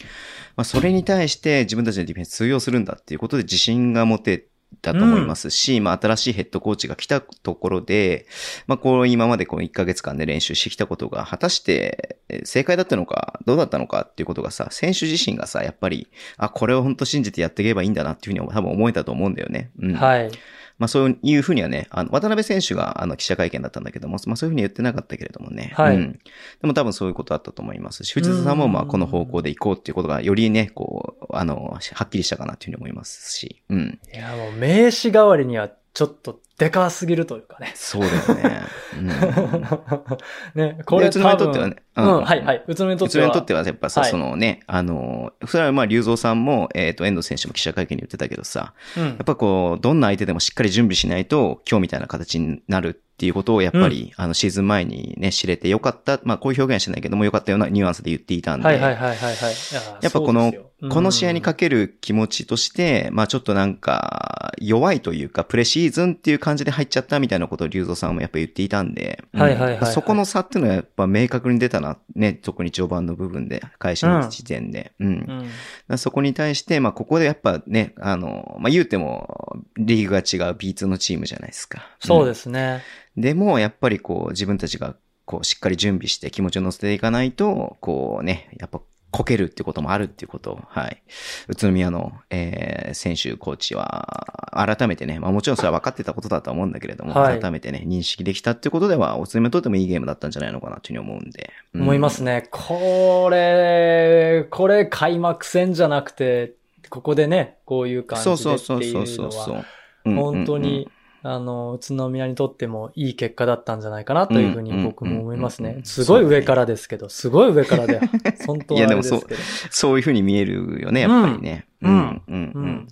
[0.58, 4.48] まあ、それに対して自分たちのディフェンス通用するんだっていうことで自信が持て
[4.82, 8.26] だと思いますし、うん、まあ新しいヘッドコーチが来たところで、
[8.68, 16.08] まあこう今までこの1ヶ月間で練習してきたことが果たして正解だったのかどうだったのかっていうことがさ、選手自身がさ、やっぱり、
[16.38, 19.72] あ、これを本当信じてやっていけばいいんだなっていうふうに多分思えたと思うんだよね。
[19.80, 19.94] うん。
[19.94, 20.32] はい。
[20.80, 25.72] まあそういうふうにはね、あの、渡辺選手があの記者会見だったんだけども、まあそういうふうに言ってなかったけれどもね。
[25.76, 25.96] はい。
[25.96, 26.12] うん。
[26.14, 33.64] でも多分そういうことあったと思いますし、藤田さんもまあこの方向で行こうっていうことがよりね、こう、あの、はっきりしたかなっていうふうに思いますし。
[33.70, 34.00] うん。
[34.14, 37.72] いやもう名刺代わりにはちょっとでかすぎるというかね。
[37.74, 38.62] そうだよね。
[39.00, 39.08] うん、
[40.54, 41.76] ね、これ宇都宮にとってはね。
[41.96, 42.64] うん、うん、はいはい。
[42.68, 43.26] 宇都宮にとっては。
[43.26, 56.20] 宇都宮にとってはやっぱさ、はい、そのね、あの、それはまあ、龍造さんも、えっ、ー、と、遠藤選手も記者会見に言ってたけどさ、うん、やっぱこう、どんな相手でもしっかり準備しないと、今日みたいな形になるっていうことをやっぱり、うん、あのシーズン前にね、知れてよかった。
[56.24, 58.68] まあこういう表現はしてないけどもよかったようなニュアンスで言っていたんで。
[58.68, 59.56] はいはいはいはい、はい。
[60.04, 60.54] やっぱこの、
[60.92, 74.94] この試合にかける気持ちとして、まあちょっとなんか弱いというか、プレシーズンっていう感じで入っちゃったみたいなことを龍造さんもやっぱ言っていたんで、はいはいはい、はい、そこの差っていうのはやっぱ明確に出たな、ね、特に序盤の部分で、開始の時点で。
[75.00, 75.50] うん。
[75.90, 81.88] うん、そこに対して、まあここでやっぱね、あの、まあ言うても、リーグが違う B2 のチームじゃないですか。
[82.00, 82.84] そうですね。
[83.02, 88.80] うんでも、やっぱりこう、自分たちが、こう、しっかり準備して気持ちを乗せていかないと、こうね、やっぱ、
[89.12, 91.02] こけるってこともあるっていうことを、はい。
[91.48, 101.52] 宇都宮の、えー、選手、コーチは、改めてね、まあもちろんそれは分かってたことだと思うんだけれども、はい、改めてね、認識できたっていうことでは、宇都宮にとってもいいゲームだったんじゃないのかなというふうに思うんで。
[101.74, 102.48] うん、思いますね。
[102.52, 106.54] これ、これ開幕戦じゃなくて、
[106.90, 109.66] ここでね、こういう感じでっていうのは、そうそうそうそう。
[110.06, 110.90] 本当に、
[111.24, 115.82] あの、宇都宮にとってもいい結果だったんじゃないかなというふうに僕も思いますね。
[115.84, 118.00] すごい上からですけど、すごい上からで、
[118.46, 118.80] 本当は。
[118.80, 119.22] いや、でもそう、
[119.70, 121.66] そういうふうに見えるよね、やっぱりね。
[121.82, 122.52] うん、うん、うん。
[122.54, 122.88] うん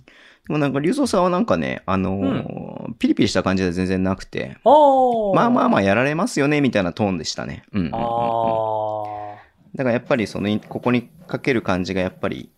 [0.46, 7.64] でもなんか、龍造さんはなんかね、あのーうん、ピリピリした感じでは全然なくて、まあまあまあやられますよね、みたいなトーンでしたね。
[7.72, 12.48] うん、うん、だからやっぱりその、ここにかける感じがやっぱり、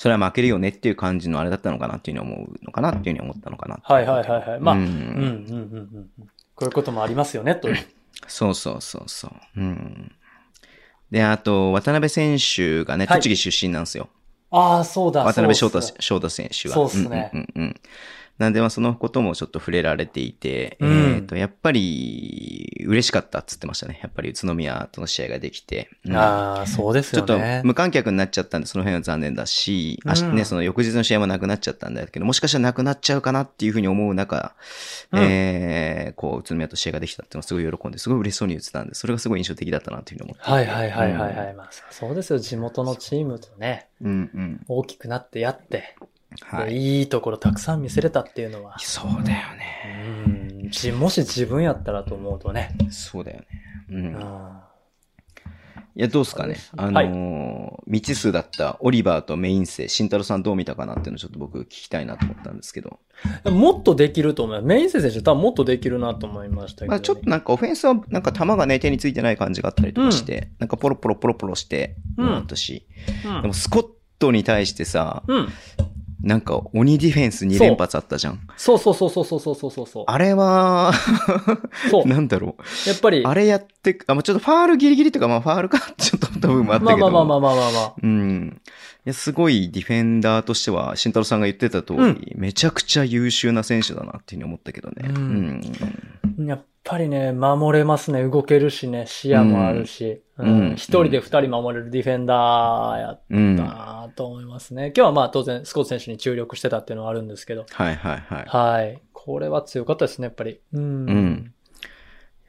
[0.00, 3.80] それは負けるよねっていう感じのあれだったのかなっていうふうに思うのかなっていうふうに思ったのかな。
[3.82, 4.58] はいはいはいはい。
[4.58, 6.10] まあ、うん、うん、うん、うん。
[6.54, 7.68] こういうこともありますよね、と。
[8.26, 9.60] そうそうそうそう。
[9.60, 10.10] うん。
[11.10, 14.08] で、あと、渡辺選手がね、栃木出身なんですよ。
[14.50, 15.22] ああ、そうだ。
[15.22, 16.74] 渡辺翔太翔太選手は。
[16.76, 17.30] そうですね。
[17.34, 17.80] うんうんうん。
[18.40, 24.00] なんで、まあ、そのこともちょっと触れられていて、うん、えっ、と、やっぱり、嬉しかったっつってましたね。
[24.02, 25.90] やっぱり宇都宮との試合ができて。
[26.06, 27.28] うん、ああ、そうですよね。
[27.28, 34.54] ちょっと無観客になっちゃったんで、その辺は残念だし、うん、ね、その翌日の試合もなくなっちゃったんだけど、もしかしたらなくなっちゃうかなっていうふうに思う中、
[35.12, 40.50] うん、えー、こう、宇都宮と試合ができたっていうのはすごい喜んで、すごい嬉しそうに言ってたんで、それがすごい印象的だったなというふうに思って。
[40.50, 41.54] はいはいはいはいはい。
[41.54, 42.38] まあ、そうですよ。
[42.38, 45.94] 地元のチームとね、うんうん、大きくなってやって、
[46.42, 47.00] はい。
[47.00, 48.78] いいところたくさん見せれたっていうのは。
[48.78, 50.14] そうだよね。
[50.24, 50.98] うん。
[50.98, 52.76] もし自分やったらと思うとね。
[52.90, 53.46] そうだよね。
[53.90, 54.60] うん。
[55.96, 56.56] いや、どうすかね。
[56.76, 63.00] あのーはい、未知数だったオリバーとメイン生、慎太郎さんどう見たかなっていうのをちょっと僕聞きたいなと思ったんですけど。
[63.50, 64.66] もっとできると思います。
[64.66, 72.86] メイン生選手多分もっとできるなと思いましたけど、ね、まあちょっとなんかオフェンスはなんか球がね、手についてない感じがあったりとかして、うん、なんかポロポロポロポロして、うん、ったし、
[73.26, 73.86] うん、でもスコッ
[74.20, 75.48] トに対してさ、うん、
[76.22, 78.40] なんか鬼ディフェンス2連発あったじゃん。
[78.56, 80.92] そうそうそうそうそうそうそうそうあれは
[81.90, 82.06] そう。
[82.08, 82.88] なんだろう。
[82.88, 83.24] やっぱり。
[83.24, 86.98] あれやって、あ、まあ、ちょっとファールギリギリとか、まあファールか、ちょっと多分あったけど。
[86.98, 88.60] まあまあまあまあまあまあ、うん。
[88.66, 88.70] い
[89.04, 95.08] や、すごいディフェンダーとしては、慎太郎さんが言ってた通り、うん、めちゃくちゃ優秀な選手だなっていうふうに思ったけどね。
[95.08, 95.60] うん。
[96.38, 98.22] うん、やっぱりね、守れますね。
[98.22, 100.22] 動けるしね、視野もあるし。
[100.38, 100.72] うん。
[100.72, 104.92] 一、人で二人守れるディフェンダーやったなと思いますね。
[104.96, 107.66] 今日はまあ当然スコット選手に注力してたっていうのはあるんですけど。
[107.70, 108.44] はいはいはい。
[108.46, 109.02] はい。
[109.12, 110.60] これは強かったですね、やっぱり。
[110.72, 110.82] うん。
[110.82, 111.54] うん。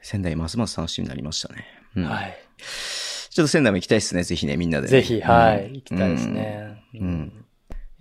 [0.02, 1.66] 仙台ますます楽しみになりましたね。
[1.96, 2.38] うん、はい。
[2.58, 4.90] ちょっと仙台も行きたいですね、ぜひね、みんなで、ね。
[4.90, 6.84] ぜひ、はい、行きたいですね。
[6.96, 7.41] うん。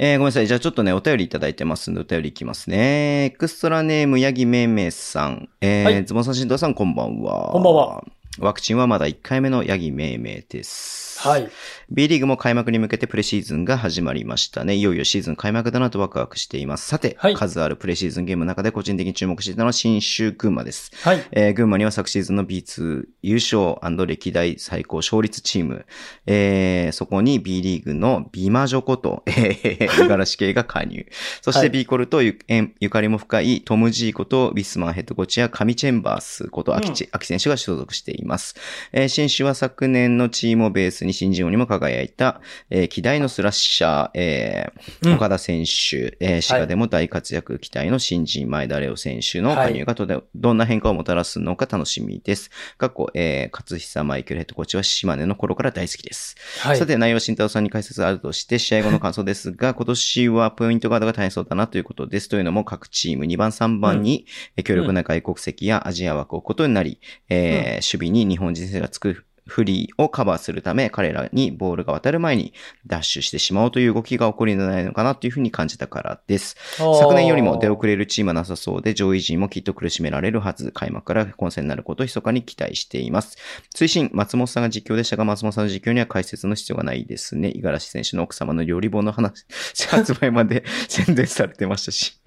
[0.01, 0.47] うんえー、ごめんなさい。
[0.47, 3.25] じゃあちょっとね、お便りいただいてますんで、お便りいきますね。
[3.27, 5.51] エクストラネーム、ヤギめいめいさん。
[5.61, 7.51] えー、はい、ズボンさん、しんどさん、こんばんは。
[7.53, 8.05] こんばんは。
[8.39, 11.10] ワクチンはまだ1回目のヤギめいめいです。
[11.21, 11.51] はい。
[11.91, 14.75] B リーグも開幕に向けてプレシーズンが始まりましたね。
[14.75, 16.87] いよいよシーズン開幕だなとワクワクしています。
[16.87, 20.93] さて、はい、数あるプレシーズンゲームの中で個人的に注目していたのは新州群馬です。
[21.03, 21.23] はい。
[21.33, 25.85] えー、群馬には昨シーズンの B2 優勝歴代最高勝率チーム、
[26.25, 31.05] えー、そこに B リーグのビマジョこと、えー、五十嵐系が加入。
[31.43, 38.55] そして B コルとゆ,、えゆかりも深いトム・ジーことビスマンヘッドコーチやカミチェンバースことアキチ、うん、アキ選手が所属しています。
[38.93, 42.41] えー、新州は昨年のチームをベースに新人王にも輝輝いた、
[42.71, 52.51] えー、期待のスラッシャー、えー、岡田選手、えー、滋賀でも大活躍、期待の新人前田レオ選手の加入がとで、はい、どんな変化をもたらすのか楽しみです。
[52.79, 56.37] 過去、えー、勝久マイケルヘッドコーチは島根の頃から大好きです。
[56.61, 62.29] はい、さて、内容慎太郎さんに解説あるとして、試合後の感想ですが、 今年はポイントガードが大変そうだなということです。
[62.29, 72.55] というのも、各チーム2番3番に、うん、強力な外国籍やアジア枠を置くことになり、えー、守備に日本人選手がつくフリーをカバーするため、彼らにボールが渡る前に
[72.87, 76.57] ダッシュしてしまおうという動きが起こるんじゃないのかなというふうに感じたからです。
[76.77, 80.71] 昨年よりも出遅れるチームはなさそうで、上位陣もきっと苦しめられるはず。
[80.73, 83.37] 開幕から混戦になることを密かに期待しています。
[83.75, 87.53] 推進、松本さんが実況でしたが、松本さんの実況には解説の必要がないですね。
[87.55, 89.45] 五十嵐選手の奥様の料理本の話、
[89.89, 92.21] 発売まで宣伝されてましたし。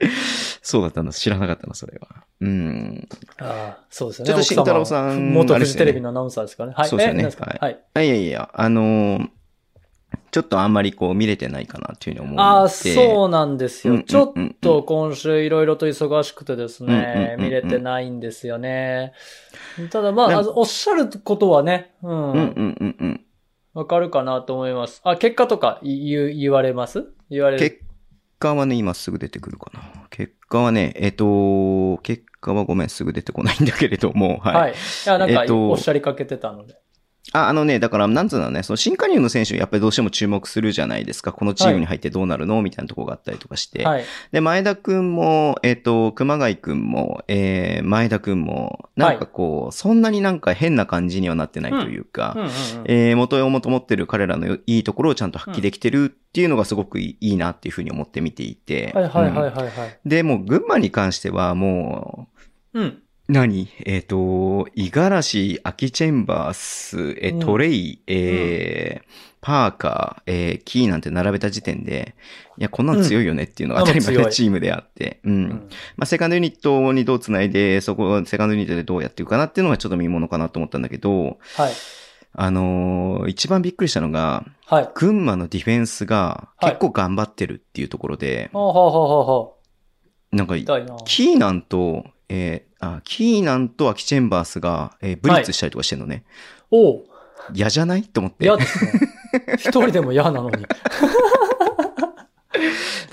[0.66, 1.12] そうだったんだ。
[1.12, 2.24] 知らなかったな、それは。
[2.40, 3.08] うん。
[3.38, 4.28] ああ、そうですね。
[4.28, 5.34] ちょっと慎太郎さん。
[5.34, 6.74] 元フジテレビのアナウンサーですかね。
[6.76, 6.90] はい。
[6.90, 7.24] そうですよね。
[7.26, 7.80] はい。
[7.94, 8.08] はい。
[8.08, 9.28] いやいや、あのー、
[10.32, 14.02] ちょっとあんまりこう見れてないかなっていうふうに思うああ、そうなんですよ。
[14.04, 19.14] ちょっと今週いろいろと忙しくてですね、見れてないんですよね。
[19.92, 22.32] ただまあ、おっしゃることはね、うん。
[22.32, 23.22] うんうんうんうん。
[23.74, 25.02] わかるかなと思います。
[25.04, 27.06] あ、結果とか言言われます？
[27.30, 27.60] 言われる？
[27.60, 27.82] 結
[28.44, 29.82] 果はね、今すぐ出てくるかな。
[30.10, 34.56] 結果はね、えっ、ー、と、結果はごめん、すぐ出てこないんだけれども、はい。
[34.56, 34.72] はい。
[34.72, 34.76] い
[35.06, 36.76] や、なんか、おっしゃりかけてたので。
[37.32, 41.32] あ、あのね、だから、なんつうのね、その新加入の選手やっぱりどうしても注目するじゃないですか。
[41.32, 43.84] このチームに入ってどうなるの、みたいなところがあったりとかして。
[43.86, 44.04] はい。
[44.32, 52.36] で、前田くんも、えっ、ー、と、熊谷くんも、えー、前田くんも、なんかこう、はい、そんなになんか変な感じにはなってないというか、
[52.86, 58.92] えー、元をもと持ってる彼らのいいところをちゃんと発揮できてるっていうのがすごくいいなっていうふうに思って見ていて。
[58.94, 62.28] はいはいはいはい、はい、うん、で、もう群馬に関してはも
[62.74, 63.03] う、うん。
[63.30, 63.70] 何？
[63.86, 69.08] えっ、ー、と、五十嵐、アキチェンバース、え、トレイ、うん、えー、
[69.40, 72.16] パーカー、えー、キーなんて並べた時点で、
[72.58, 75.34] いや、こんなん強いよねっていうのが当たり前のチームであって、うん。
[75.34, 75.50] うん、
[75.96, 81.74] まあ、セカンドユニットにどう繋いで、そこ、セカンドユニットでどうやっていくかなっていうのがちょっと見ものかなと思ったんだけど、はい。
[82.36, 84.90] あのー、一番びっくりしたのが、はい。
[84.96, 89.52] 群馬のディフェンスが結構頑張ってるっていうところで、はい、はははは
[90.32, 90.56] なんか、
[91.06, 96.24] キーナンと、えー、あ、キーナンとアキチェンバースが、えー、ブリッツしたりとかしてんのね。
[96.72, 97.04] はい、お
[97.54, 98.04] 嫌じゃない？
[98.04, 98.46] と思って。
[98.46, 98.92] 嫌ですね。
[99.58, 100.66] 一人でも嫌なのに。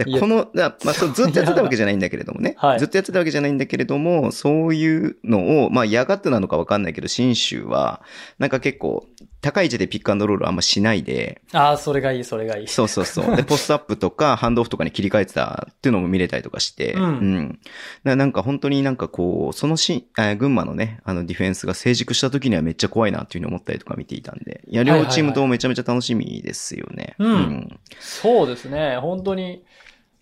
[0.05, 2.55] この、まあ、そうずっとやってたわけじゃないんだけれどもね。
[2.59, 8.03] はい、ずっとやってたわけじゃないんだけれども、そういうのを、まあ嫌がってなのかわかんないけど、新州は、
[8.39, 9.07] なんか結構、
[9.41, 11.41] 高い位置でピックアンドロールあんましないで。
[11.53, 12.69] ああ、それがいい、それがいい。
[12.69, 13.37] そうそうそう。
[13.37, 16.93] で、 ポストアップとか、ハンドオフとかに切り替えてたっていうのも見れたりとかして。
[16.93, 17.59] うん。
[18.05, 24.61] うん、なんか本当になんかこう、そのし、え群馬のね、あのディフェンスが成熟した時にはめっちゃ怖いなっていうふうに思ったりとか見ていたんで。
[24.69, 27.15] いや、両チームともめちゃめちゃ楽しみですよね。
[27.19, 27.81] うん。
[27.99, 28.99] そうですね。
[28.99, 29.65] 本当に、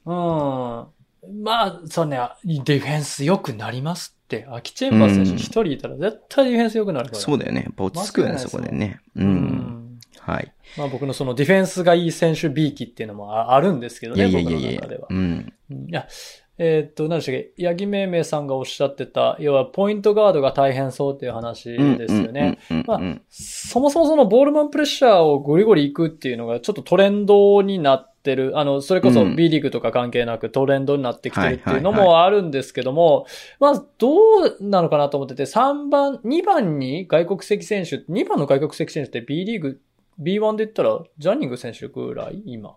[0.08, 1.42] うん。
[1.42, 4.46] まあ、そうね、ディフェンス良くなりますって。
[4.50, 7.62] アキチェンバー選手一人いたら絶対ディフェンス良くなるから、そうだよね。
[7.62, 9.00] やっぱ落ち着くよね、そこでね。
[9.16, 9.98] うん。
[10.20, 10.52] はい。
[10.76, 15.06] まあ僕のそのディフェンスがいい選手 B 期っていうのもあるんですけどね、いやいやいやいや僕の中では。
[15.10, 15.52] うん。
[15.88, 16.06] いや、
[16.58, 22.58] えー、っと、何でしたっけ、八木めいめいさんがおっしゃってた、要はポイントガードが大変そうっていう話ですよね。
[22.86, 23.00] まあ、
[23.30, 28.58] そもそもそのボールマンプレッシャーをゴリゴリ行くっていうのがちょっとトレンドになってる。
[28.58, 33.26] あの、それこそ B リーグとか関係なくトレンドになってきてるっていうのもあるんですけども、
[33.60, 39.80] まあ、どうなのかなと思ってて、3番、2番に外国籍選手、2番の外国籍選手って B リーグ、
[40.20, 42.42] B1 で言ったらジャニング選手ぐらい？
[42.44, 42.74] 今。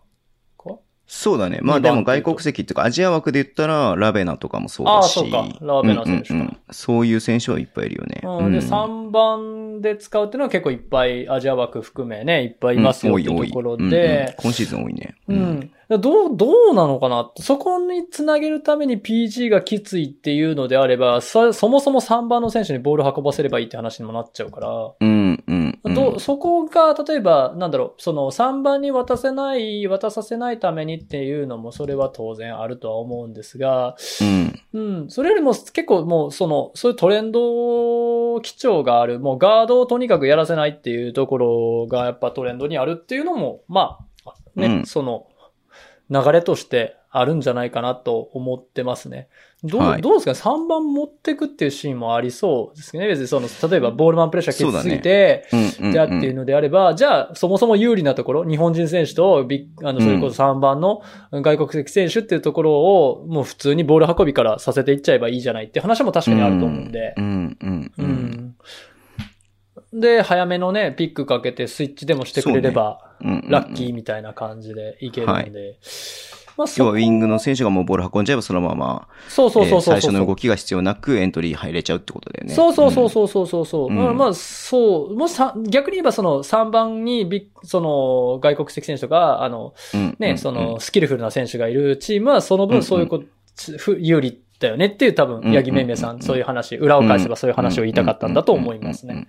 [1.14, 1.60] そうだね。
[1.62, 5.20] まあでも外国籍っていうか、アジア枠で言ったら、ラベナとかもそうだし。
[5.20, 5.46] ああ、そうか。
[5.60, 8.22] ラベナ選手か、うんうんうん、そういう選手はいっぱいいるよね。
[8.24, 14.34] うん、で、3番で使うっていうのは結構いっぱい、アジア枠含めね、いっぱいいますよっていうところで、うんうんうん。
[14.38, 15.16] 今シーズン多いね。
[15.28, 15.72] うん。
[15.98, 24.92] どう、どうなのかなそこにつなげるために PG がきついっていうのであれば、そそもそも3番の選手にボール運ばせればいいって話にもなっちゃうから。
[25.00, 25.94] うん、うん、うん。
[25.94, 34.60] どそこが、例えば、なんだろう、その3番に渡せない、渡させないためにっていうのも、それは当然あるとは思うんですが、うん。
[34.74, 35.10] うん。
[35.10, 45.28] それよりも結構もう、その、そういうトレンド基調がある、もうガードをとにかくやらせないっていうところがやっぱトレンドにあるっていうのも、まあ、ね、うん、その、
[46.12, 49.28] 流れとしてあるんじゃないかなと思ってますね。
[49.64, 53.08] どう、はい、どうですかね ?3 番持ってくっていうシーンもありそうですね。
[53.08, 55.46] 別にその、例えばボールマンプレッシャーきつすぎて、
[55.92, 61.02] じゃあっていうのであれば、じゃあそもそも有利なところ、日本人選手とビあの、それこそ3番の
[61.32, 67.14] 外国籍選手っていうところを、もう普通にボール運びからさせていっちゃえばいいじゃないって話も確かにあると思うんで。
[67.18, 68.51] うん、うん、うん。
[69.94, 75.60] で、早めのね、ピックかけてスイッチでもしてくれれば、ラッキーみたいな感じでいけるんで。
[75.60, 75.78] はい。
[76.58, 82.54] まあ、要はウィングの選手がもうボール運んじゃえばそのまま、そうそうそう最初の動きが必要なくエントリー入れちゃうってことだよね。
[82.54, 83.88] そうそうそうそうそうそう。
[83.88, 89.74] うん、まあ、まあ、そう、もし逆に言えばその3番にビその外国籍選手とか、あの、
[90.20, 93.26] ね、そのスキルフルな選手がいるチームはその分そういうこと、
[94.00, 99.28] 有利だよねっていう多分、八木めめさん、そういう話、裏を返せばそういう話を言いたかったんだと思いますね。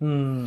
[0.00, 0.44] うん。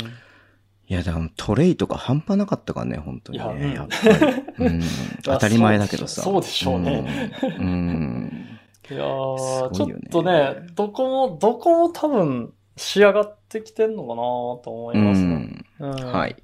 [0.90, 3.74] いや、でもトレイとか半端なかったからね、本当にね。
[3.74, 4.26] やっぱ
[4.60, 4.82] り、うん。
[5.24, 6.22] 当たり前だけどさ。
[6.22, 7.32] そうでしょうね。
[7.60, 8.46] うん。
[8.90, 15.66] いやー、ちょっとね、どこも、どこも多分仕上がってきてんのかなと思いますね。
[15.80, 16.36] はい。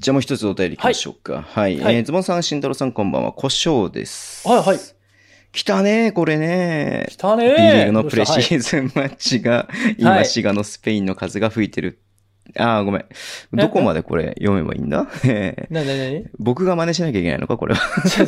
[0.00, 1.42] じゃあもう一つお便り行きましょうか。
[1.42, 1.78] はい。
[1.78, 3.30] はい、えー、ズボンさん、慎太郎さんこんばんは。
[3.30, 4.48] 胡椒です。
[4.48, 4.78] はいはい。
[5.52, 7.06] 来たねこれね。
[7.10, 12.00] 来たね B リーグのプレシーズンマッチが、今、滋賀のスペインの風が吹いてる。
[12.58, 13.04] ああ、ごめん。
[13.52, 15.06] どこまでこれ読めばいいんだ？
[15.70, 17.80] な、な、な僕が真似しなきゃいけないのかこれは。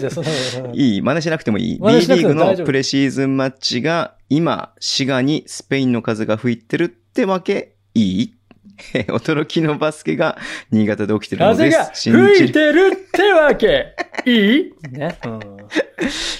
[0.74, 1.02] いい？
[1.02, 7.74] 真似しなくてもいい ?B リーグのプレシーズンマッチが今、滋賀にスペインの風が吹いてるってわけ？
[7.94, 8.34] いい？
[9.08, 10.38] 驚きのバスケが
[10.70, 11.78] 新潟で起きてるのです。
[11.78, 13.94] 風が吹いてるってわけ
[14.26, 14.72] いい？
[14.90, 15.18] ね。
[15.24, 15.54] うん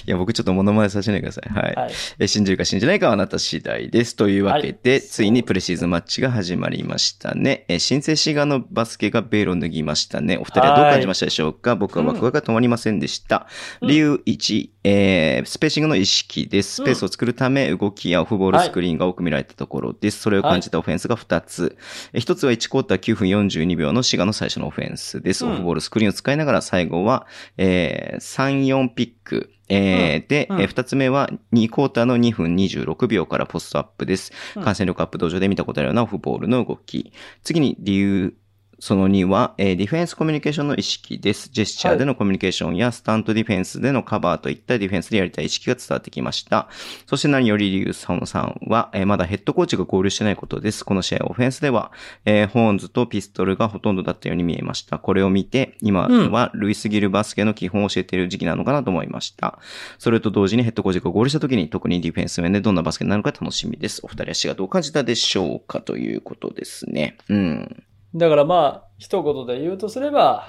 [0.05, 1.49] いや、僕ちょっと物まねさせないでください。
[1.49, 1.75] はい。
[1.75, 4.15] はい、え信じるか信じないかはあなた次第です。
[4.15, 7.65] というわけで、はい、ついにプレシーズンマッチが始まりましたね。
[7.67, 10.37] え新生シガのバスケがベールを脱ぎましたね。
[10.37, 11.75] お二人はどう感じましたでしょうか？
[11.75, 13.47] 僕はワクワクが止まりませんでした。
[13.81, 16.75] うん、理由1、えー、スペーシングの意識です。
[16.75, 20.19] スペースを作るため、動きやオフボールスクリーンが多く見られたところです。
[20.19, 21.77] それを感じたオフェンスが2つ。
[22.13, 25.45] はい、1つは1クォーター9分42秒の滋賀の最初のオフェンスです。
[25.45, 34.31] オフボールスクリーンを使いながら最後は、えー、3、4ピック、えー、で、うん、えー、二つ目は2クォーターの2分26秒からポストアップです。
[34.55, 37.13] 観戦力アップ道場で見たことあるようなオフボールの動き。
[37.43, 38.33] 次に理由
[38.79, 41.49] その2は、えー、ディフェンスコミュニケーションの意識です。
[41.51, 46.67] ジェスチャーでのコミュニケーションや、スタントディフェンスでのカバーといったディフェンスでやりたい意識が伝わってきました。
[47.05, 50.83] そして何よりリュウソンさんは、えー、まだヘッドコーチが合流してないことです。
[50.83, 51.91] この試合オフェンスでは、
[52.25, 54.99] えー、ホーンズとピストルがほとんどだったように見えました。
[54.99, 59.59] これを見て、今はルイスギルバスケの基本を教えている時期なのかなと思いました。
[59.97, 64.01] それと同時にヘッドコーチが合流した時に、特にディフェンス面でどんなバスケになるか楽しみです。
[64.03, 67.17] お二人足がどう感じたでしょうかということですね。
[67.29, 67.83] うん。
[68.15, 70.47] だからまあ、一言で言うとすれば、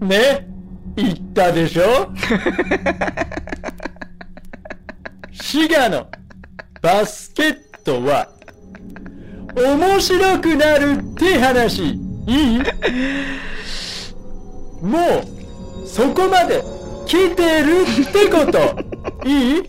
[0.00, 0.48] ね？
[0.96, 2.08] 言ったでしょ？
[5.30, 6.08] 滋賀の
[6.82, 8.26] バスケットは、
[9.54, 11.84] 面白くなるって話、
[12.26, 12.58] いい？
[14.82, 14.98] も
[15.84, 16.60] う、そこまで
[17.06, 18.58] 来てるってこと、
[19.28, 19.62] いい？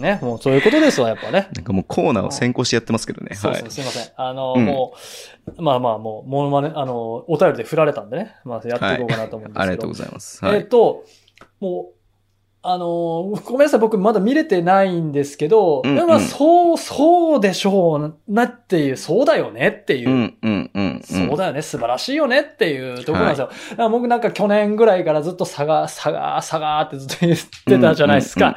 [0.00, 1.48] ね、もうそういうことですわ、やっぱね。
[1.54, 3.34] なんかもうコーナーを先行してやってますけどね。
[3.34, 4.12] そうそう、すいません。
[4.16, 4.94] あの、うん、も
[5.56, 9.60] う、まあまあもう、ものまね、あの、お便りで振られたんでね、まあやっていこうかなと思うんですけど。
[9.60, 10.44] はい、ありがとうございます。
[10.44, 11.04] はい、えっ、と、
[11.60, 11.95] もう、
[12.68, 20.10] あのー、ごめんなさい、僕まだ見れてないんですけど、うんうん、まあ、そう、そうでしょうなっていう、そうだよねっていう。
[20.10, 23.50] うんうんうん、そうだよね、素晴らしいよねっていうところなんですよ。
[23.78, 28.56] はい、僕なんか去年ぐらいからずっと差が、差が、差がってずっと言ってたじゃないですか。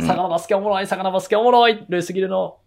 [0.00, 2.58] サガのバスケおもろい、サガのバスケおもろい、ルイスギルの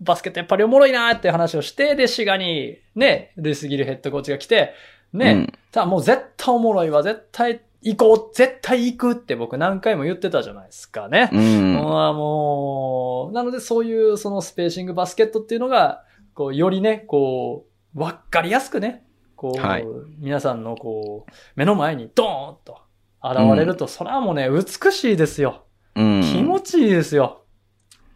[0.00, 4.74] バスケットやっぱりおもろいなって話をして、で、滋賀に、ね、ルイスギルヘッドコーチが来て、
[5.12, 11.28] ね、うん、もう絶対おもろいわ、絶対行こう、絶対行くって僕何回も言ってたじゃないですかね。
[11.32, 11.74] うん。
[11.74, 16.04] もう、なのでそういうそのスペーシングバスケットっていうのが、
[16.34, 19.04] こう、よりね、こう、わかりやすくね、
[19.36, 19.86] こう、はい、
[20.18, 22.78] 皆さんのこう、目の前にドーンと
[23.22, 25.64] 現れると、うん、それはもうね、美しいですよ。
[25.96, 26.22] うん。
[26.22, 27.42] 気持ちいいですよ。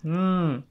[0.05, 0.65] うん。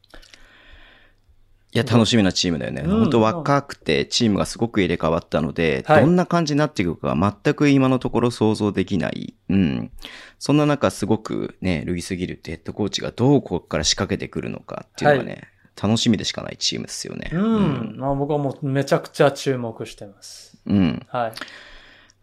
[1.76, 2.84] いや、楽しみなチームだよね。
[2.86, 7.14] うん、本当若くて、チームがすごく入れ替わったので、はい、どんな感じになっていくか
[7.44, 9.36] 全く今のところ想像できない。
[9.50, 9.92] うん。
[10.40, 17.30] そんな中、すごくね、ルイスギルってヘッドコーチがどうここから仕掛けてくるのかっていうのはね、はい、楽しみでしかないチームですよね。
[17.34, 17.42] うん。
[17.42, 20.58] うん、まあ僕はもうめちゃくちゃ注目してます。
[20.66, 21.06] うん。
[21.10, 21.34] はい。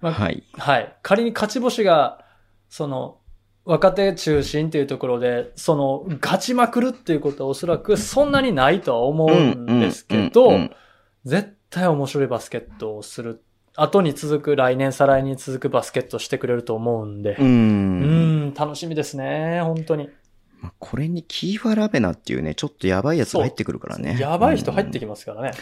[0.00, 0.44] まあ、はい。
[0.54, 0.96] はい。
[1.02, 2.24] 仮に勝ち星が、
[2.70, 3.18] その、
[3.64, 10.68] 若手中心っていうところで、その、勝ちまくるっていうことはおそらくそんなにないとは思うんですけど、
[11.24, 13.42] 絶対面白いバスケットをする。
[13.76, 17.36] 後に続く、来年再来に続くバスケットしてくれると思うんで。
[17.38, 17.46] うん。
[17.46, 17.48] う
[18.46, 20.10] ん楽しみですね、本当に。
[20.60, 24.16] まあ、これにキーファラベナっていうね、ちょっとやばいやつが入ってくるからね。
[24.18, 25.52] やばい人入ってきますからね。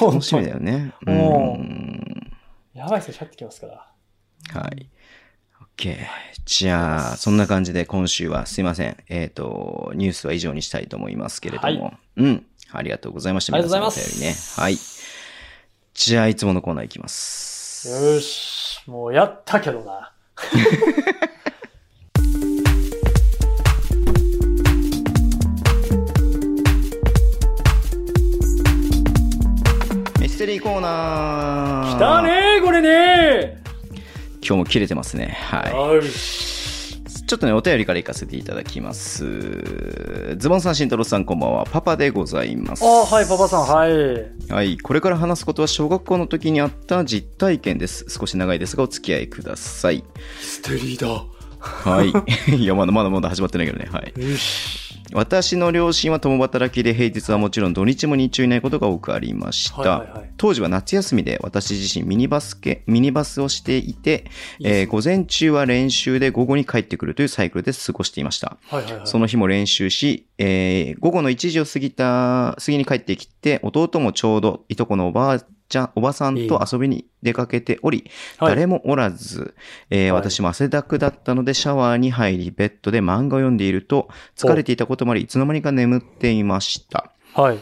[0.00, 0.94] 楽しみだよね。
[1.06, 2.32] うん。
[2.74, 3.86] やばい人入ってきますから。
[4.60, 4.90] はい。
[5.76, 5.96] OK。
[6.44, 8.96] じゃあ、そんな感じで今週はすいません。
[9.08, 11.84] えっ、ー、と、ニュースは以上にしたいと思いますけれども。
[11.84, 12.44] はい、うん。
[12.72, 13.54] ありがとうございました。
[13.54, 14.20] ありがとうございます。
[14.20, 14.34] ね。
[14.62, 14.76] はい。
[15.94, 17.88] じゃあ、いつものコーナーいきます。
[17.88, 18.80] よし。
[18.86, 20.12] もうやったけどな。
[30.20, 31.96] ミステリーコーナー。
[31.96, 33.61] 来たねこれね
[34.52, 35.38] 今日も切れてますね。
[35.48, 36.02] はい。
[37.26, 39.24] ちょっとね、お便りから行かせていただきます。
[40.36, 41.64] ズボンさん、慎太郎さん、こんばんは。
[41.64, 42.84] パパでございます。
[42.84, 44.52] あはい、パパさん、はい。
[44.52, 44.76] はい。
[44.76, 48.04] これから話すことは小学校の時にあった実体験です。
[48.10, 50.04] 少し長いですが、お付き合いください。
[50.38, 51.24] ステリーだ。
[51.58, 52.12] はい。
[52.54, 53.88] いや、まだまだまだ始まってないけどね。
[53.90, 54.12] はい。
[55.14, 64.24] 私の両親は共働きで平日はもちろん土日も日中いないことが多くありました、はいはいはい、当時は夏休みで私自身ミニバスケミニバスをしていて
[64.60, 79.54] えー、午前中は練習で午後に帰ってくるというサイクルで過ごしていました、はいはいはい、その日も練習し、えー、午後の1時を過ぎた過ぎに帰ってきて弟もちょうどいとこのおばあちゃん、おばさんと遊びに出かけており、誰もおらず、
[79.88, 87.10] えー、私も汗だくだったのでシャワーに入り、ベッドで漫画を読んでいると、疲れていたこともあり、いつの間にか眠っていました。
[87.34, 87.58] はい。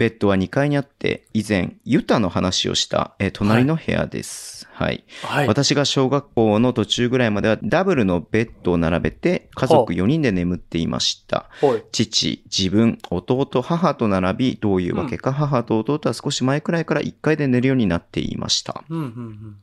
[0.00, 4.66] ベッドは2階にあって、以前、ユタの話をした、えー、隣の部屋です。
[4.72, 5.04] はい。
[5.22, 5.46] はい。
[5.46, 11.50] 私が小学校の途中ぐらいまでは、ダブルのベッドを並べて、家族4人で眠っていました。
[11.60, 11.84] はい。
[11.92, 18.82] 父、自分、弟、母と並び、どういうわけか、うん、母と弟は少し前くらいから1階で寝るようになっていました。
[18.88, 19.56] うんうんうん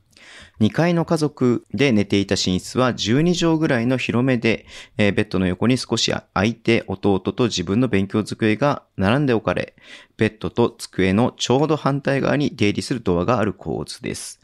[0.60, 4.66] 2階の家族で寝ていた寝室は12畳ぐらいの広めで、
[4.96, 9.74] えー、ベッドの横に少し空いて弟と自分の勉強机が並んで置かれ、
[10.16, 14.40] ベッドと机のちょうど反対側に出入りするドアがある構図です。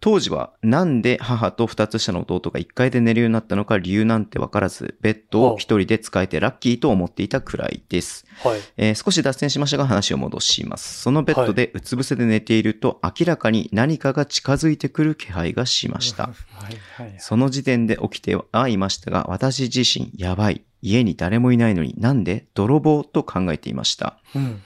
[0.00, 8.24] 当時はなんで母と二つ下の弟が一階で寝るようになったのか理由なんてわからず、ベッドを一人で使えてラッキーと思っていたくらいです。
[8.42, 11.02] はい、えー、少し脱線しましたが話を戻します。
[11.02, 16.30] そのベッドでうつ伏せで寝ていると明らかに何かが近づいてくる気配がしました。
[16.56, 20.62] はいはい、その時点で起きてはいましたが、私自身やばい。
[20.82, 24.16] 家に誰もいないのになんで泥棒と考えていました。
[24.34, 24.62] うん、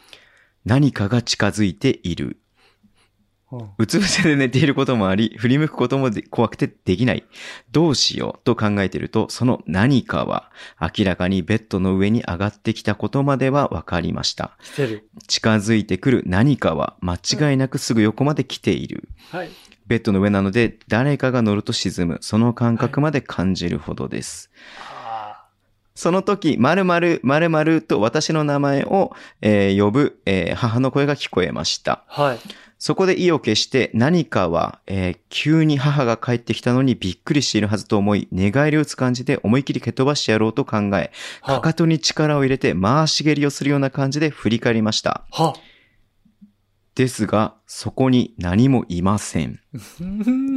[0.64, 2.38] 何かが近づいている。
[3.78, 7.24] うつ伏せで寝ていることもあり、振り向くことも怖くてできない。
[7.70, 14.56] どうしようと考えていると、その何かは明らかにベッドの上に上がってきたことまでは分かりました。
[15.28, 19.08] 近づいてくる何かは間違いなくすぐ横まで来ている。
[19.30, 19.50] はい、
[19.86, 22.18] ベッドの上なので誰かが乗ると沈む。
[22.22, 24.50] その感覚まで感じるほどです。
[24.78, 25.36] は
[25.94, 32.04] い、その時、〇〇、〇〇と私の名前を、えー、呼ぶ、えー、母の声が聞こえました。
[32.08, 32.38] はい。
[32.84, 41.10] そこで意を決して何かは、えー、急に母が帰ってきたのにびっくりしているはずと思い、寝返りを打つ感じで思い切り蹴飛ばしてやろうと考え、
[41.40, 45.24] かかとに力を入れて回し蹴りをするような感じで振り返りました。
[46.94, 49.60] ですが、そこに何もいません。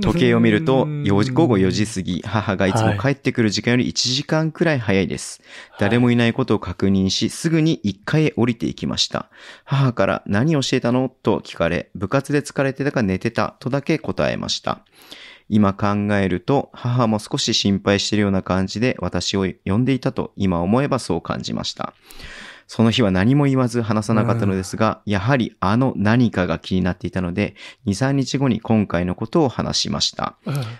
[0.00, 5.42] 時計を見ると4時、午後4時過ぎ、母がいつも帰ってくる時間より1時間くらい早いです。
[5.78, 9.30] 誰もいないことを確認し、すぐに1階へ降りていきました。
[9.64, 11.08] 母から何をしてたの？
[11.08, 14.80] と聞かれ、部活で疲れてたか寝てたとだけ答えました。
[15.48, 21.92] 今考えると、母も少し心配しているような感じで私を呼んでいたと今思えばそう感じました。
[22.66, 27.54] その日は何も言わず話さなかったのですが、やはりあの何かが気になっていたので、
[27.86, 30.36] 2、3日後に今回のことを話しました。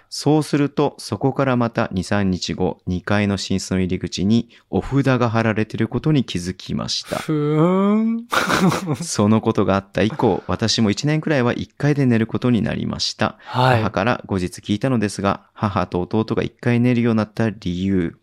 [0.09, 7.19] そうすると、そこからまた2、3日後、2階の寝室の入り口にお札が貼られていることに気づきました。
[9.03, 13.37] そのことがあった以降、私も1年くらいは1階で寝ることになりました。
[13.45, 18.17] はい、母から後日聞いたのですが、母と弟が1階寝るようになった理由、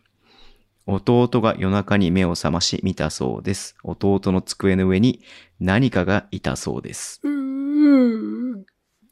[0.86, 3.76] 弟が夜中に目を覚まし見たそうです。
[3.84, 5.22] 弟の机の上に
[5.60, 7.20] 何かがいたそうです。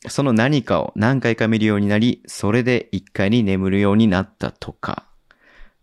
[0.08, 5.06] その何かを何回か見るようになり、それで一回に眠るようになったとか。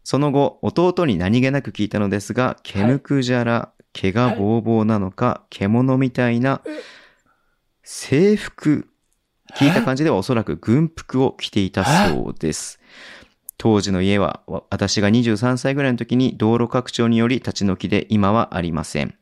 [0.04, 6.62] その後、弟に何気なく聞いたのですが、毛むくじゃら、毛がぼうぼうなのか、獣みたいな
[7.84, 8.88] 制服、
[9.56, 12.76] 聞いた感じではおそらく軍服を着ていたそうです。
[13.58, 19.16] 当時の家は私が23歳ぐらいの時に道路拡張により立ち退きで今はありません。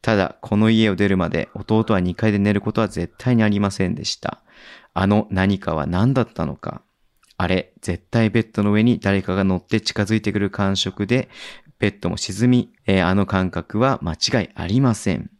[0.00, 4.42] ただ、この家を出るまで弟は2階で寝ることは絶対にありませんでした。
[4.94, 6.82] あの何かは何だったのか。
[7.36, 11.28] あれ、絶対ベッドの上に誰かが乗って近づいてくる感触で、
[11.78, 15.30] ベッドも沈み、えー、あの感覚は間違いありません。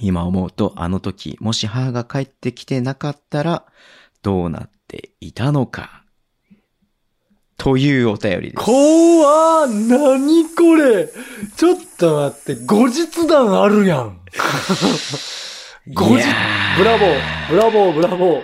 [0.00, 3.66] 今思うとあの時、もし母が帰ってきてなかったら、
[4.22, 6.01] どうなっていたのか。
[7.56, 8.54] というお便りです。
[8.56, 11.08] 怖ー何これ
[11.56, 14.18] ちょっと待って、後日談あるやん。
[15.94, 16.24] 後日、
[16.78, 18.42] ブラボー、ブラボー、ブラボー。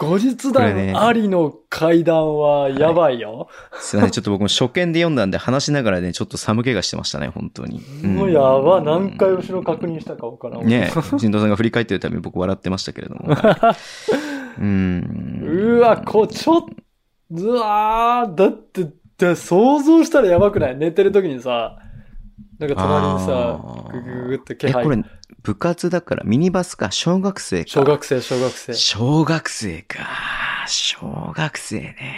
[0.00, 3.48] 後日談ありの階段はやばいよ。
[3.74, 7.80] すいません、ちょっと僕も初見で読んだんで話しながらね、ちょっと寒気がしてましたね、本当に。
[8.02, 10.66] もうやば、何回後ろ確認したかわからん。
[10.66, 13.28] ね人道さんが振り返ってるために僕笑ってましたけれども。
[14.58, 15.40] うん。
[15.44, 16.64] うわ、こ、ちょっ
[17.30, 20.76] うわー、だって、だ想像したらやばくない？
[20.76, 21.78] 寝てる時にさ、
[22.58, 23.60] なんか隣にさ、
[23.92, 24.82] ぐぐぐって気配。
[24.82, 25.02] え、これ、
[25.42, 27.70] 部活だからミニバスか、小学生か？
[27.70, 28.74] 小学生、小学生。
[28.74, 29.98] 小学生か。
[30.66, 32.16] 小学生ね。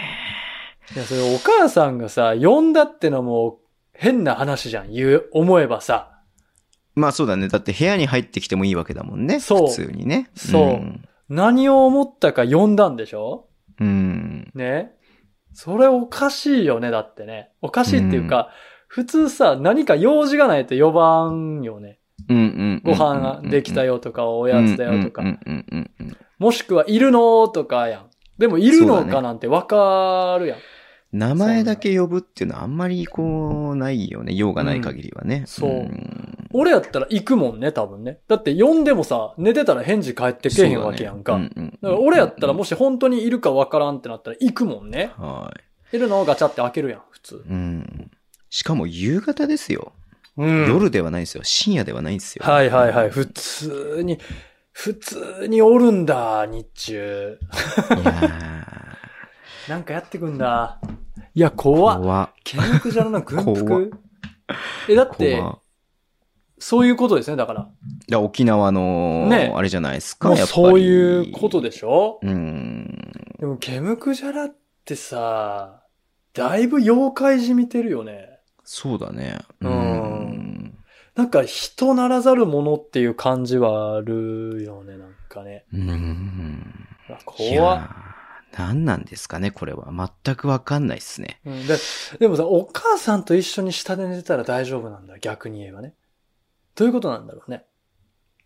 [0.94, 3.60] いや、それお母さんがさ、呼んだってのも
[3.92, 6.20] 変な話じゃん、言う、思えばさ。
[6.94, 7.48] まあそうだね。
[7.48, 9.40] だって部屋に入ってきてもいいわけだもんね。
[9.40, 9.68] そう。
[9.68, 10.30] 普通にね。
[10.34, 10.62] そう。
[10.62, 13.48] うん、何を思ったか呼んだんでしょ？
[13.80, 14.50] うん。
[14.54, 14.92] ね。
[15.54, 17.50] それおかしいよね、だってね。
[17.60, 18.46] おかしいっていうか、うん、
[18.88, 21.98] 普通さ、何か用事がないと呼ばんよね。
[22.84, 25.22] ご飯ができたよとか、おやつだよとか。
[26.38, 28.10] もしくは、いるのとかやん。
[28.38, 30.58] でも、いるのかなんてわかるやん。
[31.12, 34.32] 名前だけ呼ぶっていうのはあんまりこう、ないよね。
[34.32, 35.40] 用がない限りはね。
[35.40, 35.90] うん、そう。
[36.54, 38.20] 俺やったら行くもんね、多分ね。
[38.28, 41.38] だって呼んでもさ、寝てたら返事返ってけへんわけやんか。
[41.38, 45.12] だから俺やったらもし本当にいるかわからんってなったら行くもんね。
[45.16, 45.52] は
[45.92, 45.96] い。
[45.96, 47.44] いるのをガチャって開けるやん、普通。
[47.46, 48.10] うん。
[48.48, 49.92] しかも夕方ですよ。
[50.38, 51.44] うん、夜ではないですよ。
[51.44, 52.44] 深夜ではないんですよ。
[52.44, 53.10] はいはいはい。
[53.10, 54.18] 普通に、
[54.72, 57.38] 普通におるんだ、日中。
[58.00, 58.61] いや
[59.68, 60.80] なんかやってくんだ。
[61.34, 62.00] いや、怖っ。
[62.00, 62.30] 怖っ。
[62.44, 63.92] ケンクジャラの軍服？
[64.88, 65.42] え、だって、
[66.58, 67.68] そういうことですね、だから。
[68.08, 72.18] いや、沖縄の、ね、あれじゃないですか、やっぱそういうことでしょ？
[72.22, 73.12] うん。
[73.38, 75.82] でも、ケムクジャラってさ、
[76.34, 78.28] だいぶ妖怪じみてるよね。
[78.64, 79.38] そうだね。
[79.60, 80.78] うん。
[81.14, 85.66] なんか人ならざるものっていう感じはあるよね、なんかね。
[85.72, 86.86] うん。
[87.24, 87.88] 怖っ。
[88.56, 89.92] 何なんですかね、これは。
[90.24, 91.40] 全くわかんないっすね。
[91.44, 91.76] うん、で
[92.18, 95.94] でもさ、お母さんと一緒に下で寝てたら大丈夫なんだ、逆に言えばね。
[96.74, 97.64] どういうことなんだろうね。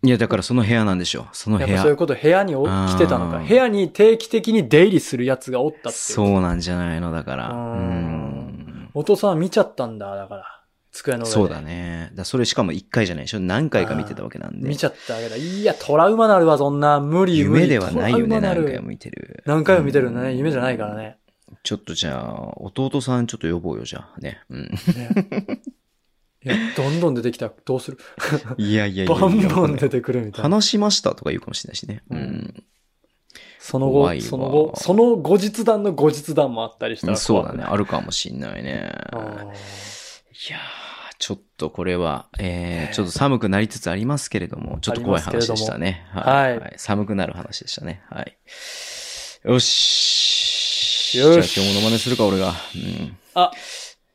[0.02, 1.28] いや、だからその部屋なんでしょう。
[1.32, 1.80] その部屋。
[1.80, 3.38] そういうこと、部屋に来てたのか。
[3.38, 7.48] 部屋に定期的に出入りするやつがおったってそうなんじゃないの、だから。
[7.50, 8.90] うん。
[8.94, 10.55] お父さん見ちゃったんだ、だから。
[10.96, 11.30] 机の上で。
[11.30, 12.10] そうだね。
[12.14, 13.40] だそれしかも一回じゃないでしょ？
[13.40, 14.68] 何回か見てたわけなんで。
[14.68, 15.36] 見ちゃったわけだ。
[15.36, 17.00] いや、トラウマなるわ、そんな。
[17.00, 17.64] 無理、無理。
[17.64, 19.42] 夢ではないよね、何回も見てる。
[19.46, 20.34] 何回も見てるね。
[20.34, 21.18] 夢じゃないからね。
[21.62, 24.20] ちょっとじゃあ、弟さんちょっと呼ぼうよ、じゃあ。
[24.20, 24.40] ね。
[24.50, 24.62] うん。
[24.64, 25.60] ね
[26.44, 27.98] いや、どんどん出てきたらどうする？
[28.56, 30.56] いやいやいやバンバン出てくるみたいな。
[30.56, 32.02] 話しましたとか言うかもしれないしね。
[32.10, 32.64] うん。
[33.58, 37.64] その後、その後、その後日談の後日談もあったりしたらそうだね。
[37.64, 38.92] あるかもしんないね。
[39.12, 39.12] い
[40.52, 40.85] やー。
[41.18, 46.06] ちょっとこれは、えー、ちょっと寒くなりつつありますけれども、ちょっと怖い話でしたね。
[46.12, 46.74] はい、はい。
[46.76, 48.02] 寒くなる話でしたね。
[48.10, 48.36] はい。
[49.44, 51.18] よし。
[51.18, 52.48] よしじゃあ今日ものまねするか、俺が。
[52.48, 53.16] うん。
[53.34, 53.50] あ、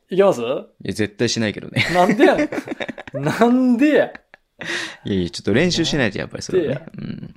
[0.10, 0.42] いきます？
[0.42, 1.88] いや、絶対しないけどね。
[1.94, 2.36] なんでや？
[2.36, 3.24] ねん。
[3.24, 4.06] なんでや？
[4.06, 6.86] いやいや、ちょっと練習しないとやっぱりそれはね。
[7.00, 7.36] うん。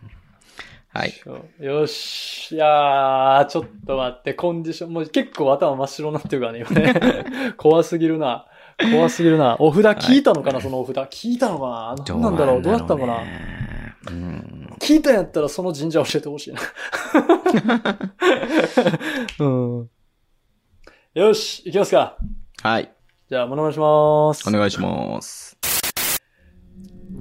[0.92, 1.14] はい。
[1.58, 2.54] よし。
[2.54, 7.54] いやー、ちょっと待って、コンディション、もう結構頭真っ白になってるからね、今ね。
[7.56, 8.46] 怖すぎるな。
[8.78, 9.56] 怖すぎるな。
[9.58, 10.96] お札聞いたのかな、そのお札。
[10.96, 13.22] 聞いたのかな何なんだろうどうやったのかな
[14.10, 14.70] うん。
[14.80, 16.60] 聞いたんやったらその神社教えてほしいな。
[19.40, 19.90] うん。
[21.14, 22.16] よし、行きますか。
[22.62, 22.92] はい。
[23.28, 24.48] じゃあ、お願いします。
[24.48, 25.56] お願いします。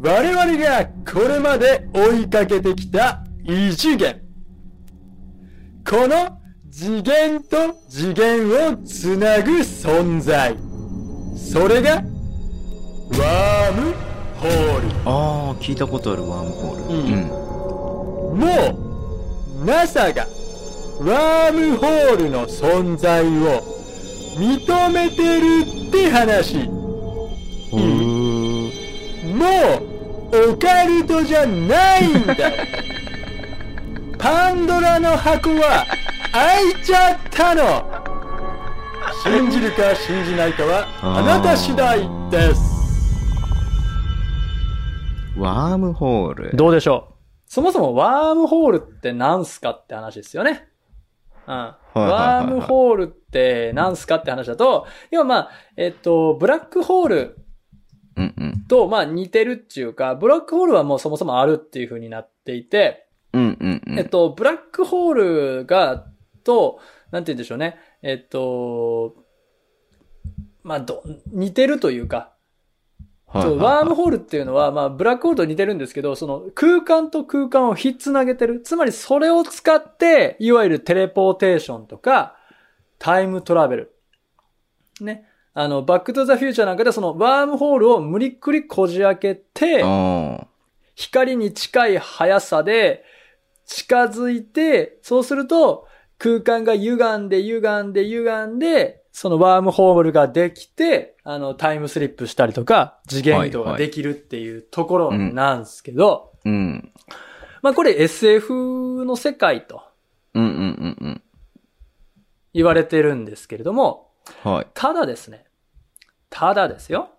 [0.01, 4.21] 我々がこれまで追いかけてきた異次元。
[5.89, 6.39] この
[6.71, 10.72] 次元と次元をつなぐ存在。
[11.35, 13.93] それが、ワーム
[14.37, 14.87] ホール。
[15.05, 16.93] ああ、聞いたことあるワームホール。
[16.93, 17.13] うん
[18.31, 18.39] うん。
[18.39, 20.27] もう、NASA が、
[20.99, 23.61] ワームホールの存在を
[24.37, 26.57] 認めてるって話。
[26.57, 29.45] うーも
[30.31, 32.65] う、オカルトじゃないんだよ。
[34.17, 35.85] パンドラの箱は
[36.31, 38.12] 開いちゃったの。
[39.21, 41.99] 信じるか信じないかはあなた次第
[42.31, 42.61] です。
[45.37, 46.55] ワームホール。
[46.55, 47.13] どうでしょう？
[47.45, 50.67] そもそもワームホールって何すかって話ですよね。
[51.47, 51.53] うん。
[51.53, 57.37] ワームホールって何すかって話だと、要はまあ、えっと、ブラックホール
[58.15, 58.65] うんうん。
[58.67, 63.99] と、まあ似てるっていうか、ブラックホールはもうそもそもあるっていう風になっていて、うんうんうん。
[63.99, 66.05] えっと、ブラックホールが、
[66.43, 66.79] と、
[67.13, 67.77] なんて言うんでしょうね。
[68.01, 69.13] えっと、
[70.63, 72.33] まあ、ど、似てるというか、
[73.27, 78.61] ワームホールっていうのは、まあ、ブラックホールと似てるんですけど、その空間と空間をひっつなげてる。
[78.61, 82.35] つまりそれを使って、いわゆるテレポーテーションとか、
[82.97, 83.95] タイムトラベル。
[84.99, 85.27] ね。
[85.53, 90.47] あの、バックトゥザフューチャーなんかでそのワームホールを無理くりこじ開けて、あ
[90.95, 93.03] 光に近い速さで
[93.67, 95.87] 近づいて、そうすると
[96.23, 106.39] 空間が歪んで歪んで歪んで、そのワームホールができて、あの、タイムスリップしたりとか、次元移動ができるっていうところなんですけど、あ。
[106.45, 106.93] うん。
[107.61, 109.83] まあこれ SF の世界と
[110.33, 111.21] うんうんうんうん。
[112.53, 114.11] 言われてるんですけれども、
[114.43, 114.67] はい。
[114.73, 115.43] ただですね、
[116.29, 117.09] ただですよ。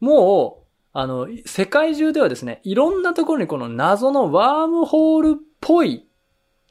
[0.00, 6.08] もう、あの、世界中ではですね、いろんなところにこの謎のワームホールっぽい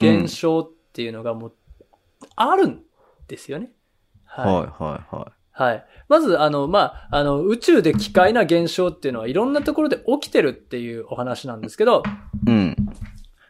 [0.02, 1.54] 現象っていうのがもう、
[2.36, 2.82] あるん
[3.28, 3.70] ですよね。
[4.26, 4.62] はいは
[5.12, 5.86] いははい。
[6.10, 12.02] まず、あの、まあ、あの、宇宙で奇怪な現象っていうのはいろんなところで起きてるっていうお話なんですけど、
[12.48, 12.50] い。
[12.50, 12.76] うん。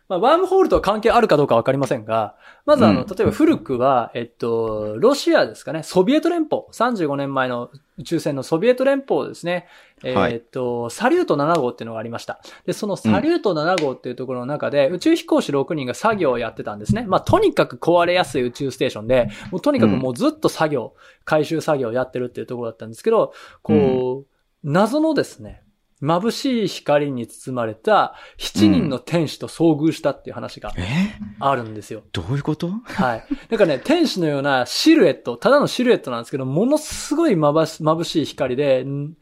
[0.10, 2.36] まあ、ワームホールとは関係あるかどうかわかりませんが、
[2.66, 3.08] まずあの、うん。
[3.08, 9.68] 例えば古くは、えっと、ロシアですかね、ソビエト連邦、35年前の宇宙船のソビエト連邦ですね、
[10.04, 10.36] えはい。
[10.36, 12.40] ーっと、サリュート7号っていうのがありました。
[12.66, 17.06] で、そのサリュート7号っていうところの中で、宇宙飛行士6人が作業をやってたんですね。
[17.08, 20.94] まあ、とにかく壊れやすい宇宙ステーションで、もうとにかくもうずっと作業、
[21.26, 24.28] 回収作業をやってるっていうところだったんですけど、こう、
[24.64, 25.64] 謎のですね、
[26.02, 31.20] 眩しい光に包まれた7人の天使と遭遇したっていう話がえ？
[31.40, 32.04] あるんですよ。
[32.12, 32.70] どういうこと？
[32.84, 33.26] はい。
[33.50, 39.14] なんかね、天使のようなシルエット、ただのシルエットなんですけど、ものすごい眩しい光で、ん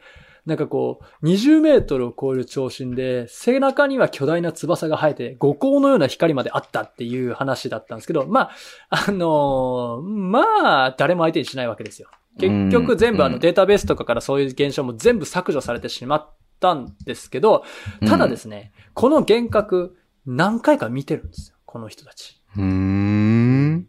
[0.45, 8.51] なんかこう、20メートルを超える長身で、背中には巨大な翼が生えて、五光のような光まであったっていう話だったんですけど、ま
[8.89, 12.09] あ、あのーまあ、誰も相手にしないわけですよ。
[12.39, 16.29] 結局全部あうんのデータベースとかからそういう現象も全部削除されてしまっ
[16.65, 17.63] たんですけど、
[18.07, 21.57] ただですね、この幻覚何回か見てるんですよ。
[21.65, 22.41] この人たち。
[22.57, 23.87] うーん。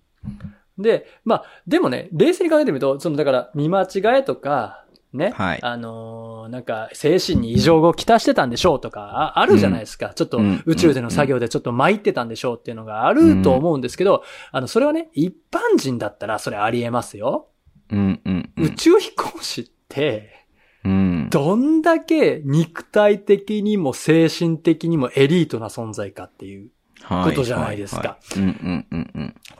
[0.78, 10.12] で、まあ、でもね、冷静に考えてみると、その、だから、見間違えとか、ね、はいあのーなんか、精神に異常をきたしてたんでしょうとか、ああるじゃないですか。
[10.14, 14.22] ちょっとうん、宇宙での作業でちょっと参ってたんでしょうっていうのがあると思うんですけど、
[14.52, 17.48] あの、それはね、一般人だったらそれありえますよ。
[17.90, 18.64] うんうんうん。
[18.64, 20.46] 宇宙飛行士って、
[20.84, 21.15] うん。
[21.30, 26.70] どんだけ肉体的にも精神的にもエリートな存在かっていう。
[27.08, 28.18] ことじゃないですか。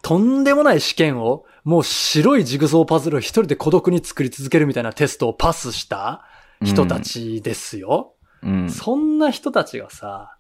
[0.03, 6.25] とんでもない試験を、もう白いジグソーパズルを一人で孤独に作り続けるみたいなテストをパスした
[6.65, 8.15] 人たちですよ。
[8.43, 8.71] うん。
[8.71, 10.37] そんな人たちがさ、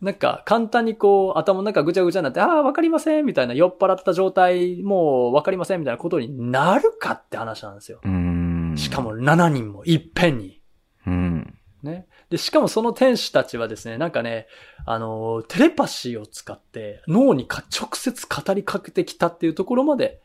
[0.00, 8.00] なんか簡単にこう頭の中ぐちゃぐちゃになって、ああ、わかりませんみたいな酔っ払った状態、もうわかりませんみたいなことになるかって話なんですよ。
[8.04, 8.33] うん。
[8.76, 9.00] しか。
[9.00, 10.60] も7人もいっぺんに。
[11.06, 11.58] うん。
[11.82, 12.06] ね。
[12.30, 14.46] で、しかもその天使たちはですね、なんかね、
[14.86, 20.20] あの、テレパシーを使って脳にか直接語りかけてきたっていうところまで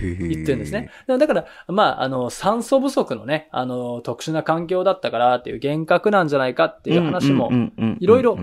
[0.00, 0.90] 言ってるんですね。
[1.06, 7.50] だから、まあ、あの、酸素不足のね、あの、特殊な環境だったからっていう幻覚なんじゃないかっていう話も、
[8.00, 8.38] いろいろ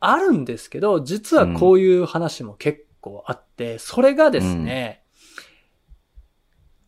[0.00, 5.02] あるんですけど、実はこういう話も結構あって、それがですね、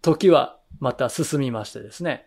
[0.02, 2.26] 時はまた進みましてですね、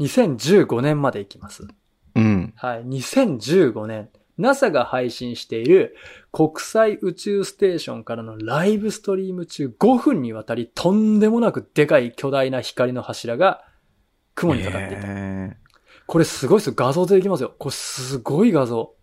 [0.00, 1.66] 2015年まで行きます。
[2.14, 2.52] うん。
[2.56, 2.84] はい。
[2.84, 5.96] 2015年、NASA が配信している
[6.32, 13.64] 国際宇宙ステーションからのライブストリーム中5分にわたりとんでもなくでかい巨大な光の柱が
[14.34, 15.56] 雲にかかっていた。
[16.06, 16.74] これすごいですよ。
[16.76, 17.54] 画像でできますよ。
[17.58, 18.94] これすごい画像。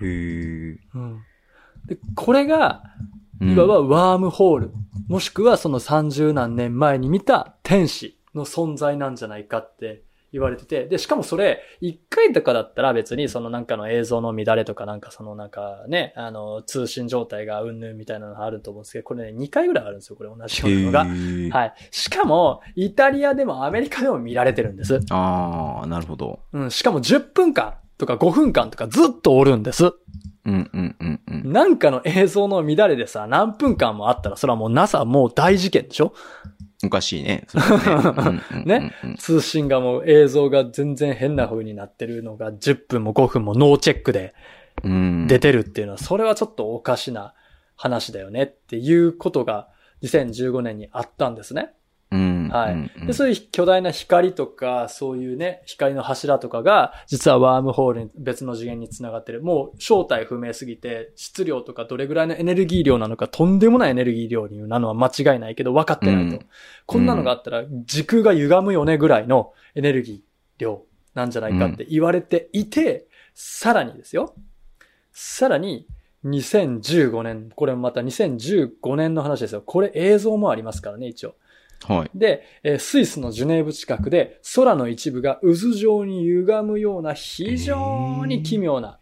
[0.00, 0.76] へー。
[0.94, 1.22] うん。
[1.86, 2.82] で、これが、
[3.42, 4.70] いわばワームホール、
[5.08, 21.58] もしくはその30何年前に見た天使の存在なんじゃないかって言われてて、で、しかもそれ、一回とかだったら別にそのなんかの映像の乱れとかなんかそのなんかね、あの、通信状態がうんぬんみたいなのがあると思うんですけど、これね、2回ぐらいあるんですよ、これ同じようなのが。
[21.58, 21.74] はい。
[21.90, 25.00] しかも、イタリアでもアメリカでも見られてるんです。
[25.10, 26.40] ああ、なるほど。
[26.52, 29.84] うん、しかも10分間とか5分間とかずっとおるんです。
[29.84, 29.94] うん
[30.44, 31.52] うんうんうん。
[31.52, 36.12] なんかの映像の乱れでさ、何分間もあったら、それはもう NASA もう大事件でしょ？
[36.84, 37.46] おかしいね。
[38.64, 38.92] ね。
[39.18, 44.34] 通信がもう映像が全然変な風になってるのが10分も5分もノーチェックで
[45.28, 47.34] 出てるっていうのは、それはちょっとおかしな
[47.76, 49.68] 話だよねっていうことが
[50.02, 51.70] 2015年にあったんですね。
[52.50, 53.06] はい。
[53.06, 59.42] で、そういう巨大な光とか、そういうね、光の柱とかが、実はワームホールに別の次元につながってる。
[59.42, 66.36] もう正体不明すぎて、質量とかどれぐらいのエネルギー量なのか、とんでもないエネルギー量になのは間違いないけど、分かってないと。
[66.36, 66.46] うん、
[66.86, 70.20] こんなのがあったら、時空が歪むよねぐらいのエネルギー
[70.58, 70.84] 量
[71.14, 74.34] なんじゃないかって言われていて、さらにですよ。
[75.12, 75.86] さらに、
[76.24, 79.62] 2015年、これまた2015年の話ですよ。
[79.62, 81.34] これ映像もありますからね、一応。
[81.86, 82.10] はい。
[82.14, 88.98] で、えスイスのジュネーブ近くで空の一部が渦状に歪むような非常に奇妙な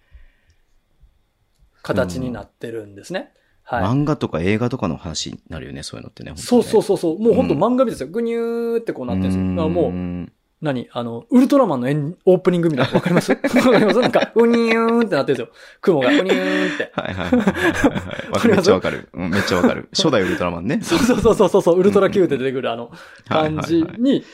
[1.83, 3.33] 形になってるんですね。
[3.63, 3.83] はい。
[3.85, 6.33] 漫画とか映画とかの話になるよね、そういうのってね。
[6.33, 7.19] ねそうそうそうそう。
[7.19, 8.09] もう本当漫画みたいですよ。
[8.09, 9.69] ぐにゅーってこうなってるんですよ。
[9.69, 10.89] もう、何？
[10.93, 12.93] あの、ウルトラマンのエンオープニングみたいな。
[12.93, 13.33] わかります？
[13.33, 14.01] わかります？
[14.01, 15.49] なんか、うにゅーんってなってるんですよ。
[15.81, 16.93] 雲が、うにゅーんって。
[16.95, 19.09] はいはいはいめっちゃわかる。
[19.15, 19.89] うん、めっちゃわかる。
[19.97, 20.81] 初代ウルトラマンね。
[20.83, 22.91] そうそうそうそうそう、ウルトラ Q って出てくるあの、
[23.27, 24.25] 感じに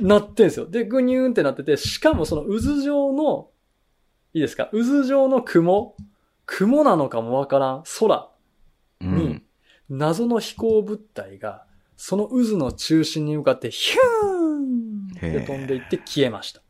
[0.00, 0.66] なってんすよ。
[0.66, 3.48] で、ぐにゅーんってなってて、しかもその渦状の、
[4.34, 4.68] いいですか？
[4.72, 5.96] 渦状の雲？
[6.46, 7.84] 雲なのかもわからん。
[7.98, 8.28] 空
[9.00, 9.42] に、
[9.88, 11.64] 謎の飛行物体が、
[11.96, 14.69] その渦の中心に向かって、ヒューン
[15.20, 16.62] で飛んでいって消えました。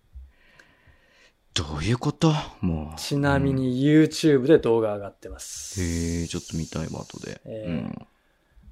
[1.52, 2.32] どういうこと？
[2.60, 2.98] もう。
[2.98, 5.82] ちなみに YouTube で動画上がってます。
[5.82, 8.06] へえ、ちょっと見たいわ、後で、えーうん。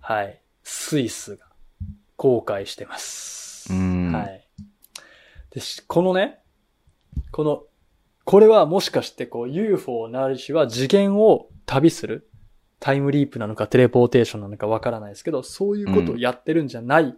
[0.00, 0.40] はい。
[0.62, 1.46] スイスが
[2.16, 3.72] 公開してます。
[3.72, 4.44] うん、はい。
[5.50, 6.38] で、このね、
[7.32, 7.64] この、
[8.24, 12.28] これはもしかしてこう UFO なりしは次元を旅する
[12.78, 17.16] タイムリープなのかテレポーテーションなのかわからないですけど、そういうことをやってるんじゃない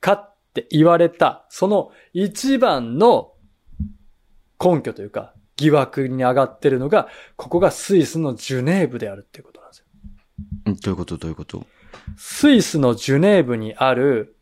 [0.00, 3.32] かっって言われた、その一番の
[4.62, 9.86] 根拠というか、疑惑に上がってるのが、ここがスイスのジュネーブであるっていうことなんですよ。
[10.82, 11.16] どういうこと？
[11.16, 11.64] どういうこと？
[12.16, 14.36] スイスのジュネーブにある、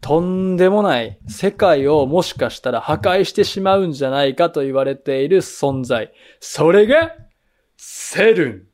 [0.00, 6.12] とんでもない世界をもしかしたら破壊してしまうんじゃないかと言われている存在。
[6.40, 7.14] それが、
[7.76, 8.69] セルン。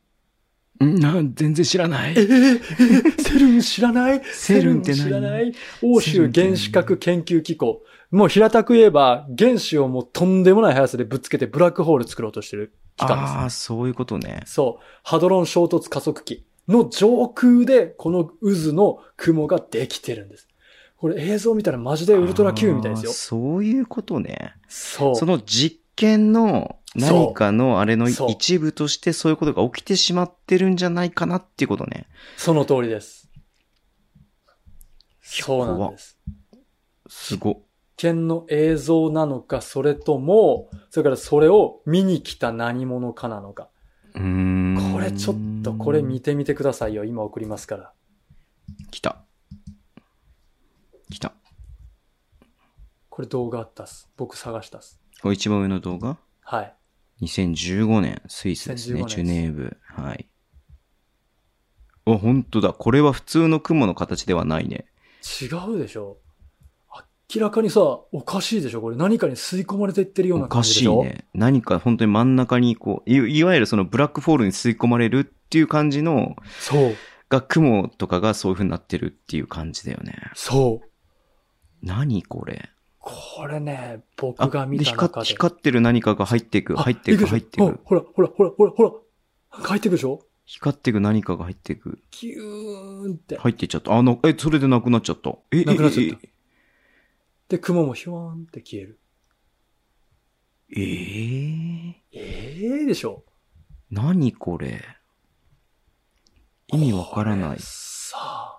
[0.81, 2.15] な、全然知らない。
[2.17, 4.23] えー、セルン知らない？
[4.25, 5.53] セルンって知らない？
[5.83, 7.83] 欧州原子核研究機構。
[8.11, 13.33] もう平たく言えば、原子をもうとんでもない速さでぶつけてブラックホール作ろうとしてる機関です。
[13.33, 14.43] ああ、そういうことね。
[14.47, 14.85] そう。
[15.03, 20.49] ハドロン衝突加速器の上空でこの渦の雲ができてるんです。
[20.99, 23.13] これ映像見たらマジでウルトラ Q みたいですよ。
[23.13, 24.55] そういうことね。
[24.69, 25.15] そう。
[25.17, 32.07] その実験の何かのあれの一部としてそういうことが起きてしまってるんじゃないかなっていうことね。
[32.37, 33.31] その通りです。
[35.21, 36.19] そうなんです。
[37.09, 37.63] すご。
[37.97, 43.71] 験の映像なのか、それとも、それからそれを見に来た何者かなのか。
[44.15, 44.93] うん。
[44.93, 47.05] これちょっと、これ見てみてくださいよ。
[47.05, 47.93] 今送りますから。
[48.91, 49.25] 来た。
[51.11, 51.33] 来た。
[53.09, 54.11] これ動画あったっす。
[54.17, 55.01] 僕探したっす。
[55.23, 56.19] これ一番上の動画？
[56.43, 56.76] はい。
[57.23, 59.77] 2015年、スイスですね、ジュネーブ。
[59.87, 60.29] はい。
[62.07, 62.73] あ、本当だ。
[62.73, 64.87] これは普通の雲の形ではないね。
[65.43, 66.19] 違うでしょ
[67.35, 71.27] 明らかにさ、おかしいでしょこれ何かに吸い込まれていってるような感じでしょおかしいね。
[71.35, 76.95] 何か本当に真ん中にこう、いいわゆるそのブラックフォールに吸い込まれるっていう感じの、そう。
[77.29, 80.15] が雲とかがそういう風になってるっていう感じだよね。
[80.35, 80.89] そう。
[81.83, 82.71] 何これ。
[83.09, 85.27] これね、僕が見た光中で。
[85.27, 87.79] 光ってる何かが入っていく、入っていく、入っていく。
[87.85, 88.91] ほら、ほら、ほら、ほら、ほら。
[89.49, 90.23] 入っていくでしょ？
[90.45, 92.01] 光っていく何かが入っていく。
[92.11, 93.39] キューンって。
[93.39, 93.97] 入っていっちゃった。
[93.97, 95.37] あの、え、それでなくなっちゃった。
[95.53, 96.29] え、なくなっちゃったえ。
[97.49, 98.99] で、雲もヒュワーンって消える。
[100.73, 103.23] えー、ええー、でしょ？
[103.89, 104.83] 何これ？
[106.67, 107.59] 意味わからない。
[107.61, 108.56] さあ、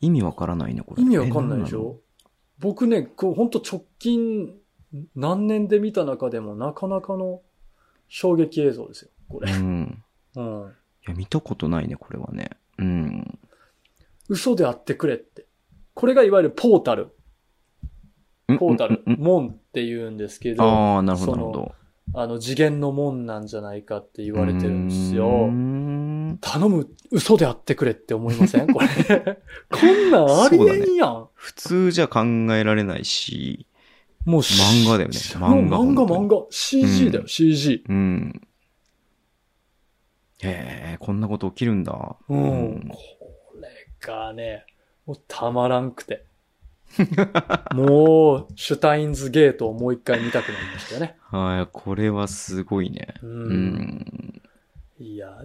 [0.00, 1.02] 意味わからないね、これ。
[1.02, 1.98] 意味わかんないでしえょ
[2.58, 4.54] 僕ね、こう、ほんと直近
[5.14, 7.42] 何年で見た中でもなかなかの
[8.08, 9.52] 衝撃映像ですよ、これ。
[9.52, 10.04] うん。
[10.36, 10.74] うん。
[11.06, 12.50] いや、見たことないね、これはね。
[12.78, 13.38] うん。
[14.28, 15.46] 嘘であってくれって。
[15.94, 17.14] これがいわゆるポータル。
[18.58, 19.02] ポータル。
[19.06, 21.72] 門って言うんですけど、ああ、なるほど、なるほど。
[22.12, 25.46] あの次元の門なんじゃないかって言われてるんですよ。
[25.46, 25.79] ん
[26.40, 28.66] 頼む、嘘であってくれって思いません？
[28.72, 29.38] これ。
[29.70, 31.28] こんなんありえんやん。
[31.34, 32.20] 普通じゃ考
[32.54, 33.66] えられないし、
[34.24, 36.46] もう漫画だよね漫漫画画、漫画、漫画。
[36.50, 37.84] CG だよ、うん CG。
[37.88, 38.40] うん。
[40.42, 42.16] へえ、こんなこと起きるんだ。
[42.28, 42.42] うん。
[42.42, 42.96] うんこ
[43.60, 43.68] れ
[44.00, 44.64] がね、
[45.06, 46.24] もうたまらんくて。
[47.74, 51.16] もう、シュタインズゲートをもう一回見たくなりましたよね。
[51.30, 53.14] はい、これはすごいね。
[53.22, 53.26] う。
[53.26, 54.42] うんん。
[54.98, 55.38] いや、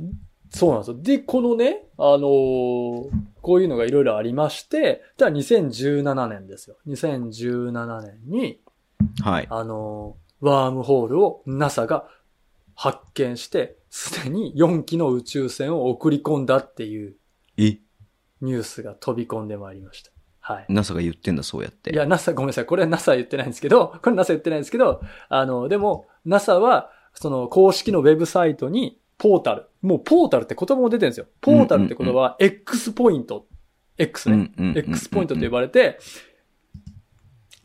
[0.55, 0.97] そうなんですよ。
[1.01, 3.09] で、このね、あのー
[3.41, 6.77] こういうのがいろいろありまして、じゃあ2017年ですよ。
[6.87, 8.59] 2017年に、
[9.21, 9.47] はい。
[9.49, 12.05] あのーワームホールを NASA が
[12.73, 17.15] 発見して、すでに4機の宇宙船を送り込んだっていう
[17.57, 17.77] え、
[18.41, 20.11] ニュースが飛び込んでまいりました。
[20.39, 20.65] はい。
[20.69, 21.91] NASA が言ってんだ、そうやって。
[21.91, 22.65] いや、NASA、ごめんなさい。
[22.65, 29.67] これは NASA は言ってないんですけど、これ NASA 言ってないんですけど、あの、でも、NASA は、その公式のウェブサイトに、ポータル。
[29.81, 31.27] もうポータルって言葉も出てるんですよ。
[31.41, 33.47] ポータルって言葉は X ポイント。
[33.97, 34.51] X ね。
[34.75, 35.99] X ポイントと呼ばれて、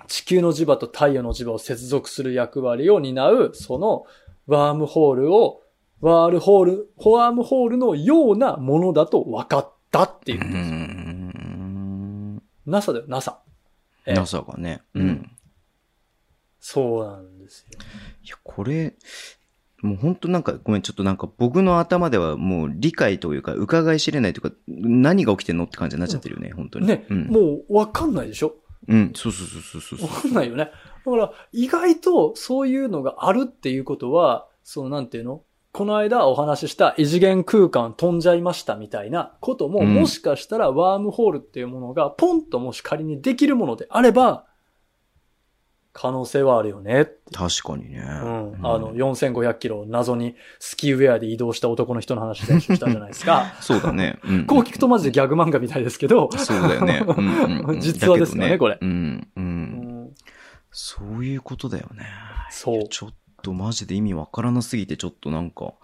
[0.07, 4.05] 地球の磁場と太陽の磁場を接続する役割を担う、その
[4.47, 5.63] ワームホールを、
[6.01, 10.45] ワールホール、ワームホールのようなものだと分かったっていうう。
[10.45, 12.43] ん。
[12.67, 13.39] NASA だよ、NASA。
[14.07, 14.83] え NASA がね。
[14.95, 15.31] ううんん。
[16.59, 17.79] そうなんですよ。
[18.25, 18.95] いや、これ、
[19.83, 26.87] もう本当なんか、ごめん、ちょっとなんか僕の頭ではもう理解というか、伺い知れないというか、何が起きてんのって感じになっちゃってるよね、本当に。
[26.87, 27.27] ね、うん。
[27.29, 28.55] もう分かんないでしょ？
[28.89, 30.71] うん、そうそうそうそうそう分かんないよね。
[31.05, 35.43] だから、意外とそういうのがあるっていうことは、そのなんていうの？
[35.73, 44.47] この間お話しした異次元空間飛んじゃいましたみたいなことも、うんもしかしたらワームホールっていうものがポンともし仮にできるものであれば、
[45.93, 47.09] 可能性はあるよね。
[47.33, 47.99] 確かにね。
[47.99, 48.55] うん。
[48.63, 53.55] あの、4500キロ謎にスキーウェアで移動した男の人の話練習したじゃないですか。
[53.61, 54.19] そうだね。
[54.25, 54.47] うん。
[54.47, 56.31] こう聞くとマジでギャグ漫画みたいですけど。
[56.33, 57.03] そうだよね。
[57.07, 59.41] うんうんうん 実話ですよねだけどこれうん、う。
[59.41, 60.15] うんん
[60.71, 62.07] そういうことだよね。
[62.51, 65.75] そうちょっとマジで意味わからなすぎて、ちょっとなんか、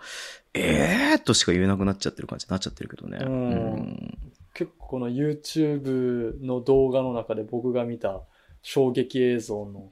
[0.54, 3.18] えーっとしか言えなくなっちゃってる感じになっちゃってるけどね。
[3.20, 4.18] うん
[4.54, 8.22] 結構この YouTube の動画の中で僕が見た
[8.68, 9.88] 衝撃映像の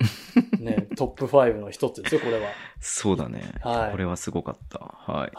[0.58, 2.48] ね、 トップ5の一つですよ、これは。
[2.80, 3.52] そうだね。
[3.62, 4.80] はいこれはすごかった。
[4.80, 5.20] はい。
[5.20, 5.30] はい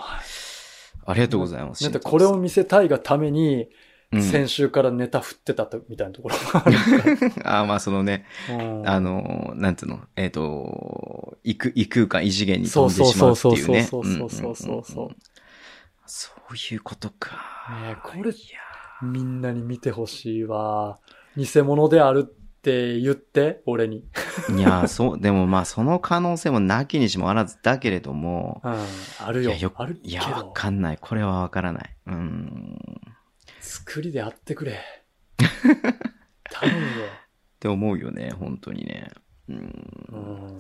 [1.07, 1.83] ありがとうございます。
[1.83, 3.67] だってこれを見せたいがために、
[4.11, 6.77] うん先週からネタ振ってたとみたいなところがある
[7.41, 8.55] か あーまあそのね、ら。
[8.55, 13.83] うんあの、なんつうの、えっ、と、異空異空間、異次元に飛んでしまうっていうね。
[13.83, 15.15] そうそうそうそうそう
[16.05, 17.35] そういうことか。
[17.81, 18.31] ねえこれ
[19.03, 20.99] みんなに見てほしいわ。
[21.35, 22.33] 偽物である
[22.65, 24.03] って言って、俺に。
[24.57, 28.75] いや、そう、でもまあその可能性もなきにしもあらずだけれども、うん、
[29.19, 29.51] あるよ。
[29.51, 30.97] いや、よあるけいや、わど、かんない。
[30.99, 31.95] これはわからない。
[32.07, 32.79] うん。
[33.59, 34.79] 作りであってくれ。
[36.49, 37.05] 頼むよ。
[37.05, 39.11] って思うよね、本当にね。
[39.47, 39.57] うん。
[40.09, 40.57] うん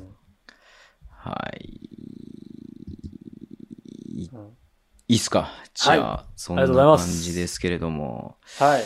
[1.09, 1.79] はい。
[4.21, 4.57] いうん
[5.07, 8.37] いいっすかじゃあ、そんな感すじですけれども。
[8.57, 8.83] はい。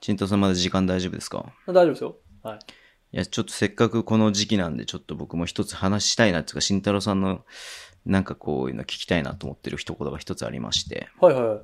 [0.00, 1.52] ちんとさんまだ時間大丈夫ですか？
[1.66, 2.16] 大丈夫ですよ。
[2.42, 2.58] はい。
[3.10, 7.44] いや、ちょっとせっかくこの時期なんで、ちょっと僕も一つ話したいなっていうか、慎太郎さんの、
[8.04, 11.60] なんかこういうの聞きたいなと思ってる一言が一つありまして、はいはい。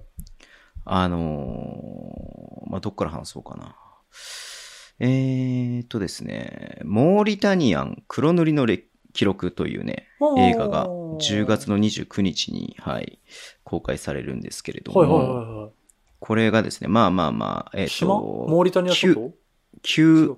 [0.87, 3.77] あのーまあ、どっから話そうかな。
[5.01, 10.09] えーっとですね、モーリタニアン黒塗りのれ記録というね、
[10.39, 13.19] 映画が10月の29日に、はい、
[13.65, 15.71] 公開されるんですけれども、はいはいはいはい。
[16.25, 17.95] これがですね、まあまあまあ、えっ、ー、と。
[17.97, 18.19] 島？
[18.19, 19.35] モーリタニア諸島
[19.83, 20.35] 旧、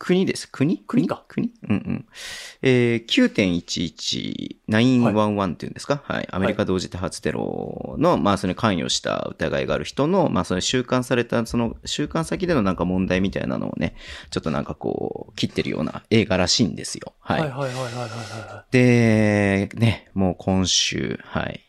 [0.00, 0.50] 国です。
[0.50, 0.78] 国？
[0.78, 1.06] 国？
[1.06, 1.24] か。
[1.28, 1.52] 国？
[1.62, 2.06] うんうん。
[2.62, 3.06] えー、
[4.66, 6.28] 9.11-911っていうんですかはい。
[6.32, 13.94] アメリカ同時多発テロの、はい、まあ、それに関与した疑いがある人の、まあ、その収監された、その、収監先でのなんか問題みたいなのをね、
[14.30, 17.12] ちょっとなんかこう、切ってるような映画らしいんですよ。
[17.20, 17.42] はい。
[17.42, 18.72] はいはいはいはいはい、はい。
[18.72, 21.62] で、ね、もう今週、はい。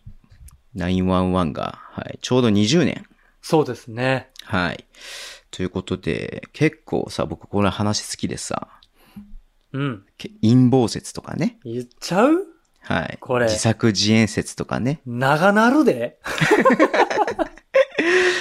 [0.75, 2.17] 911が、はい。
[2.23, 3.05] ちょうど20年。
[3.47, 4.29] そうですね。
[4.43, 4.83] はい。
[5.51, 8.67] ということで、結構さ、僕これ話好きでさ、
[9.71, 10.03] うん。
[10.41, 11.57] 陰謀説とかね。
[11.63, 12.45] 言っちゃう？
[12.81, 13.17] はい。
[13.21, 13.45] これ。
[13.45, 14.99] 自作自演説とかね。
[15.05, 16.19] 長なるで？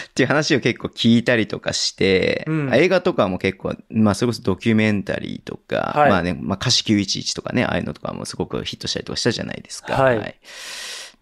[0.08, 9.94] っていう話を結構聞いたりとかして、うん、映画とかも結構、まあそれこそドキュメンタリーとか、はい、まあね、まあ歌詞911とかね、ああいうのとかもすごくヒットしたりとかしたじゃないですか。
[9.94, 10.34] はい、はい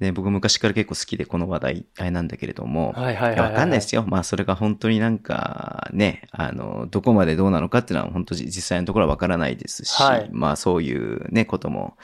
[0.01, 4.05] で、僕昔から結構好きでこの話題、あれなんだけれども、はいはいはい、わかんないですよ。
[4.07, 11.97] まあそれが本当になんかね、あの、どこまでどうなのかっていうのは本当実際のところはわからないですし、はい、まあそういうね、ことも、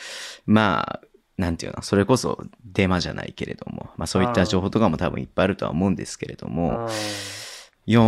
[0.46, 1.00] まあ、
[1.36, 6.88] なんていうの、それこそデマじゃないけれども、まあそういった情報とかも多分いっぱいあるとは思うんですけれども、
[7.86, 8.00] いや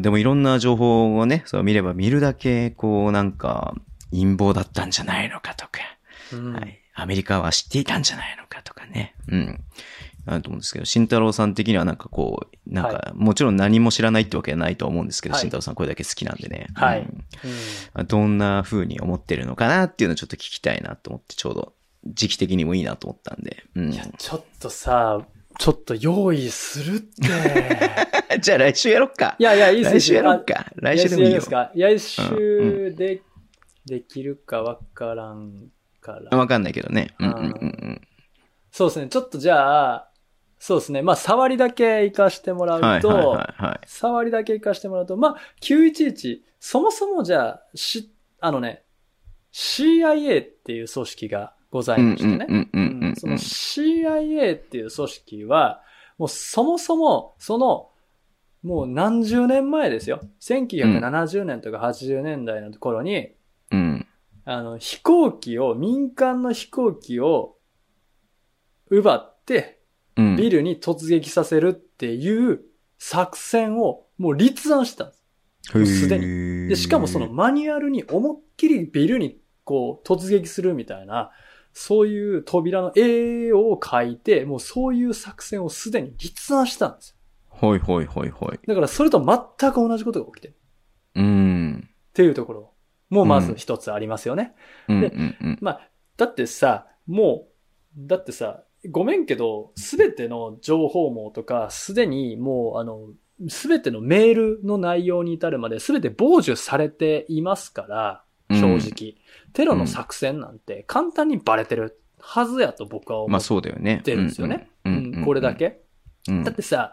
[0.00, 3.74] でもいろんな情報をね、そう見れば見るだけ、こうなんか
[4.10, 5.78] 陰謀だったんじゃないのかとか、
[6.32, 6.81] うん、はい。
[6.94, 9.14] アメリカは知っていたんじゃないのかとかね。
[9.28, 9.60] うん。
[10.24, 16.68] あると思うんですけど、慎太郎さん的にはなんかこう、なんか、はい、もちろん何も知らないってわけはないと思うんですけど、慎、はい、太郎さんこれだけ好きなんでね。
[16.74, 17.08] はい。
[17.96, 21.72] うん、どんな風に思ってるのかなっていうのをちょっと聞きたいなと思って、ちょうど
[22.06, 23.64] 時期的にもいいなと思ったんで。
[23.74, 25.26] うん、いや、ちょっとさ、
[25.58, 28.38] ちょっと用意するって。
[28.40, 29.34] じゃあ来週やろっか。
[29.38, 30.66] いやいや、いいっす来週やろっか。
[30.76, 31.34] 来週でもいいよ。
[31.34, 33.22] ですか来週で、うん、
[33.86, 35.68] できるかわからん
[36.02, 36.36] から。
[36.36, 37.14] わかんないけどね。
[37.18, 38.00] うんうんうんうん。
[38.70, 39.08] そうですね。
[39.08, 40.08] ちょっとじゃあ、
[40.58, 41.02] そうですね。
[41.02, 48.84] まあ、触りだけ行かしてもらうと、はいはいはいはい、触りだけ行かしてもらうと、まあ、911、そもそもじゃあ、し、あのね、
[49.52, 52.46] CIA っていう組織がございましてね。
[53.18, 55.82] その CIA っていう組織は、
[56.16, 57.90] もうそもそも、その、
[58.62, 60.20] もう何十年前ですよ。
[60.40, 63.34] 1970年とか80年代の頃に、うん、
[64.44, 67.56] あの、飛行機を、民間の飛行機を
[68.90, 69.80] 奪って、
[70.16, 72.62] ビルに突撃させるっていう
[72.98, 76.02] 作戦をもう立案したんです。
[76.02, 76.68] すでに。
[76.68, 81.30] で、しかもそのマニュアルに思いっきりビルにこう突撃するみたいな、
[81.72, 87.16] そういう扉の絵を描いて、もうそういう作戦をすでに立案したんですよ。
[87.48, 88.60] ほいほいほいほい。
[88.66, 90.56] だからそれと全く同じことが起きてる。
[91.14, 91.88] うん。
[91.88, 92.71] っていうところ。
[93.12, 94.54] もまず一つありますよね。
[94.88, 103.10] うん、で、うんうんうん、まあ、だってさ、もう、だってさ、ごめんけど、すべての情報網とか、すでにもう、あの、
[103.48, 109.10] すべてのメールの内容に至るまで、すべて傍受されていますから、正直。
[109.10, 109.12] う
[109.50, 113.70] ん、テロの作戦なんて簡単にバレてるはずやと僕は思って
[114.14, 114.68] るんですよね。
[115.24, 115.82] これだけ。
[116.28, 116.92] うん、だってさ、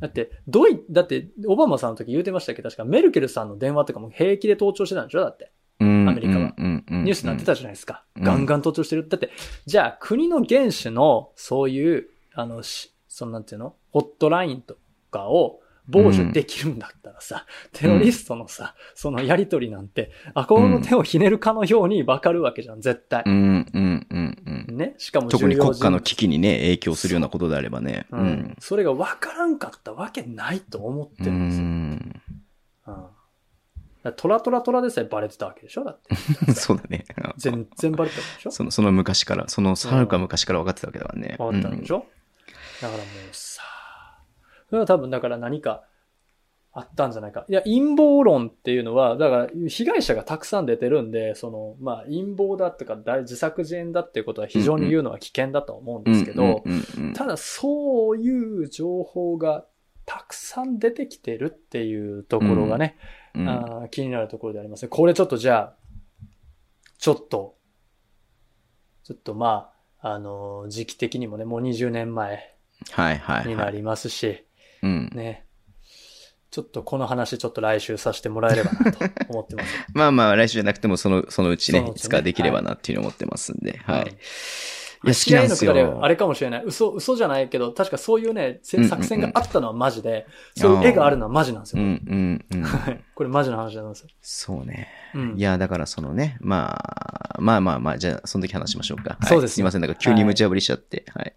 [0.00, 2.62] だって、どい、だって、オバマさんの時言うてましたけ？
[2.62, 5.20] ど、確かメルケルさんの電話とかも平気で盗聴してたんでしょ？
[5.20, 5.52] だって。
[5.80, 6.54] アメリカは。
[6.58, 8.04] ニュースになってたじゃないですか。
[8.18, 9.08] ガンガン盗聴してる。
[9.08, 9.30] だって、
[9.66, 12.62] じゃあ国の原種のそういう、あの、
[13.08, 13.74] そのなんていうの？
[13.90, 14.76] ホットラインと
[15.10, 15.60] かを
[15.92, 23.24] 傍受できるんだったらさ、うん、テロリストのさ、そのやりとりなんて、あ、この手をひねるかのようにわかるわけじゃん、絶対。
[23.26, 24.76] うん、うん、うん、うん。
[24.76, 24.94] ね？
[24.98, 28.06] しかも特に国家の危機にね、影響するようなことであればね。
[28.12, 28.56] うん。
[28.60, 31.64] それがわからんかったわけないと思ってるんですよ。
[31.64, 31.70] うん。
[32.86, 33.06] うん
[34.16, 35.84] トラトラトラでさえバレてたわけでしょ？
[35.84, 36.14] だって。
[36.54, 37.04] そうだね。
[37.36, 38.50] 全然バレてたでしょ？
[38.50, 41.36] その、その昔から、その、はるか昔から分かってたわけだからね。
[41.38, 43.62] 分かったでしょ、うん、だからもうさ、
[44.68, 45.84] それは多分だから何か
[46.72, 47.44] あったんじゃないか。
[47.48, 56.62] いや、陰謀論っていうのは、だから被害者がたくさん出てるんで、その、まあ陰謀だとか自作自演だっていうことは非常に言うのは危険だと思うんですけど、
[57.14, 59.66] ただそういう情報が
[60.06, 64.88] たくさん出てきてるっていうところがね、うん、あ気になるところでありますね。
[64.88, 65.74] これちょっとじゃあ、
[66.98, 67.56] ちょっと、
[69.04, 72.54] ちょっとまあ、あの、時期的にもね、もう20年前
[73.46, 75.46] になりますし、はいはいはい、ね。
[76.50, 78.98] ちょっとこの話ちょっと来週させてもらえればなと
[79.28, 79.86] 思ってます。
[79.94, 84.00] まあまあ来週じゃなくてもその、そのうちね、いつかできればなっていうふうに思ってますんで、はい。
[84.00, 84.14] はい、い
[85.08, 86.00] や、好きなんですよ。
[86.02, 86.64] あれかもしれない。
[86.64, 91.82] 嘘、嘘じゃないけど、確かそういうね、作戦があったのはマジで、そういう絵があるのはマジなんですよ。
[91.82, 92.64] うんうんうん。
[93.14, 94.08] これマジの話なんですよ。
[94.20, 94.88] そうね。
[95.14, 99.16] うん、いや、だからそのね、まあ、まあまあまあ、じゃあ、その時話しましょうか。
[99.20, 101.34] はい、そうです、すいません、なんか急に無茶ぶりしちゃって、はい、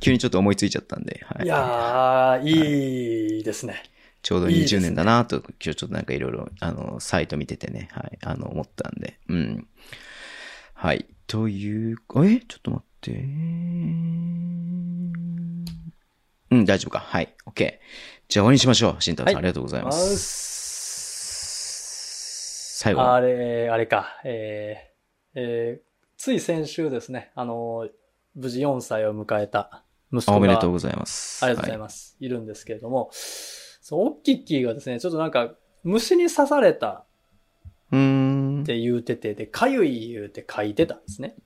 [0.00, 1.44] 急にちょっと思いついちゃったんで、はい。
[1.44, 3.82] いやー、いいですね。
[4.22, 9.66] ちょうど20年だなと、いいね、今日ちょっとなんかいろいろ、あの、サイト見ててね、はい、あの、思ったんで、うん。
[10.74, 11.06] はい。
[11.26, 12.40] という、え？
[12.40, 13.12] ちょっと待って。
[16.50, 17.00] うん、大丈夫か。
[17.00, 17.34] はい。
[17.46, 17.78] OK。
[18.28, 19.02] じゃあ終わりにしましょう。
[19.02, 20.46] 慎太郎さん、はい、ありがとうございます。
[22.78, 23.02] 最後。
[23.02, 24.20] あれ、あれか。
[24.24, 25.86] えー、えー、
[26.16, 27.88] つい先週ですね、あの、
[28.34, 29.82] 無事4歳を迎えた
[30.12, 30.38] 息子が。
[30.38, 31.44] おめでとうございます。
[31.44, 32.16] ありがとうございます。
[32.20, 37.05] はい、いるんですけれども、そう、オッキッキーがですね、ちょっとなんか、虫に刺された
[37.88, 41.36] って言うてて、で、かゆい言うて書いてたんですね。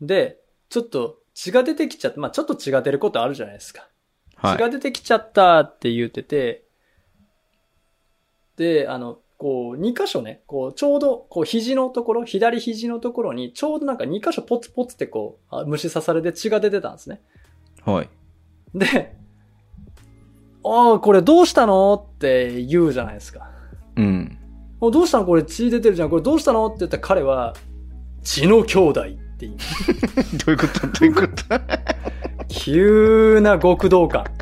[0.00, 0.38] で、
[0.68, 3.88] ちょっと血が出てきちゃって、まあちょっと血が出ることあるじゃないですか。
[4.36, 6.64] はい、血が出てきちゃったって言うてて、
[8.56, 17.22] で、あの、こう、2箇所ね、こう、ちょうど、こう、肘のところ、左肘のところに、ちょうどなんか2箇所ポツポツってこう、虫刺されて血が出てたんですね。
[17.86, 18.08] はい。
[18.74, 19.16] で、
[20.62, 23.50] ああ、これどうしたのって言うじゃないですか。
[23.96, 24.38] うん。
[24.90, 26.10] どうしたのこれ血出てるじゃん。
[26.10, 27.54] これどうしたのって言ったら彼は、
[28.22, 29.54] 血の兄弟って言う。
[30.46, 30.86] どういうこと？
[30.86, 31.60] どういうこと？
[32.48, 34.24] 急な極道感。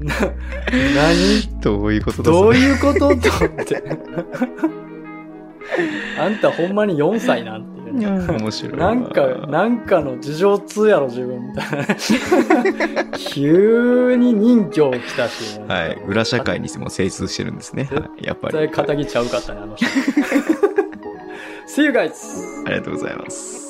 [0.00, 0.14] な、
[0.94, 1.60] 何？
[1.60, 2.22] どういうこと？
[2.22, 2.98] どういうこと？
[2.98, 3.18] と思っ
[3.64, 3.82] て。
[6.18, 8.08] あんたほんまに4歳なんていう、ね。
[8.38, 8.78] 面白い。
[8.78, 13.18] なんか、なんかの事情通やろ、自分みたいな。
[13.18, 15.60] 急に任教来たし。
[15.60, 15.98] はい。
[16.06, 17.88] 裏社会にも精通してるんですね。
[17.90, 18.58] はい、やっぱり。
[18.58, 19.86] 絶対仇ちゃうかったね、あの人。
[21.68, 22.66] See you guys!
[22.66, 23.61] ありがとうございます。